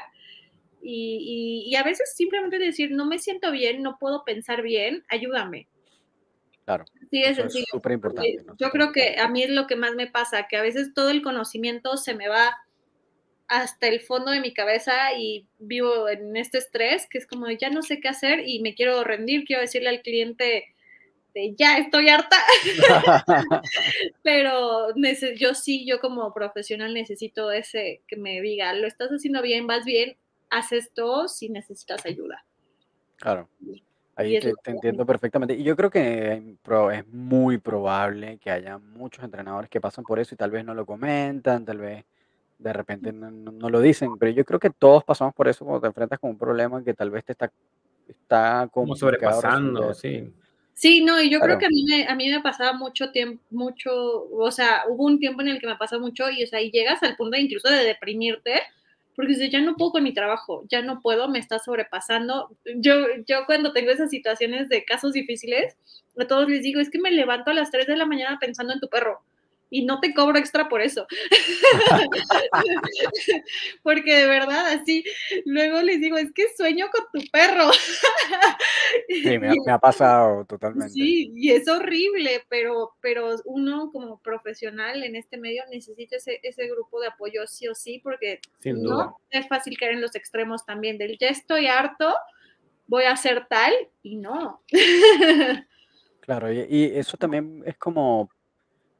y, 0.83 1.63
y- 1.65 1.71
y 1.71 1.75
a 1.77 1.81
veces 1.83 2.13
simplemente 2.15 2.59
decir, 2.59 2.91
no 2.91 3.05
me 3.07 3.17
siento 3.17 3.51
bien, 3.51 3.81
no 3.81 3.97
puedo 3.99 4.23
pensar 4.23 4.61
bien, 4.61 5.03
ayúdame. 5.09 5.67
Claro. 6.65 6.85
Sí, 7.09 7.23
es 7.23 7.37
súper 7.71 7.93
importante. 7.93 8.37
Yo 8.59 8.69
creo 8.69 8.91
que 8.91 9.15
a 9.19 9.27
mí 9.29 9.41
es 9.41 9.49
lo 9.49 9.65
que 9.65 9.75
más 9.75 9.95
me 9.95 10.05
pasa, 10.05 10.47
que 10.47 10.57
a 10.57 10.61
veces 10.61 10.93
todo 10.93 11.09
el 11.09 11.23
conocimiento 11.23 11.97
se 11.97 12.13
me 12.13 12.27
va 12.27 12.55
hasta 13.47 13.87
el 13.87 13.99
fondo 13.99 14.29
de 14.31 14.41
mi 14.41 14.53
cabeza 14.53 15.13
y 15.17 15.47
vivo 15.57 16.07
en 16.07 16.37
este 16.37 16.59
estrés, 16.59 17.07
que 17.09 17.17
es 17.17 17.25
como 17.27 17.49
ya 17.49 17.69
no 17.71 17.81
sé 17.81 17.99
qué 17.99 18.09
hacer 18.09 18.47
y 18.47 18.61
me 18.61 18.75
quiero 18.75 19.03
rendir, 19.03 19.43
quiero 19.45 19.61
decirle 19.63 19.89
al 19.89 20.01
cliente 20.03 20.72
de 21.33 21.55
ya 21.55 21.77
estoy 21.77 22.09
harta, 22.09 22.37
pero 24.23 24.93
yo 25.37 25.53
sí, 25.53 25.85
yo 25.85 25.99
como 25.99 26.33
profesional 26.33 26.93
necesito 26.93 27.51
ese 27.51 28.01
que 28.07 28.15
me 28.17 28.41
diga, 28.41 28.73
lo 28.73 28.87
estás 28.87 29.09
haciendo 29.09 29.41
bien, 29.41 29.67
vas 29.67 29.85
bien, 29.85 30.15
haz 30.49 30.71
esto 30.71 31.27
si 31.27 31.49
necesitas 31.49 32.05
ayuda. 32.05 32.45
Claro. 33.17 33.49
Ahí 34.15 34.39
te, 34.39 34.53
entiendo 34.65 35.07
perfectamente. 35.07 35.55
Y 35.55 35.63
yo 35.63 35.75
creo 35.75 35.89
que 35.89 36.55
pro- 36.61 36.91
es 36.91 37.07
muy 37.07 37.57
probable 37.57 38.37
que 38.37 38.51
haya 38.51 38.77
muchos 38.77 39.23
entrenadores 39.23 39.71
que 39.71 39.81
pasan 39.81 40.03
por 40.03 40.19
eso 40.19 40.35
y 40.35 40.37
tal 40.37 40.51
vez 40.51 40.63
no 40.63 40.75
lo 40.75 40.85
comentan, 40.85 41.65
tal 41.65 41.79
vez 41.79 42.05
de 42.59 42.73
repente 42.73 43.11
no, 43.11 43.31
no- 43.31 43.51
no 43.51 43.69
lo 43.69 43.81
dicen, 43.81 44.11
pero 44.19 44.31
yo 44.31 44.45
creo 44.45 44.59
que 44.59 44.69
todos 44.69 45.03
pasamos 45.03 45.33
por 45.33 45.47
eso 45.47 45.65
cuando 45.65 45.81
te 45.81 45.87
enfrentas 45.87 46.19
con 46.19 46.29
un 46.29 46.37
problema 46.37 46.83
que 46.83 46.93
tal 46.93 47.09
vez 47.09 47.25
te 47.25 47.31
está, 47.31 47.51
está 48.07 48.69
Como 48.71 48.95
sobrepasando, 48.95 49.95
sí. 49.95 50.31
Sí, 50.75 51.03
no, 51.03 51.21
y 51.21 51.29
yo 51.29 51.39
creo 51.39 51.57
que 51.59 51.65
a 51.67 51.69
mí 51.69 51.83
me, 51.87 52.07
a 52.07 52.15
mí 52.15 52.29
me 52.29 52.41
pasaba 52.41 52.73
mucho 52.73 53.11
tiempo, 53.11 53.41
mucho, 53.51 53.91
o 54.31 54.51
sea, 54.51 54.83
hubo 54.89 55.05
un 55.05 55.19
tiempo 55.19 55.41
en 55.41 55.49
el 55.49 55.59
que 55.59 55.67
me 55.67 55.75
pasaba 55.75 56.01
mucho 56.01 56.29
y, 56.31 56.43
o 56.43 56.47
sea, 56.47 56.61
y 56.61 56.71
llegas 56.71 57.01
al 57.03 57.15
punto 57.15 57.37
de 57.37 57.43
incluso 57.43 57.69
de 57.69 57.83
deprimirte, 57.85 58.59
porque 59.15 59.33
dices, 59.33 59.51
ya 59.51 59.61
no 59.61 59.75
puedo 59.75 59.91
con 59.91 60.03
mi 60.03 60.13
trabajo, 60.13 60.65
ya 60.69 60.81
no 60.81 60.99
puedo, 61.01 61.29
me 61.29 61.37
está 61.39 61.59
sobrepasando. 61.59 62.49
Yo, 62.77 63.05
yo 63.27 63.45
cuando 63.45 63.71
tengo 63.71 63.91
esas 63.91 64.09
situaciones 64.09 64.67
de 64.69 64.83
casos 64.83 65.13
difíciles, 65.13 65.77
a 66.19 66.25
todos 66.25 66.49
les 66.49 66.63
digo, 66.63 66.79
es 66.81 66.89
que 66.89 66.99
me 66.99 67.11
levanto 67.11 67.51
a 67.51 67.53
las 67.53 67.69
3 67.71 67.85
de 67.87 67.95
la 67.95 68.05
mañana 68.07 68.39
pensando 68.41 68.73
en 68.73 68.79
tu 68.79 68.89
perro 68.89 69.21
y 69.73 69.85
no 69.85 69.99
te 69.99 70.13
cobro 70.13 70.37
extra 70.37 70.69
por 70.69 70.81
eso. 70.81 71.07
porque 73.81 74.17
de 74.17 74.27
verdad, 74.27 74.67
así, 74.67 75.03
luego 75.45 75.81
les 75.81 75.99
digo, 75.99 76.15
es 76.15 76.31
que 76.31 76.45
sueño 76.55 76.85
con 76.91 77.05
tu 77.11 77.27
perro. 77.31 77.71
Sí, 79.09 79.39
me 79.39 79.49
ha, 79.49 79.53
me 79.65 79.71
ha 79.71 79.79
pasado 79.79 80.45
totalmente. 80.45 80.93
Sí, 80.93 81.31
y 81.35 81.51
es 81.51 81.67
horrible, 81.67 82.43
pero, 82.49 82.91
pero 83.01 83.35
uno 83.45 83.89
como 83.91 84.21
profesional 84.21 85.03
en 85.03 85.15
este 85.15 85.37
medio 85.37 85.63
necesita 85.71 86.17
ese, 86.17 86.39
ese 86.43 86.67
grupo 86.67 87.01
de 87.01 87.07
apoyo 87.07 87.47
sí 87.47 87.67
o 87.67 87.73
sí, 87.73 87.99
porque 88.03 88.41
Sin 88.59 88.83
no 88.83 88.89
duda. 88.89 89.15
es 89.31 89.47
fácil 89.47 89.75
caer 89.75 89.93
en 89.93 90.01
los 90.01 90.13
extremos 90.13 90.67
también 90.67 90.99
del 90.99 91.17
ya 91.17 91.29
estoy 91.29 91.65
harto, 91.65 92.13
voy 92.85 93.05
a 93.05 93.13
hacer 93.13 93.47
tal 93.49 93.73
y 94.03 94.17
no. 94.17 94.63
Claro, 96.19 96.53
y, 96.53 96.65
y 96.69 96.97
eso 96.97 97.17
también 97.17 97.63
es 97.65 97.75
como 97.77 98.29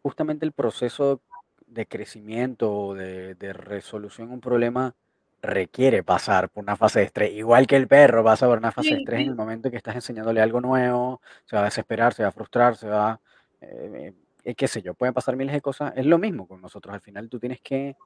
justamente 0.04 0.46
el 0.46 0.52
proceso 0.52 1.22
de 1.66 1.88
crecimiento 1.88 2.72
o 2.72 2.94
de, 2.94 3.34
de 3.36 3.54
resolución 3.54 4.28
de 4.28 4.34
un 4.36 4.42
problema 4.42 4.94
requiere 5.42 6.04
pasar 6.04 6.50
por 6.50 6.64
una 6.64 6.78
fase 6.78 7.00
de 7.00 7.06
estrés, 7.06 7.34
igual 7.34 7.68
que 7.68 7.76
el 7.76 7.88
perro 7.88 8.24
pasa 8.24 8.48
por 8.48 8.58
una 8.58 8.72
fase 8.72 8.90
de 8.90 8.96
Sí, 8.96 9.02
estrés 9.02 9.22
en 9.22 9.30
el 9.30 9.36
momento 9.36 9.70
que 9.70 9.78
estás 9.78 9.96
enseñándole 9.96 10.42
algo 10.42 10.62
nuevo, 10.62 11.22
se 11.46 11.56
va 11.56 11.64
a 11.64 11.66
desesperar, 11.66 12.14
se 12.14 12.24
va 12.24 12.30
a 12.30 12.32
frustrar, 12.32 12.78
se 12.78 12.88
va, 12.88 13.20
eh, 13.60 14.14
eh, 14.46 14.56
qué 14.56 14.68
sé 14.70 14.82
yo, 14.82 14.94
pueden 14.94 15.14
pasar 15.14 15.36
miles 15.36 15.54
de 15.54 15.62
cosas, 15.62 15.92
es 15.98 16.06
lo 16.06 16.18
mismo 16.18 16.48
con 16.48 16.62
nosotros, 16.62 16.94
al 16.94 17.02
final 17.02 17.28
tú 17.28 17.40
tienes 17.40 17.60
que, 17.60 17.98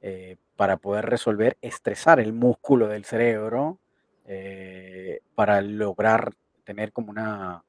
eh, 0.00 0.36
para 0.56 0.78
poder 0.78 1.04
resolver, 1.04 1.58
estresar 1.60 2.18
el 2.18 2.32
músculo 2.32 2.88
del 2.88 3.04
cerebro 3.04 3.78
eh, 4.26 5.20
para 5.34 5.60
lograr 5.60 6.32
tener 6.64 6.92
como 6.92 7.10
una, 7.10 7.62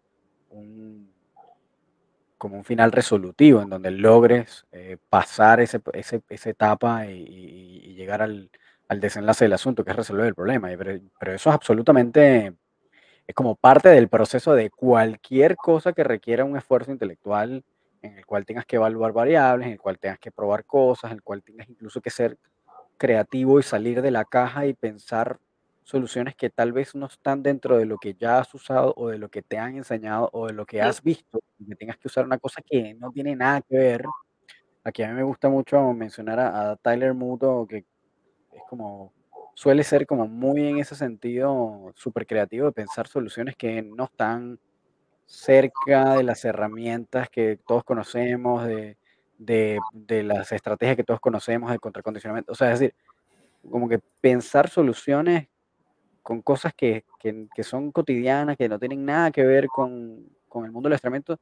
un, 0.49 1.11
como 2.37 2.57
un 2.57 2.65
final 2.65 2.91
resolutivo 2.91 3.61
en 3.61 3.69
donde 3.69 3.91
logres 3.91 4.65
eh, 4.71 4.97
pasar 5.09 5.59
ese, 5.61 5.81
ese- 5.93 6.21
esa 6.29 6.49
etapa 6.49 7.05
y, 7.07 7.95
llegar 7.95 8.21
al, 8.21 8.49
al 8.89 8.99
desenlace 8.99 9.45
del 9.45 9.53
asunto, 9.53 9.83
que 9.83 9.91
es 9.91 9.97
resolver 9.97 10.25
el 10.27 10.35
problema. 10.35 10.69
Pero, 10.77 10.99
pero 11.19 11.33
eso 11.33 11.49
es 11.49 11.55
absolutamente, 11.55 12.53
es 13.27 13.35
como 13.35 13.55
parte 13.55 13.89
del 13.89 14.09
proceso 14.09 14.53
de 14.55 14.69
cualquier 14.69 15.55
cosa 15.57 15.93
que 15.93 16.03
requiera 16.03 16.45
un 16.45 16.57
esfuerzo 16.57 16.91
intelectual 16.91 17.63
en 18.01 18.17
el 18.17 18.25
cual 18.25 18.45
tengas 18.45 18.65
que 18.65 18.77
evaluar 18.77 19.13
variables, 19.13 19.67
en 19.67 19.73
el 19.73 19.79
cual 19.81 19.99
tengas 19.99 20.19
que 20.19 20.31
probar 20.31 20.65
cosas, 20.65 21.11
en 21.11 21.17
el 21.17 21.23
cual 21.23 21.43
tengas 21.43 21.69
incluso 21.69 22.01
que 22.01 22.09
ser 22.11 22.37
creativo 22.97 23.59
y 23.59 23.63
salir 23.63 24.01
de 24.01 24.11
la 24.11 24.25
caja 24.25 24.65
y 24.67 24.73
pensar 24.73 25.39
soluciones 25.87 26.35
que 26.35 26.49
tal 26.49 26.73
vez 26.73 26.95
no 26.95 27.05
están 27.05 27.41
dentro 27.41 27.77
de 27.77 27.85
lo 27.85 27.97
que 27.97 28.13
ya 28.13 28.39
has 28.39 28.53
usado 28.53 28.93
o 28.97 29.07
de 29.07 29.17
lo 29.17 29.29
que 29.29 29.41
te 29.41 29.57
han 29.57 29.77
enseñado 29.77 30.29
o 30.33 30.47
de 30.47 30.53
lo 30.53 30.65
que 30.65 30.81
has 30.81 31.01
visto, 31.01 31.39
que 31.65 31.75
tengas 31.75 31.97
que 31.97 32.09
usar 32.09 32.25
una 32.25 32.37
cosa 32.37 32.61
que 32.61 32.93
no 32.95 33.09
tiene 33.09 33.37
nada 33.37 33.61
que 33.61 33.77
ver. 33.77 34.05
Aquí 34.83 35.01
a 35.03 35.07
mí 35.07 35.13
me 35.13 35.23
gusta 35.23 35.47
mucho 35.47 35.93
mencionar 35.93 36.41
a, 36.41 36.71
a 36.71 36.75
Tyler 36.75 37.13
Muto, 37.13 37.65
que 37.69 37.85
es 38.51 38.63
como, 38.69 39.13
suele 39.53 39.85
ser 39.85 40.05
como 40.05 40.27
muy 40.27 40.67
en 40.67 40.79
ese 40.79 40.93
sentido 40.93 41.93
súper 41.95 42.27
creativo 42.27 42.65
de 42.65 42.73
pensar 42.73 43.07
soluciones 43.07 43.55
que 43.55 43.81
no 43.81 44.03
están 44.03 44.59
cerca 45.25 46.15
de 46.15 46.23
las 46.23 46.43
herramientas 46.43 47.29
que 47.29 47.59
todos 47.65 47.85
conocemos, 47.85 48.65
de, 48.65 48.97
de, 49.37 49.79
de 49.93 50.23
las 50.23 50.51
estrategias 50.51 50.97
que 50.97 51.05
todos 51.05 51.21
conocemos 51.21 51.71
de 51.71 51.79
contracondicionamiento. 51.79 52.51
O 52.51 52.55
sea, 52.55 52.73
es 52.73 52.81
decir, 52.81 52.95
como 53.71 53.87
que 53.87 53.99
pensar 54.19 54.67
soluciones 54.67 55.47
con 56.27 56.41
cosas 56.41 56.73
que, 56.73 57.05
que, 57.19 57.47
que, 57.55 57.63
son 57.63 57.93
cotidianas, 57.93 58.57
que 58.57 58.67
no 58.67 58.77
tienen 58.77 59.05
nada 59.05 59.31
que 59.31 59.45
ver 59.45 59.67
con, 59.67 60.27
con 60.49 60.65
el 60.65 60.73
mundo 60.73 60.89
del 60.89 60.95
estremento, 60.95 61.39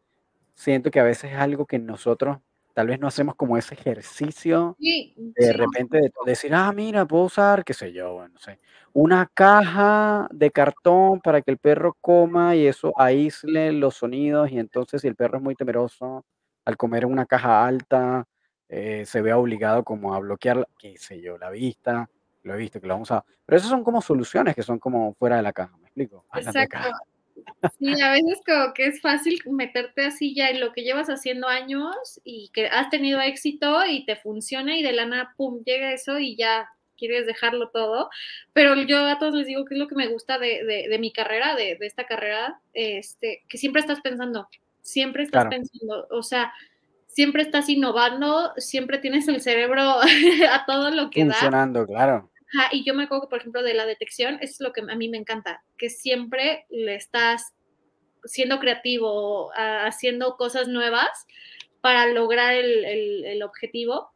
siento 0.54 0.92
que 0.92 1.00
a 1.00 1.04
veces 1.04 1.32
es 1.32 1.40
algo 1.40 1.66
que 1.66 1.80
nosotros 1.80 2.38
tal 2.76 2.86
vez 2.86 3.00
no 3.00 3.08
hacemos 3.08 3.34
como 3.34 3.58
ese 3.58 3.74
ejercicio 3.74 4.76
de 4.78 5.54
repente 5.54 5.98
de 5.98 6.12
decir, 6.24 6.54
ah, 6.54 6.72
mira, 6.72 7.04
puedo 7.08 7.24
usar, 7.24 7.66
qué 7.66 7.74
sé 7.74 7.94
yo, 7.94 8.14
bueno, 8.14 8.36
no 8.36 8.40
sé, 8.40 8.60
una 8.94 9.28
caja 9.34 10.28
de 10.32 10.52
cartón 10.52 11.20
para 11.20 11.42
que 11.42 11.50
el 11.50 11.58
perro 11.58 11.98
coma 12.00 12.56
y 12.56 12.68
eso 12.68 12.94
aísle 12.96 13.72
los 13.72 13.96
sonidos 13.96 14.52
y 14.52 14.60
entonces 14.60 15.02
si 15.02 15.08
el 15.08 15.16
perro 15.16 15.38
es 15.40 15.44
muy 15.44 15.56
temeroso 15.56 16.24
al 16.64 16.78
comer 16.78 17.08
una 17.08 17.26
caja 17.26 17.66
alta, 17.66 18.28
eh, 18.70 19.04
se 19.08 19.24
vea 19.24 19.40
obligado 19.40 19.84
como 19.84 20.14
a 20.14 20.20
bloquear, 20.20 20.68
qué 20.78 20.96
sé 21.00 21.22
yo, 21.22 21.40
la 21.40 21.50
vista, 21.50 22.08
lo 22.46 22.54
he 22.54 22.58
visto 22.58 22.80
que 22.80 22.88
lo 22.88 22.94
vamos 22.94 23.12
a... 23.12 23.26
Pero 23.46 23.58
esas 23.58 23.70
son 23.70 23.84
como 23.84 24.02
soluciones 24.02 24.56
que 24.56 24.64
son 24.64 24.80
como 24.80 25.14
fuera 25.16 25.38
de 25.38 25.42
la 25.42 25.52
caja, 25.52 25.76
¿me 25.78 25.88
explico? 25.88 26.26
Exacto. 26.36 26.78
Sí, 27.80 28.02
a 28.02 28.12
veces 28.12 28.40
como 28.46 28.74
que 28.74 28.86
es 28.86 29.02
fácil 29.02 29.42
meterte 29.48 30.06
así 30.06 30.34
ya 30.34 30.50
en 30.50 30.60
lo 30.60 30.72
que 30.72 30.84
llevas 30.84 31.10
haciendo 31.10 31.48
años 31.48 32.22
y 32.24 32.50
que 32.54 32.68
has 32.68 32.90
tenido 32.90 33.20
éxito 33.20 33.86
y 33.86 34.06
te 34.06 34.16
funciona 34.16 34.78
y 34.78 34.84
de 34.84 34.94
la 34.94 35.06
nada, 35.06 35.34
pum, 35.36 35.64
llega 35.66 35.92
eso 35.92 36.20
y 36.20 36.36
ya 36.36 36.70
quieres 36.98 37.26
dejarlo 37.26 37.70
todo. 37.70 38.10
Pero 38.54 38.76
yo 38.76 39.06
a 39.06 39.18
todos 39.20 39.34
les 39.34 39.48
digo 39.48 39.66
que 39.66 39.74
es 39.74 39.80
lo 39.80 39.88
que 39.88 39.96
me 39.96 40.08
gusta 40.08 40.38
de, 40.38 40.64
de, 40.64 41.00
mi 41.00 41.12
carrera, 41.12 41.56
de, 41.56 41.76
de, 41.76 41.88
esta 41.88 42.06
carrera, 42.06 42.60
este, 42.74 43.44
que 43.50 43.58
siempre 43.58 43.82
estás 43.82 44.02
pensando, 44.02 44.48
siempre 44.82 45.24
estás 45.24 45.48
pensando, 45.48 46.08
o 46.12 46.24
sea, 46.24 46.54
siempre 47.08 47.42
estás 47.42 47.70
innovando, 47.70 48.54
siempre 48.58 49.00
tienes 49.00 49.28
el 49.28 49.42
cerebro 49.42 50.00
a 50.52 50.66
todo 50.66 50.92
lo 50.92 51.10
que 51.10 51.24
Funcionando, 51.26 51.86
claro 51.86 52.30
y 52.72 52.84
yo 52.84 52.94
me 52.94 53.04
acuerdo, 53.04 53.30
por 53.30 53.40
ejemplo, 53.40 53.64
de 53.64 53.74
la 53.74 53.86
detección, 53.86 54.38
es 54.42 54.60
lo 54.60 54.74
que 54.74 54.82
a 54.82 54.96
mí 54.96 55.10
me 55.10 55.18
encanta, 55.18 55.64
que 55.78 55.90
siempre 55.90 56.66
le 56.70 56.96
estás 56.96 57.54
siendo 58.24 58.60
creativo, 58.60 59.52
haciendo 59.56 60.36
cosas 60.36 60.68
nuevas 60.68 61.26
para 61.82 62.08
lograr 62.08 62.56
el, 62.56 63.42
objetivo. 63.44 64.12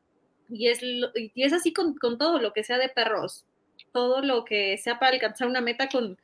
Y 0.49 0.67
es, 0.67 0.81
y 0.81 1.31
es 1.35 1.53
así 1.53 1.73
con, 1.73 1.95
todo 2.17 2.39
lo 2.39 2.53
que 2.53 2.63
sea 2.63 2.79
de 2.79 2.89
perros, 2.89 3.45
todo 3.93 4.21
lo 4.21 4.45
que 4.45 4.77
sea 4.79 4.97
para 4.97 5.13
alcanzar 5.13 5.47
una 5.47 5.61
meta 5.61 5.87
con, 5.89 6.17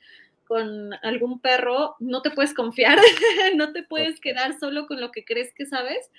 con 0.47 0.93
algún 1.03 1.39
perro, 1.39 1.95
no 1.99 2.23
te 2.23 2.31
puedes 2.31 2.55
confiar, 2.55 2.97
no 3.55 3.71
te 3.71 3.83
puedes 3.83 4.19
quedar 4.19 4.57
solo 4.59 4.87
con 4.87 4.99
lo 4.99 5.11
que 5.11 5.23
crees 5.23 5.53
que 5.53 5.67
sabes, 5.67 6.09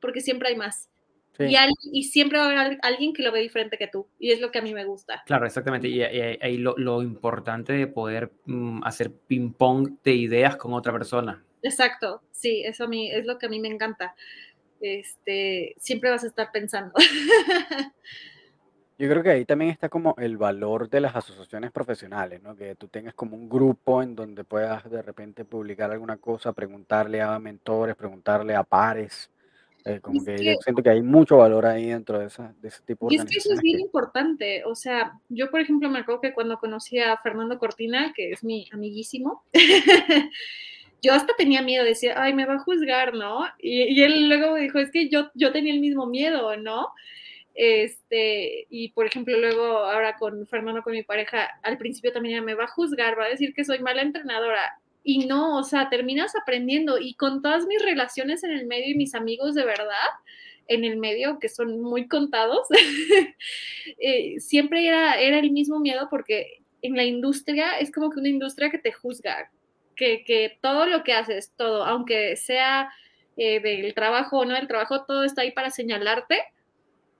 porque 0.00 0.20
siempre 0.20 0.50
hay 0.50 0.56
más. 0.56 0.90
Y, 1.38 2.04
siempre 2.04 2.38
va 2.38 2.46
a 2.46 2.60
haber 2.60 2.78
alguien 2.82 3.12
que 3.12 3.22
lo 3.22 3.32
ve 3.32 3.40
diferente 3.40 3.76
que 3.76 3.88
tú. 3.88 4.06
Y 4.18 4.30
es 4.30 4.40
lo 4.40 4.50
que 4.50 4.58
a 4.58 4.62
mí 4.62 4.72
me 4.72 4.84
gusta. 4.84 5.22
Claro, 5.26 5.46
exactamente. 5.46 5.88
Y 5.88 6.02
ahí 6.02 6.58
lo, 6.58 6.76
lo, 6.76 7.02
importante 7.02 7.72
de 7.72 7.86
poder 7.86 8.30
mm, 8.46 8.84
hacer 8.84 9.12
ping-pong 9.12 9.98
de 10.04 10.14
ideas 10.14 10.56
con 10.56 10.72
otra 10.74 10.92
persona. 10.92 11.42
Exacto. 11.62 12.22
Sí, 12.30 12.62
eso 12.64 12.84
a 12.84 12.88
mí 12.88 13.10
es 13.10 13.24
lo 13.24 13.38
que 13.38 13.46
a 13.46 13.48
mí 13.48 13.58
me 13.58 13.68
encanta. 13.68 14.14
Este, 14.80 15.74
siempre 15.78 16.10
vas 16.10 16.24
a 16.24 16.28
estar 16.28 16.52
pensando. 16.52 16.92
Yo 18.96 19.08
creo 19.08 19.24
que 19.24 19.30
ahí 19.30 19.44
también 19.44 19.72
está 19.72 19.88
como 19.88 20.14
el 20.18 20.36
valor 20.36 20.88
de 20.88 21.00
las 21.00 21.16
asociaciones 21.16 21.72
profesionales, 21.72 22.40
¿no? 22.42 22.54
Que 22.54 22.76
tú 22.76 22.86
tengas 22.86 23.14
como 23.14 23.36
un 23.36 23.48
grupo 23.48 24.02
en 24.02 24.14
donde 24.14 24.44
puedas 24.44 24.88
de 24.88 25.02
repente 25.02 25.44
publicar 25.44 25.90
alguna 25.90 26.16
cosa, 26.18 26.52
preguntarle 26.52 27.20
a 27.20 27.36
mentores, 27.40 27.96
preguntarle 27.96 28.54
a 28.54 28.62
pares, 28.62 29.30
eh, 29.84 30.00
como 30.00 30.24
que, 30.24 30.42
yo 30.42 30.52
siento 30.62 30.82
que 30.82 30.90
hay 30.90 31.02
mucho 31.02 31.36
valor 31.38 31.66
ahí 31.66 31.86
dentro 31.86 32.18
de, 32.18 32.26
esa, 32.26 32.54
de 32.60 32.68
ese 32.68 32.82
tipo 32.84 33.06
de 33.06 33.14
Y 33.14 33.18
es 33.18 33.24
que 33.24 33.36
eso 33.36 33.52
es 33.52 33.60
bien 33.60 33.80
importante. 33.80 34.64
O 34.64 34.74
sea, 34.74 35.18
yo, 35.28 35.50
por 35.50 35.60
ejemplo, 35.60 35.90
me 35.90 35.98
acuerdo 35.98 36.22
que 36.22 36.32
cuando 36.32 36.58
conocí 36.58 36.98
a 36.98 37.16
Fernando 37.18 37.58
Cortina, 37.58 38.12
que 38.16 38.30
es 38.30 38.42
mi 38.42 38.68
amiguísimo, 38.72 39.44
yo 41.02 41.12
hasta 41.12 41.34
tenía 41.36 41.60
miedo, 41.60 41.82
de 41.82 41.90
decir, 41.90 42.12
ay, 42.16 42.32
me 42.32 42.46
va 42.46 42.54
a 42.54 42.60
juzgar, 42.60 43.14
¿no? 43.14 43.44
Y, 43.58 43.82
y, 43.82 44.02
él 44.02 44.28
luego 44.28 44.54
dijo, 44.54 44.78
es 44.78 44.90
que 44.90 45.10
yo, 45.10 45.30
yo 45.34 45.52
tenía 45.52 45.74
el 45.74 45.80
mismo 45.80 46.06
miedo, 46.06 46.56
¿no? 46.56 46.88
Este, 47.54 48.66
y 48.68 48.88
por 48.92 49.06
ejemplo, 49.06 49.38
luego 49.38 49.64
ahora 49.64 50.16
con 50.16 50.46
Fernando, 50.46 50.82
con 50.82 50.92
mi 50.92 51.02
pareja, 51.02 51.48
al 51.62 51.78
principio 51.78 52.12
también 52.12 52.44
me 52.44 52.54
va 52.54 52.64
a 52.64 52.68
juzgar, 52.68 53.18
va 53.18 53.26
a 53.26 53.28
decir 53.28 53.54
que 53.54 53.64
soy 53.64 53.78
mala 53.78 54.02
entrenadora 54.02 54.78
y 55.04 55.26
no, 55.26 55.58
o 55.58 55.62
sea, 55.62 55.90
terminas 55.90 56.34
aprendiendo. 56.34 56.98
Y 56.98 57.14
con 57.14 57.42
todas 57.42 57.66
mis 57.66 57.80
relaciones 57.82 58.42
en 58.42 58.50
el 58.50 58.66
medio 58.66 58.90
y 58.90 58.96
mis 58.96 59.14
amigos 59.14 59.54
de 59.54 59.64
verdad 59.64 60.10
en 60.66 60.82
el 60.84 60.96
medio, 60.96 61.38
que 61.38 61.50
son 61.50 61.80
muy 61.82 62.08
contados, 62.08 62.66
eh, 63.98 64.40
siempre 64.40 64.88
era, 64.88 65.20
era 65.20 65.38
el 65.38 65.50
mismo 65.50 65.78
miedo 65.78 66.08
porque 66.10 66.62
en 66.80 66.96
la 66.96 67.04
industria 67.04 67.78
es 67.78 67.92
como 67.92 68.10
que 68.10 68.20
una 68.20 68.30
industria 68.30 68.70
que 68.70 68.78
te 68.78 68.92
juzga, 68.92 69.50
que, 69.94 70.24
que 70.24 70.58
todo 70.62 70.86
lo 70.86 71.04
que 71.04 71.12
haces, 71.12 71.52
todo, 71.54 71.84
aunque 71.84 72.36
sea 72.36 72.90
eh, 73.36 73.60
del 73.60 73.92
trabajo 73.92 74.38
o 74.38 74.44
no 74.46 74.54
del 74.54 74.68
trabajo, 74.68 75.04
todo 75.04 75.24
está 75.24 75.42
ahí 75.42 75.50
para 75.52 75.70
señalarte 75.70 76.42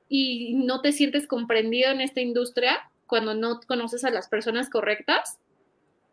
y 0.08 0.54
no 0.54 0.80
te 0.80 0.92
sientes 0.92 1.26
comprendido 1.26 1.90
en 1.90 2.00
esta 2.00 2.22
industria 2.22 2.90
cuando 3.06 3.34
no 3.34 3.60
conoces 3.66 4.04
a 4.04 4.10
las 4.10 4.28
personas 4.28 4.70
correctas 4.70 5.38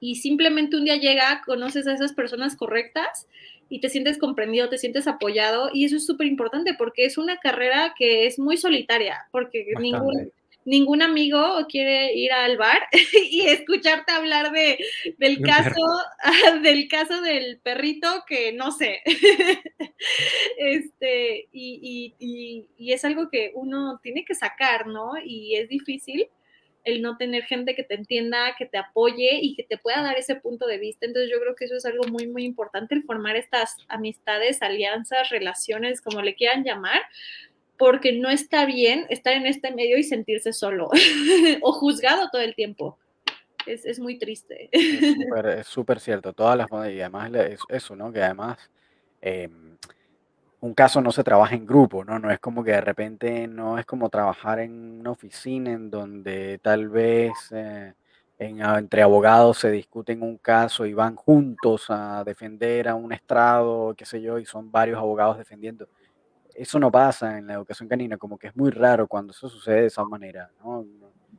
y 0.01 0.15
simplemente 0.15 0.75
un 0.75 0.83
día 0.83 0.97
llega, 0.97 1.43
conoces 1.45 1.87
a 1.87 1.93
esas 1.93 2.11
personas 2.11 2.57
correctas 2.57 3.27
y 3.69 3.79
te 3.79 3.87
sientes 3.87 4.17
comprendido, 4.17 4.67
te 4.67 4.79
sientes 4.79 5.07
apoyado 5.07 5.69
y 5.71 5.85
eso 5.85 5.95
es 5.95 6.05
súper 6.05 6.27
importante 6.27 6.73
porque 6.73 7.05
es 7.05 7.19
una 7.19 7.37
carrera 7.37 7.93
que 7.95 8.25
es 8.25 8.39
muy 8.39 8.57
solitaria, 8.57 9.27
porque 9.31 9.63
ningún, 9.79 10.31
ningún 10.65 11.03
amigo 11.03 11.39
quiere 11.69 12.15
ir 12.15 12.31
al 12.31 12.57
bar 12.57 12.81
y 13.29 13.41
escucharte 13.41 14.11
hablar 14.11 14.51
de, 14.51 14.79
del 15.19 15.39
caso, 15.41 15.79
del 16.63 16.87
caso 16.87 17.21
del 17.21 17.59
perrito 17.59 18.25
que 18.27 18.51
no 18.51 18.71
sé. 18.71 19.01
Este, 20.57 21.47
y, 21.51 22.15
y, 22.19 22.67
y 22.77 22.93
es 22.93 23.05
algo 23.05 23.29
que 23.29 23.51
uno 23.53 23.99
tiene 24.01 24.25
que 24.25 24.33
sacar, 24.33 24.87
¿no? 24.87 25.13
Y 25.23 25.55
es 25.55 25.69
difícil 25.69 26.27
el 26.83 27.01
no 27.01 27.17
tener 27.17 27.43
gente 27.43 27.75
que 27.75 27.83
te 27.83 27.95
entienda, 27.95 28.55
que 28.57 28.65
te 28.65 28.77
apoye 28.77 29.39
y 29.41 29.55
que 29.55 29.63
te 29.63 29.77
pueda 29.77 30.01
dar 30.01 30.17
ese 30.17 30.35
punto 30.35 30.67
de 30.67 30.77
vista. 30.77 31.05
Entonces 31.05 31.31
yo 31.31 31.39
creo 31.39 31.55
que 31.55 31.65
eso 31.65 31.75
es 31.75 31.85
algo 31.85 32.03
muy, 32.05 32.27
muy 32.27 32.43
importante, 32.43 32.95
el 32.95 33.03
formar 33.03 33.35
estas 33.35 33.77
amistades, 33.87 34.61
alianzas, 34.61 35.29
relaciones, 35.29 36.01
como 36.01 36.21
le 36.21 36.35
quieran 36.35 36.63
llamar, 36.63 37.01
porque 37.77 38.13
no 38.13 38.29
está 38.29 38.65
bien 38.65 39.05
estar 39.09 39.33
en 39.33 39.45
este 39.45 39.71
medio 39.71 39.97
y 39.97 40.03
sentirse 40.03 40.53
solo 40.53 40.89
o 41.61 41.71
juzgado 41.73 42.29
todo 42.31 42.41
el 42.41 42.55
tiempo. 42.55 42.97
Es, 43.67 43.85
es 43.85 43.99
muy 43.99 44.17
triste. 44.17 44.69
Es 44.71 45.67
súper 45.67 45.99
cierto, 45.99 46.33
todas 46.33 46.57
las 46.57 46.67
y 46.91 46.99
además 46.99 47.31
es 47.33 47.59
eso, 47.69 47.95
¿no? 47.95 48.11
Que 48.11 48.21
además... 48.21 48.57
Eh, 49.21 49.49
un 50.61 50.75
caso 50.75 51.01
no 51.01 51.11
se 51.11 51.23
trabaja 51.23 51.55
en 51.55 51.65
grupo, 51.65 52.05
¿no? 52.05 52.19
No 52.19 52.31
es 52.31 52.39
como 52.39 52.63
que 52.63 52.71
de 52.71 52.81
repente 52.81 53.47
no 53.47 53.79
es 53.79 53.85
como 53.85 54.09
trabajar 54.09 54.59
en 54.59 54.99
una 54.99 55.11
oficina 55.11 55.71
en 55.71 55.89
donde 55.89 56.59
tal 56.59 56.87
vez 56.87 57.33
eh, 57.51 57.93
entre 58.37 59.01
abogados 59.01 59.57
se 59.57 59.71
discuten 59.71 60.21
un 60.21 60.37
caso 60.37 60.85
y 60.85 60.93
van 60.93 61.15
juntos 61.15 61.85
a 61.89 62.23
defender 62.23 62.87
a 62.87 62.95
un 62.95 63.11
estrado, 63.11 63.95
qué 63.97 64.05
sé 64.05 64.21
yo, 64.21 64.37
y 64.37 64.45
son 64.45 64.71
varios 64.71 64.99
abogados 64.99 65.39
defendiendo. 65.39 65.87
Eso 66.53 66.77
no 66.77 66.91
pasa 66.91 67.39
en 67.39 67.47
la 67.47 67.53
educación 67.53 67.89
canina, 67.89 68.17
como 68.17 68.37
que 68.37 68.47
es 68.47 68.55
muy 68.55 68.69
raro 68.69 69.07
cuando 69.07 69.31
eso 69.31 69.49
sucede 69.49 69.81
de 69.81 69.87
esa 69.87 70.03
manera, 70.03 70.51
¿no? 70.63 70.85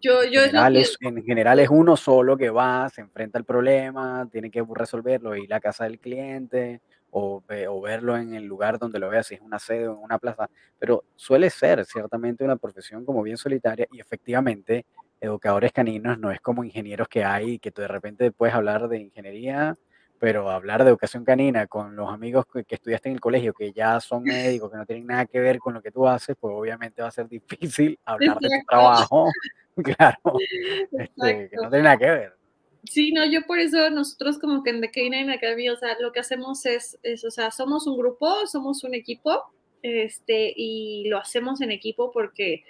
Yo, 0.01 0.25
yo 0.25 0.41
en, 0.41 0.47
general 0.47 0.77
es, 0.77 0.97
en 1.01 1.23
general 1.23 1.61
es 1.61 1.69
uno 1.71 1.97
solo 1.97 2.37
que 2.37 2.51
va, 2.51 2.89
se 2.89 3.03
enfrenta 3.03 3.39
al 3.39 3.45
problema, 3.45 4.29
tiene 4.33 4.51
que 4.51 4.65
resolverlo, 4.75 5.37
ir 5.37 5.53
a 5.53 5.57
la 5.57 5.61
casa 5.61 5.85
del 5.85 6.01
cliente, 6.01 6.81
o, 7.15 7.43
verlo 7.83 8.17
en 8.17 8.35
el 8.35 8.45
lugar 8.45 8.79
donde 8.79 8.99
lo 8.99 9.11
veas, 9.11 9.27
si 9.27 9.35
es 9.35 9.41
una 9.43 9.59
sede 9.59 9.87
o 9.87 9.93
en 9.93 9.99
una 9.99 10.19
plaza, 10.19 10.49
pero 10.79 11.05
suele 11.15 11.51
ser 11.51 11.85
ciertamente 11.85 12.43
una 12.43 12.57
profesión 12.57 13.05
como 13.05 13.23
bien 13.23 13.37
solitaria 13.37 13.87
y 13.93 14.01
efectivamente 14.01 14.87
educadores 15.21 15.73
caninos 15.73 16.19
no 16.19 16.31
es 16.31 16.41
como 16.41 16.65
ingenieros 16.65 17.09
que 17.09 17.23
hay, 17.23 17.59
que 17.59 17.71
tú 17.71 17.83
de 17.83 17.89
repente 17.89 18.33
puedes 18.33 18.55
hablar 18.55 18.89
de 18.89 18.99
ingeniería, 18.99 19.77
pero 20.19 20.51
hablar 20.51 20.85
de 20.85 20.91
educación 20.91 21.25
canina 21.25 21.67
con 21.67 21.97
los 21.97 22.11
amigos 22.11 22.47
que, 22.47 22.65
estudiaste 22.67 23.11
en 23.11 23.17
el 23.17 23.21
colegio, 23.21 23.53
que 23.53 23.73
ya 23.73 24.01
son 24.01 24.23
médicos, 24.23 24.71
que 24.71 24.79
no 24.79 24.87
tienen 24.87 25.07
nada 25.07 25.27
que 25.27 25.39
ver 25.39 25.59
con 25.59 25.75
lo 25.75 25.83
que 25.83 25.91
tú 25.91 26.09
haces, 26.09 26.35
pues 26.41 26.55
obviamente 26.57 27.03
va 27.03 27.09
a 27.09 27.13
ser 27.13 27.29
difícil 27.29 27.99
hablar 28.07 28.39
de 28.39 28.49
tu 28.49 28.67
trabajo, 28.67 29.29
claro, 29.77 30.19
este, 30.93 31.51
que 31.51 31.57
no 31.57 31.69
tiene 31.69 31.83
nada 31.83 31.99
que 31.99 32.11
ver. 32.11 32.42
Sí, 32.85 33.13
no, 33.13 33.25
yo 33.25 33.43
por 33.47 33.61
eso 33.61 33.91
nosotros 33.91 34.39
como 34.39 34.63
que 34.65 34.71
en 34.71 34.81
The 34.81 34.91
Canine 34.91 35.33
Academy, 35.35 35.69
o 35.69 35.77
sea, 35.77 35.97
lo 36.01 36.13
que 36.13 36.21
hacemos 36.21 36.67
es, 36.67 36.99
es, 37.03 37.25
o 37.25 37.31
sea, 37.31 37.51
somos 37.53 37.87
un 37.87 37.97
grupo, 37.97 38.47
somos 38.47 38.83
un 38.83 38.95
equipo, 38.95 39.45
este, 39.83 40.53
y 40.57 41.09
lo 41.09 41.19
hacemos 41.19 41.61
en 41.61 41.71
equipo 41.71 42.11
porque 42.11 42.65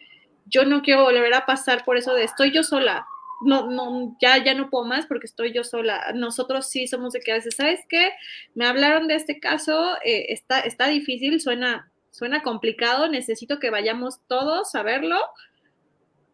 yo 0.46 0.64
no 0.64 0.82
quiero 0.82 1.04
volver 1.04 1.32
a 1.34 1.46
pasar 1.46 1.84
por 1.84 1.96
eso 1.96 2.14
de 2.14 2.24
estoy 2.24 2.52
yo 2.52 2.62
sola, 2.62 3.06
no, 3.44 3.70
no, 3.70 4.16
ya, 4.20 4.42
ya 4.42 4.54
no 4.54 4.70
puedo 4.70 4.84
más 4.84 5.06
porque 5.06 5.26
estoy 5.26 5.52
yo 5.52 5.64
sola. 5.64 6.12
Nosotros 6.14 6.68
sí 6.68 6.86
somos 6.86 7.12
de 7.12 7.20
que 7.20 7.32
a 7.32 7.36
veces, 7.36 7.56
¿sabes 7.56 7.80
qué? 7.88 8.10
Me 8.54 8.66
hablaron 8.66 9.08
de 9.08 9.16
este 9.16 9.40
caso, 9.40 9.96
eh, 10.04 10.26
está, 10.28 10.60
está 10.60 10.88
difícil, 10.88 11.40
suena, 11.40 11.90
suena 12.10 12.42
complicado, 12.42 13.08
necesito 13.08 13.58
que 13.58 13.70
vayamos 13.70 14.20
todos 14.28 14.74
a 14.74 14.82
verlo 14.82 15.18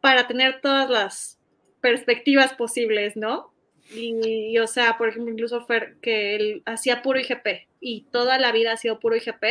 para 0.00 0.26
tener 0.26 0.60
todas 0.60 0.90
las 0.90 1.38
perspectivas 1.80 2.54
posibles, 2.54 3.16
¿no? 3.16 3.52
Y, 3.94 4.52
y, 4.52 4.58
o 4.58 4.66
sea, 4.66 4.98
por 4.98 5.08
ejemplo, 5.08 5.32
incluso 5.32 5.64
Fer, 5.66 5.96
que 6.02 6.36
él 6.36 6.62
hacía 6.66 7.02
puro 7.02 7.18
IGP 7.18 7.66
y 7.80 8.02
toda 8.10 8.38
la 8.38 8.52
vida 8.52 8.72
ha 8.72 8.76
sido 8.76 8.98
puro 9.00 9.16
IGP, 9.16 9.44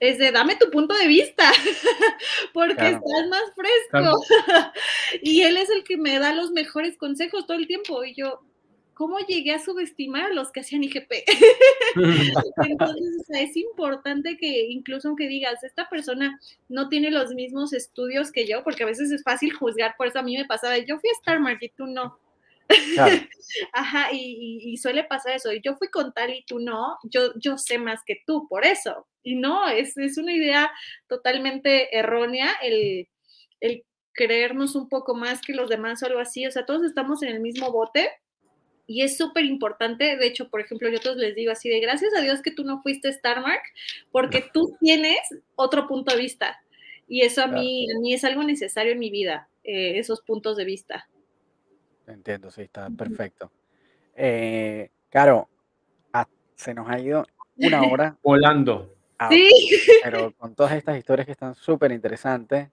es 0.00 0.18
de 0.18 0.30
dame 0.30 0.56
tu 0.56 0.70
punto 0.70 0.94
de 0.94 1.06
vista, 1.06 1.50
porque 2.52 2.74
Claro. 2.74 2.96
estás 3.04 3.28
más 3.28 3.42
fresco. 3.54 4.20
y 5.22 5.42
él 5.42 5.56
es 5.56 5.70
el 5.70 5.84
que 5.84 5.96
me 5.96 6.18
da 6.18 6.32
los 6.34 6.50
mejores 6.50 6.96
consejos 6.96 7.46
todo 7.46 7.56
el 7.56 7.66
tiempo. 7.66 8.04
Y 8.04 8.14
yo, 8.14 8.42
¿cómo 8.94 9.18
llegué 9.20 9.52
a 9.52 9.58
subestimar 9.58 10.24
a 10.30 10.34
los 10.34 10.52
que 10.52 10.60
hacían 10.60 10.84
IGP? 10.84 11.12
Entonces, 12.66 13.12
o 13.20 13.24
sea, 13.24 13.42
es 13.42 13.56
importante 13.56 14.36
que 14.36 14.66
incluso 14.66 15.08
aunque 15.08 15.28
digas, 15.28 15.62
esta 15.64 15.88
persona 15.88 16.38
no 16.68 16.88
tiene 16.88 17.10
los 17.10 17.32
mismos 17.32 17.72
estudios 17.72 18.32
que 18.32 18.46
yo, 18.46 18.62
porque 18.64 18.82
a 18.82 18.86
veces 18.86 19.10
es 19.10 19.22
fácil 19.22 19.52
juzgar, 19.52 19.94
por 19.96 20.06
eso 20.06 20.18
a 20.18 20.22
mí 20.22 20.36
me 20.36 20.44
pasaba, 20.44 20.76
yo 20.78 20.98
fui 20.98 21.08
a 21.10 21.18
Star 21.18 21.40
Mark 21.40 21.58
y 21.60 21.68
tú 21.70 21.86
no. 21.86 22.18
Claro. 22.94 23.16
Ajá, 23.72 24.12
y, 24.12 24.16
y, 24.18 24.72
y, 24.72 24.76
suele 24.76 25.04
pasar 25.04 25.36
eso. 25.36 25.50
Yo 25.52 25.76
fui 25.76 25.88
con 25.88 26.12
tal 26.12 26.34
y 26.34 26.44
tú 26.46 26.58
no, 26.58 26.98
yo, 27.04 27.32
yo 27.36 27.58
sé 27.58 27.78
más 27.78 28.00
que 28.04 28.16
tú, 28.26 28.46
por 28.48 28.64
eso. 28.64 29.06
Y 29.22 29.36
no, 29.36 29.68
es, 29.68 29.96
es 29.96 30.18
una 30.18 30.32
idea 30.32 30.70
totalmente 31.08 31.96
errónea 31.96 32.52
el, 32.62 33.08
el 33.60 33.84
creernos 34.12 34.74
un 34.74 34.88
poco 34.88 35.14
más 35.14 35.40
que 35.42 35.52
los 35.52 35.68
demás 35.68 36.02
o 36.02 36.06
algo 36.06 36.18
así. 36.18 36.46
O 36.46 36.50
sea, 36.50 36.66
todos 36.66 36.82
estamos 36.84 37.22
en 37.22 37.28
el 37.28 37.40
mismo 37.40 37.70
bote 37.70 38.10
y 38.86 39.02
es 39.02 39.16
súper 39.16 39.44
importante. 39.44 40.16
De 40.16 40.26
hecho, 40.26 40.48
por 40.48 40.60
ejemplo, 40.60 40.88
yo 40.88 41.00
todos 41.00 41.16
les 41.16 41.34
digo 41.34 41.52
así 41.52 41.68
de 41.68 41.80
gracias 41.80 42.12
a 42.16 42.20
Dios 42.20 42.42
que 42.42 42.50
tú 42.50 42.64
no 42.64 42.82
fuiste 42.82 43.08
Star 43.08 43.40
Mark, 43.42 43.62
porque 44.10 44.44
tú 44.52 44.76
tienes 44.80 45.18
otro 45.54 45.86
punto 45.86 46.14
de 46.14 46.22
vista. 46.22 46.58
Y 47.08 47.20
eso 47.20 47.42
a 47.42 47.46
mí, 47.46 47.86
a 47.94 48.00
mí 48.00 48.14
es 48.14 48.24
algo 48.24 48.42
necesario 48.42 48.92
en 48.92 48.98
mi 48.98 49.10
vida, 49.10 49.48
eh, 49.62 49.98
esos 49.98 50.22
puntos 50.22 50.56
de 50.56 50.64
vista. 50.64 51.08
Entiendo, 52.06 52.50
sí, 52.50 52.62
está 52.62 52.88
perfecto. 52.90 53.50
Eh, 54.14 54.90
Caro, 55.10 55.48
ah, 56.12 56.26
se 56.54 56.74
nos 56.74 56.88
ha 56.88 56.98
ido 56.98 57.26
una 57.56 57.82
hora. 57.82 58.16
Volando. 58.22 58.94
Sí. 59.30 59.50
Pero 60.02 60.32
con 60.38 60.54
todas 60.54 60.72
estas 60.72 60.98
historias 60.98 61.26
que 61.26 61.32
están 61.32 61.54
súper 61.54 61.92
interesantes. 61.92 62.68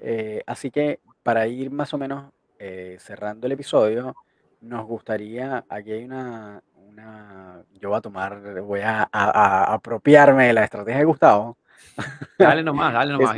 Eh, 0.00 0.42
así 0.46 0.70
que 0.70 1.00
para 1.22 1.46
ir 1.46 1.70
más 1.70 1.92
o 1.92 1.98
menos 1.98 2.32
eh, 2.58 2.96
cerrando 3.00 3.46
el 3.46 3.52
episodio, 3.52 4.14
nos 4.60 4.86
gustaría, 4.86 5.64
aquí 5.68 5.92
hay 5.92 6.04
una, 6.04 6.62
una 6.76 7.62
yo 7.78 7.90
voy 7.90 7.98
a 7.98 8.02
tomar, 8.02 8.60
voy 8.62 8.80
a, 8.80 9.02
a, 9.02 9.08
a 9.10 9.74
apropiarme 9.74 10.46
de 10.46 10.52
la 10.52 10.64
estrategia 10.64 11.00
de 11.00 11.04
Gustavo. 11.04 11.58
Dale 12.38 12.62
nomás, 12.62 12.92
dale 12.92 13.12
nomás. 13.14 13.36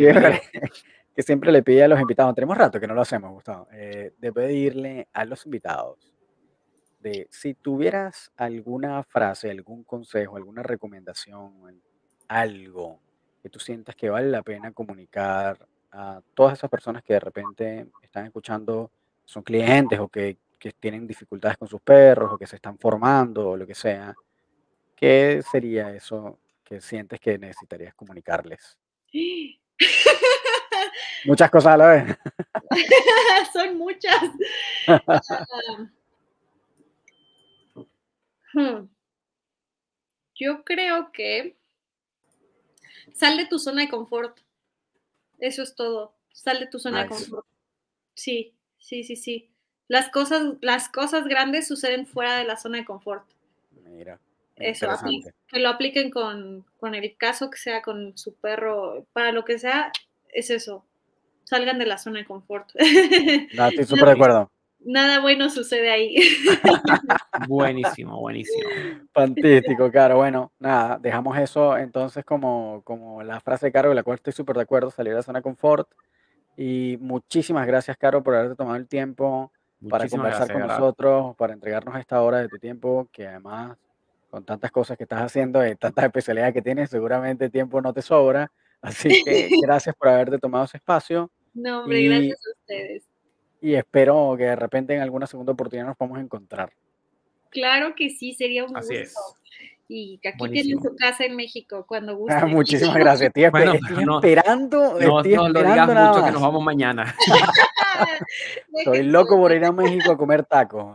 Que, 1.15 1.23
siempre, 1.23 1.53
le 1.53 1.63
pide 1.63 1.85
a 1.85 1.89
los 1.89 2.01
invitados, 2.01 2.35
tenemos 2.35 2.57
rato 2.57 2.81
que 2.81 2.87
no 2.87 2.95
lo 2.95 3.03
hacemos, 3.03 3.33
Gustavo, 3.33 3.69
eh, 3.73 4.13
de 4.19 4.33
pedirle 4.33 5.09
a 5.13 5.25
los 5.25 5.45
invitados 5.45 6.13
de 7.03 7.27
si 7.31 7.55
tuvieras 7.55 8.33
alguna 8.37 9.03
frase, 9.03 9.51
algún 9.51 9.83
consejo, 9.85 10.37
alguna 10.37 10.63
recomendación, 10.63 11.83
algo 12.29 13.01
que 13.43 13.51
tú 13.51 13.59
sientas 13.59 13.97
que 13.97 14.09
vale 14.09 14.29
la 14.29 14.43
pena 14.43 14.73
comunicar 14.73 15.67
a 15.91 16.23
todas 16.35 16.59
esas 16.59 16.71
personas 16.71 17.03
que 17.03 17.15
de 17.15 17.21
repente 17.21 17.87
están 18.03 18.27
escuchando, 18.27 18.91
son 19.25 19.43
clientes 19.43 19.99
o 19.99 20.09
que, 20.09 20.39
que 20.59 20.73
tienen 20.73 21.07
dificultades 21.07 21.59
con 21.59 21.69
sus 21.69 21.81
perros 21.81 22.33
o 22.33 22.39
que 22.39 22.47
se 22.47 22.57
están 22.57 22.79
formando 22.79 23.51
o 23.51 23.57
lo 23.57 23.67
que 23.67 23.75
sea, 23.75 24.15
¿qué 24.95 25.43
sería 25.51 25.93
eso 25.93 26.39
que 26.63 26.81
sientes 26.81 27.19
que 27.21 27.37
necesitarías 27.37 27.95
comunicarles? 27.95 28.79
Muchas 31.25 31.51
cosas 31.51 31.75
a 31.75 31.77
la 31.77 31.89
vez. 31.89 32.19
Son 33.53 33.77
muchas. 33.79 34.23
Hmm. 38.55 38.87
Yo 40.35 40.65
creo 40.65 41.11
que 41.13 41.57
sal 43.15 43.37
de 43.37 43.47
tu 43.47 43.59
zona 43.59 43.83
de 43.83 43.89
confort. 43.89 44.39
Eso 45.39 45.63
es 45.63 45.75
todo. 45.75 46.15
Sal 46.33 46.61
de 46.61 46.67
tu 46.67 46.79
zona 46.79 47.05
nice. 47.05 47.15
de 47.15 47.21
confort. 47.21 47.47
Sí, 48.15 48.55
sí, 48.79 49.05
sí, 49.05 49.17
sí. 49.17 49.51
Las 49.89 50.11
cosas, 50.11 50.43
las 50.61 50.89
cosas 50.89 51.27
grandes 51.27 51.67
suceden 51.67 52.07
fuera 52.07 52.37
de 52.37 52.45
la 52.45 52.57
zona 52.57 52.79
de 52.79 52.85
confort. 52.85 53.27
Mira. 53.85 54.21
Eso, 54.57 54.87
que 55.49 55.59
lo 55.59 55.71
apliquen 55.71 56.11
con, 56.11 56.65
con 56.79 56.95
el 56.95 57.17
caso 57.17 57.51
que 57.51 57.59
sea 57.59 57.83
con 57.83 58.17
su 58.17 58.35
perro, 58.35 59.07
para 59.13 59.33
lo 59.33 59.45
que 59.45 59.59
sea, 59.59 59.91
es 60.33 60.51
eso. 60.51 60.85
Salgan 61.45 61.79
de 61.79 61.87
la 61.87 61.99
zona 61.99 62.21
de 62.21 62.25
confort. 62.25 62.71
No, 63.55 63.67
estoy 63.67 63.85
súper 63.85 64.07
de 64.07 64.13
acuerdo. 64.13 64.51
Nada 64.85 65.21
bueno 65.21 65.49
sucede 65.49 65.91
ahí. 65.91 66.17
buenísimo, 67.49 68.19
buenísimo. 68.19 68.69
Fantástico, 69.13 69.93
Caro. 69.93 70.17
Bueno, 70.17 70.53
nada, 70.59 70.99
dejamos 71.01 71.39
eso 71.39 71.79
entonces 71.79 72.25
como, 72.25 72.83
como 72.85 73.23
la 73.23 73.41
frase 73.41 73.67
de 73.67 73.73
Caro, 73.73 73.91
con 73.91 73.97
la 73.97 74.03
cual 74.03 74.17
estoy 74.17 74.33
súper 74.33 74.57
de 74.57 74.63
acuerdo, 74.63 74.91
salir 74.91 75.13
de 75.13 75.19
la 75.19 75.23
zona 75.23 75.39
de 75.39 75.45
confort. 75.45 75.89
Y 76.57 76.99
muchísimas 77.01 77.67
gracias, 77.67 77.97
Caro, 77.97 78.23
por 78.23 78.35
haberte 78.35 78.57
tomado 78.57 78.77
el 78.77 78.89
tiempo 78.89 79.53
para 79.89 80.09
conversar 80.09 80.49
gracias, 80.49 80.59
con 80.59 80.69
nosotros, 80.69 81.37
para 81.37 81.53
entregarnos 81.53 81.97
esta 81.97 82.21
hora 82.23 82.39
de 82.39 82.49
tu 82.49 82.59
tiempo, 82.59 83.09
que 83.13 83.27
además, 83.27 83.77
con 84.31 84.45
tantas 84.45 84.71
cosas 84.71 84.97
que 84.97 85.05
estás 85.05 85.23
haciendo, 85.23 85.67
y 85.67 85.75
tantas 85.77 86.05
especialidades 86.05 86.55
que 86.55 86.63
tienes, 86.63 86.91
seguramente 86.91 87.51
tiempo 87.51 87.81
no 87.81 87.93
te 87.93 88.03
sobra. 88.03 88.51
Así 88.83 89.23
que 89.25 89.49
gracias 89.63 89.95
por 89.97 90.09
haberte 90.09 90.39
tomado 90.39 90.65
ese 90.65 90.77
espacio. 90.77 91.31
No, 91.55 91.81
hombre, 91.83 92.01
y, 92.01 92.09
gracias 92.09 92.39
a 92.47 92.51
ustedes. 92.61 93.05
Y 93.61 93.75
espero 93.75 94.35
que 94.37 94.45
de 94.45 94.57
repente 94.57 94.95
en 94.95 95.01
alguna 95.03 95.27
segunda 95.27 95.53
oportunidad 95.53 95.87
nos 95.87 95.97
podamos 95.97 96.19
encontrar. 96.21 96.73
Claro 97.51 97.95
que 97.95 98.11
sí, 98.11 98.33
sería 98.35 98.65
un 98.65 98.77
Así 98.77 98.99
gusto. 98.99 99.03
es. 99.03 99.15
Y 99.89 100.19
que 100.23 100.31
aquí 100.31 100.39
Buenísimo. 100.39 100.81
tienen 100.81 100.93
su 100.93 100.97
casa 100.97 101.25
en 101.27 101.37
México 101.37 101.85
cuando 101.87 102.17
guste. 102.17 102.35
Ah, 102.35 102.47
muchísimas 102.47 102.97
gracias. 102.99 103.31
Esper- 103.33 103.51
Bueno, 103.51 103.75
estoy 103.75 104.05
no- 104.05 104.17
esperando, 104.21 104.79
No, 104.99 105.19
estoy 105.21 105.35
no 105.37 105.49
lo 105.51 105.61
digas 105.61 105.77
nada 105.89 106.09
mucho 106.13 106.25
que 106.25 106.31
nos 106.33 106.41
vamos 106.43 106.63
mañana. 106.65 107.15
Estoy 108.75 109.03
loco 109.05 109.37
por 109.37 109.53
ir 109.53 109.65
a 109.65 109.73
México 109.73 110.13
a 110.13 110.17
comer 110.17 110.45
tacos. 110.45 110.95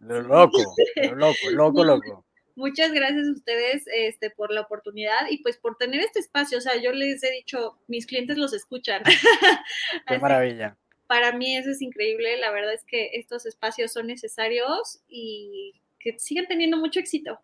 Lo 0.00 0.22
loco, 0.22 0.58
pero 0.94 1.16
loco, 1.16 1.34
loco, 1.52 1.84
loco. 1.84 2.24
Muchas 2.56 2.92
gracias 2.92 3.26
a 3.28 3.32
ustedes 3.32 3.84
este, 3.94 4.30
por 4.30 4.52
la 4.52 4.62
oportunidad 4.62 5.28
y 5.30 5.42
pues 5.42 5.56
por 5.58 5.76
tener 5.76 6.00
este 6.00 6.18
espacio. 6.18 6.58
O 6.58 6.60
sea, 6.60 6.76
yo 6.80 6.92
les 6.92 7.22
he 7.22 7.30
dicho, 7.30 7.78
mis 7.86 8.06
clientes 8.06 8.36
los 8.36 8.52
escuchan. 8.52 9.02
Qué 10.06 10.18
maravilla. 10.18 10.76
para 11.06 11.32
mí 11.32 11.56
eso 11.56 11.70
es 11.70 11.82
increíble. 11.82 12.36
La 12.38 12.50
verdad 12.50 12.72
es 12.72 12.84
que 12.84 13.10
estos 13.14 13.46
espacios 13.46 13.92
son 13.92 14.06
necesarios 14.06 15.00
y 15.08 15.80
que 16.02 16.18
sigan 16.18 16.46
teniendo 16.46 16.78
mucho 16.78 16.98
éxito. 16.98 17.38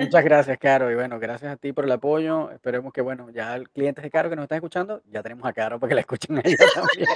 Muchas 0.00 0.24
gracias, 0.24 0.56
Caro. 0.58 0.90
Y 0.90 0.94
bueno, 0.94 1.18
gracias 1.18 1.52
a 1.52 1.56
ti 1.56 1.72
por 1.72 1.84
el 1.84 1.90
apoyo. 1.92 2.50
Esperemos 2.52 2.92
que, 2.92 3.00
bueno, 3.00 3.28
ya 3.30 3.56
el- 3.56 3.68
clientes 3.68 4.02
de 4.04 4.10
Caro 4.10 4.30
que 4.30 4.36
nos 4.36 4.44
están 4.44 4.56
escuchando, 4.56 5.02
ya 5.10 5.20
tenemos 5.22 5.44
a 5.46 5.52
Caro 5.52 5.80
para 5.80 5.88
que 5.88 5.94
la 5.96 6.00
escuchen 6.02 6.38
a 6.38 6.42
ella 6.44 6.64
también. 6.74 7.08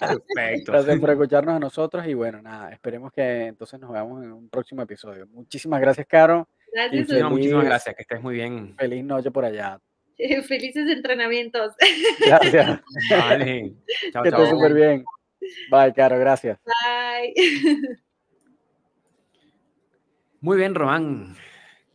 Perfecto. 0.34 0.72
Gracias 0.72 0.98
por 1.00 1.10
escucharnos 1.10 1.54
a 1.54 1.58
nosotros 1.60 2.06
y 2.06 2.14
bueno, 2.14 2.42
nada, 2.42 2.70
esperemos 2.72 3.12
que 3.12 3.46
entonces 3.46 3.78
nos 3.78 3.92
veamos 3.92 4.22
en 4.24 4.32
un 4.32 4.48
próximo 4.48 4.82
episodio. 4.82 5.26
Muchísimas 5.28 5.80
gracias, 5.80 6.06
Caro. 6.06 6.48
Gracias. 6.72 7.22
A 7.22 7.28
Muchísimas, 7.28 7.60
Feliz. 7.60 7.68
gracias. 7.70 7.94
Que 7.96 8.02
estés 8.02 8.20
muy 8.22 8.34
bien. 8.34 8.74
Feliz 8.76 9.04
noche 9.04 9.30
por 9.30 9.44
allá. 9.44 9.78
Felices 10.48 10.88
entrenamientos. 10.90 11.74
Gracias. 12.26 12.80
Vale. 13.10 13.72
Chao, 14.12 14.22
que 14.24 14.28
estés 14.30 14.48
súper 14.50 14.74
bien. 14.74 15.04
Bye, 15.70 15.92
Caro, 15.94 16.18
gracias. 16.18 16.58
Bye. 16.64 17.98
Muy 20.42 20.56
bien, 20.56 20.74
Román. 20.74 21.36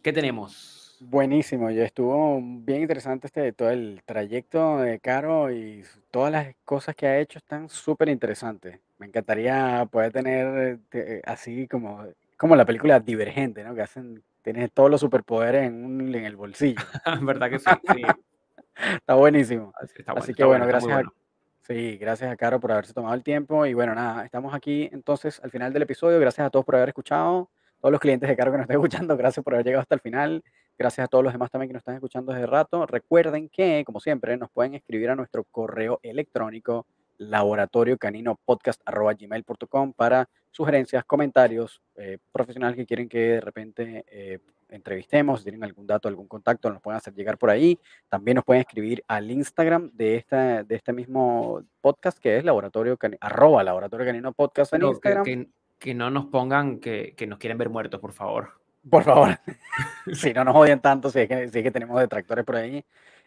¿Qué 0.02 0.14
tenemos? 0.14 0.98
Buenísimo, 1.02 1.70
ya 1.70 1.84
estuvo 1.84 2.40
bien 2.42 2.82
interesante 2.82 3.28
este 3.28 3.52
todo 3.54 3.70
el 3.70 4.02
trayecto 4.06 4.78
de 4.78 5.00
Caro 5.00 5.52
y 5.52 5.84
todas 6.10 6.32
las 6.32 6.56
cosas 6.66 6.96
que 6.96 7.06
ha 7.06 7.20
hecho 7.20 7.38
están 7.38 7.70
súper 7.70 8.10
interesantes. 8.10 8.80
Me 8.98 9.06
encantaría 9.06 9.86
poder 9.92 10.12
tener 10.12 10.80
eh, 10.94 11.22
así 11.26 11.68
como, 11.68 12.04
como 12.36 12.56
la 12.56 12.66
película 12.66 13.00
Divergente, 13.00 13.64
¿no? 13.64 13.76
Que 13.76 13.82
hacen, 13.82 14.24
tienes 14.42 14.72
todos 14.72 14.90
los 14.90 15.02
superpoderes 15.02 15.68
en, 15.68 15.86
un- 15.86 16.16
en 16.16 16.26
el 16.26 16.36
bolsillo. 16.36 16.80
¿Verdad 17.22 17.50
que 17.50 17.60
sí? 17.60 17.66
Sí. 17.96 18.02
Está 18.94 19.16
buenísimo. 19.16 19.74
Está 19.82 20.14
bueno, 20.14 20.24
Así 20.24 20.34
que 20.36 20.44
bueno, 20.46 20.66
gracias 20.68 20.92
a, 20.94 21.12
sí, 21.62 21.98
gracias 21.98 22.32
a 22.32 22.36
Caro 22.38 22.60
por 22.60 22.72
haberse 22.72 22.94
tomado 22.94 23.14
el 23.16 23.24
tiempo. 23.24 23.66
Y 23.66 23.74
bueno, 23.74 23.94
nada, 23.94 24.24
estamos 24.24 24.54
aquí 24.54 24.88
entonces 24.94 25.40
al 25.44 25.50
final 25.52 25.74
del 25.74 25.82
episodio. 25.84 26.20
Gracias 26.20 26.46
a 26.46 26.50
todos 26.50 26.64
por 26.66 26.76
haber 26.76 26.90
escuchado. 26.90 27.50
Todos 27.88 27.94
los 27.94 28.02
clientes 28.02 28.28
de 28.28 28.36
Caro 28.36 28.52
que 28.52 28.58
nos 28.58 28.66
están 28.66 28.76
escuchando, 28.82 29.16
gracias 29.16 29.42
por 29.46 29.54
haber 29.54 29.66
llegado 29.66 29.80
hasta 29.82 29.96
el 29.96 30.02
final. 30.02 30.44
Gracias 30.78 31.06
a 31.06 31.08
todos 31.08 31.24
los 31.24 31.32
demás 31.32 31.50
también 31.50 31.70
que 31.70 31.74
nos 31.74 31.80
están 31.80 31.96
escuchando 31.96 32.34
desde 32.34 32.46
rato. 32.46 32.86
Recuerden 32.86 33.48
que, 33.48 33.84
como 33.86 34.02
siempre, 34.02 34.36
nos 34.36 34.52
pueden 34.52 34.76
escribir 34.76 35.10
a 35.10 35.16
nuestro 35.16 35.46
correo 35.46 35.98
electrónico 36.04 36.86
laboratoriocaninopodcast.gmail.com 37.18 39.94
para 39.94 40.28
sugerencias, 40.52 41.06
comentarios, 41.06 41.82
eh, 41.96 42.18
profesionales 42.34 42.76
que 42.76 42.86
quieren 42.86 43.08
que 43.08 43.20
de 43.20 43.40
repente 43.40 44.04
eh, 44.12 44.40
entrevistemos, 44.68 45.40
si 45.40 45.46
tienen 45.46 45.64
algún 45.64 45.88
dato, 45.88 46.10
algún 46.10 46.28
contacto, 46.28 46.70
nos 46.70 46.82
pueden 46.82 46.98
hacer 46.98 47.14
llegar 47.14 47.38
por 47.38 47.50
ahí. 47.50 47.80
También 48.10 48.36
nos 48.36 48.44
pueden 48.44 48.60
escribir 48.60 49.02
al 49.08 49.32
Instagram 49.32 49.92
de, 49.94 50.18
esta, 50.18 50.62
de 50.62 50.76
este 50.76 50.92
mismo 50.92 51.64
podcast 51.80 52.20
que 52.20 52.36
es 52.36 52.44
laboratorio 52.44 52.98
arroba 53.22 53.64
laboratorio 53.64 54.06
canino 54.06 54.34
podcast 54.34 54.74
en 54.74 54.84
Instagram. 54.84 55.24
que- 55.24 55.46
que 55.46 55.52
no 55.96 56.10
nos 56.10 56.26
pongan 56.26 56.80
que, 56.80 57.14
que 57.16 57.28
nos 57.28 57.40
quieren 57.40 57.58
ver 57.58 57.70
muertos, 57.70 58.00
por 58.00 58.14
favor. 58.14 58.52
Por 58.90 59.04
favor. 59.04 59.40
si 60.14 60.34
no 60.34 60.44
nos 60.44 60.56
odian 60.56 60.82
tanto, 60.82 61.10
si 61.10 61.20
es 61.20 61.28
que, 61.28 61.50
si 61.50 61.60
es 61.60 61.64
que 61.64 61.72
tenemos 61.72 62.00
detractores 62.00 62.46
por 62.46 62.56
ahí. 62.56 62.84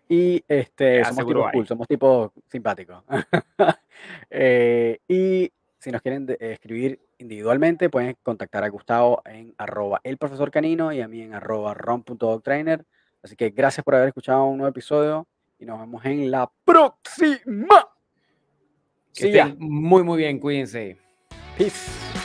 Y 0.08 0.42
este, 0.48 1.04
somos 1.04 1.24
hay. 1.24 1.52
cool, 1.52 1.66
somos 1.66 1.86
tipos 1.86 2.32
simpáticos. 2.48 3.02
Eh, 4.30 4.98
y 5.06 5.52
si 5.78 5.90
nos 5.90 6.00
quieren 6.00 6.26
escribir 6.40 6.98
individualmente, 7.18 7.90
pueden 7.90 8.16
contactar 8.22 8.64
a 8.64 8.68
Gustavo 8.70 9.20
en 9.26 9.54
arroba 9.58 10.00
el 10.04 10.16
profesor 10.16 10.50
canino 10.50 10.90
y 10.90 11.02
a 11.02 11.08
mí 11.08 11.20
en 11.20 11.34
arroba 11.34 11.74
ron.dogtrainer. 11.74 12.86
Así 13.22 13.36
que 13.36 13.50
gracias 13.50 13.84
por 13.84 13.94
haber 13.94 14.08
escuchado 14.08 14.46
un 14.46 14.56
nuevo 14.56 14.70
episodio 14.70 15.28
y 15.58 15.66
nos 15.66 15.80
vemos 15.80 16.02
en 16.06 16.30
la 16.30 16.50
próxima. 16.64 17.90
Que 19.12 19.30
ya. 19.30 19.48
estén 19.48 19.58
muy, 19.68 20.02
muy 20.02 20.16
bien, 20.16 20.38
cuídense. 20.38 20.96
Peace. 21.58 22.19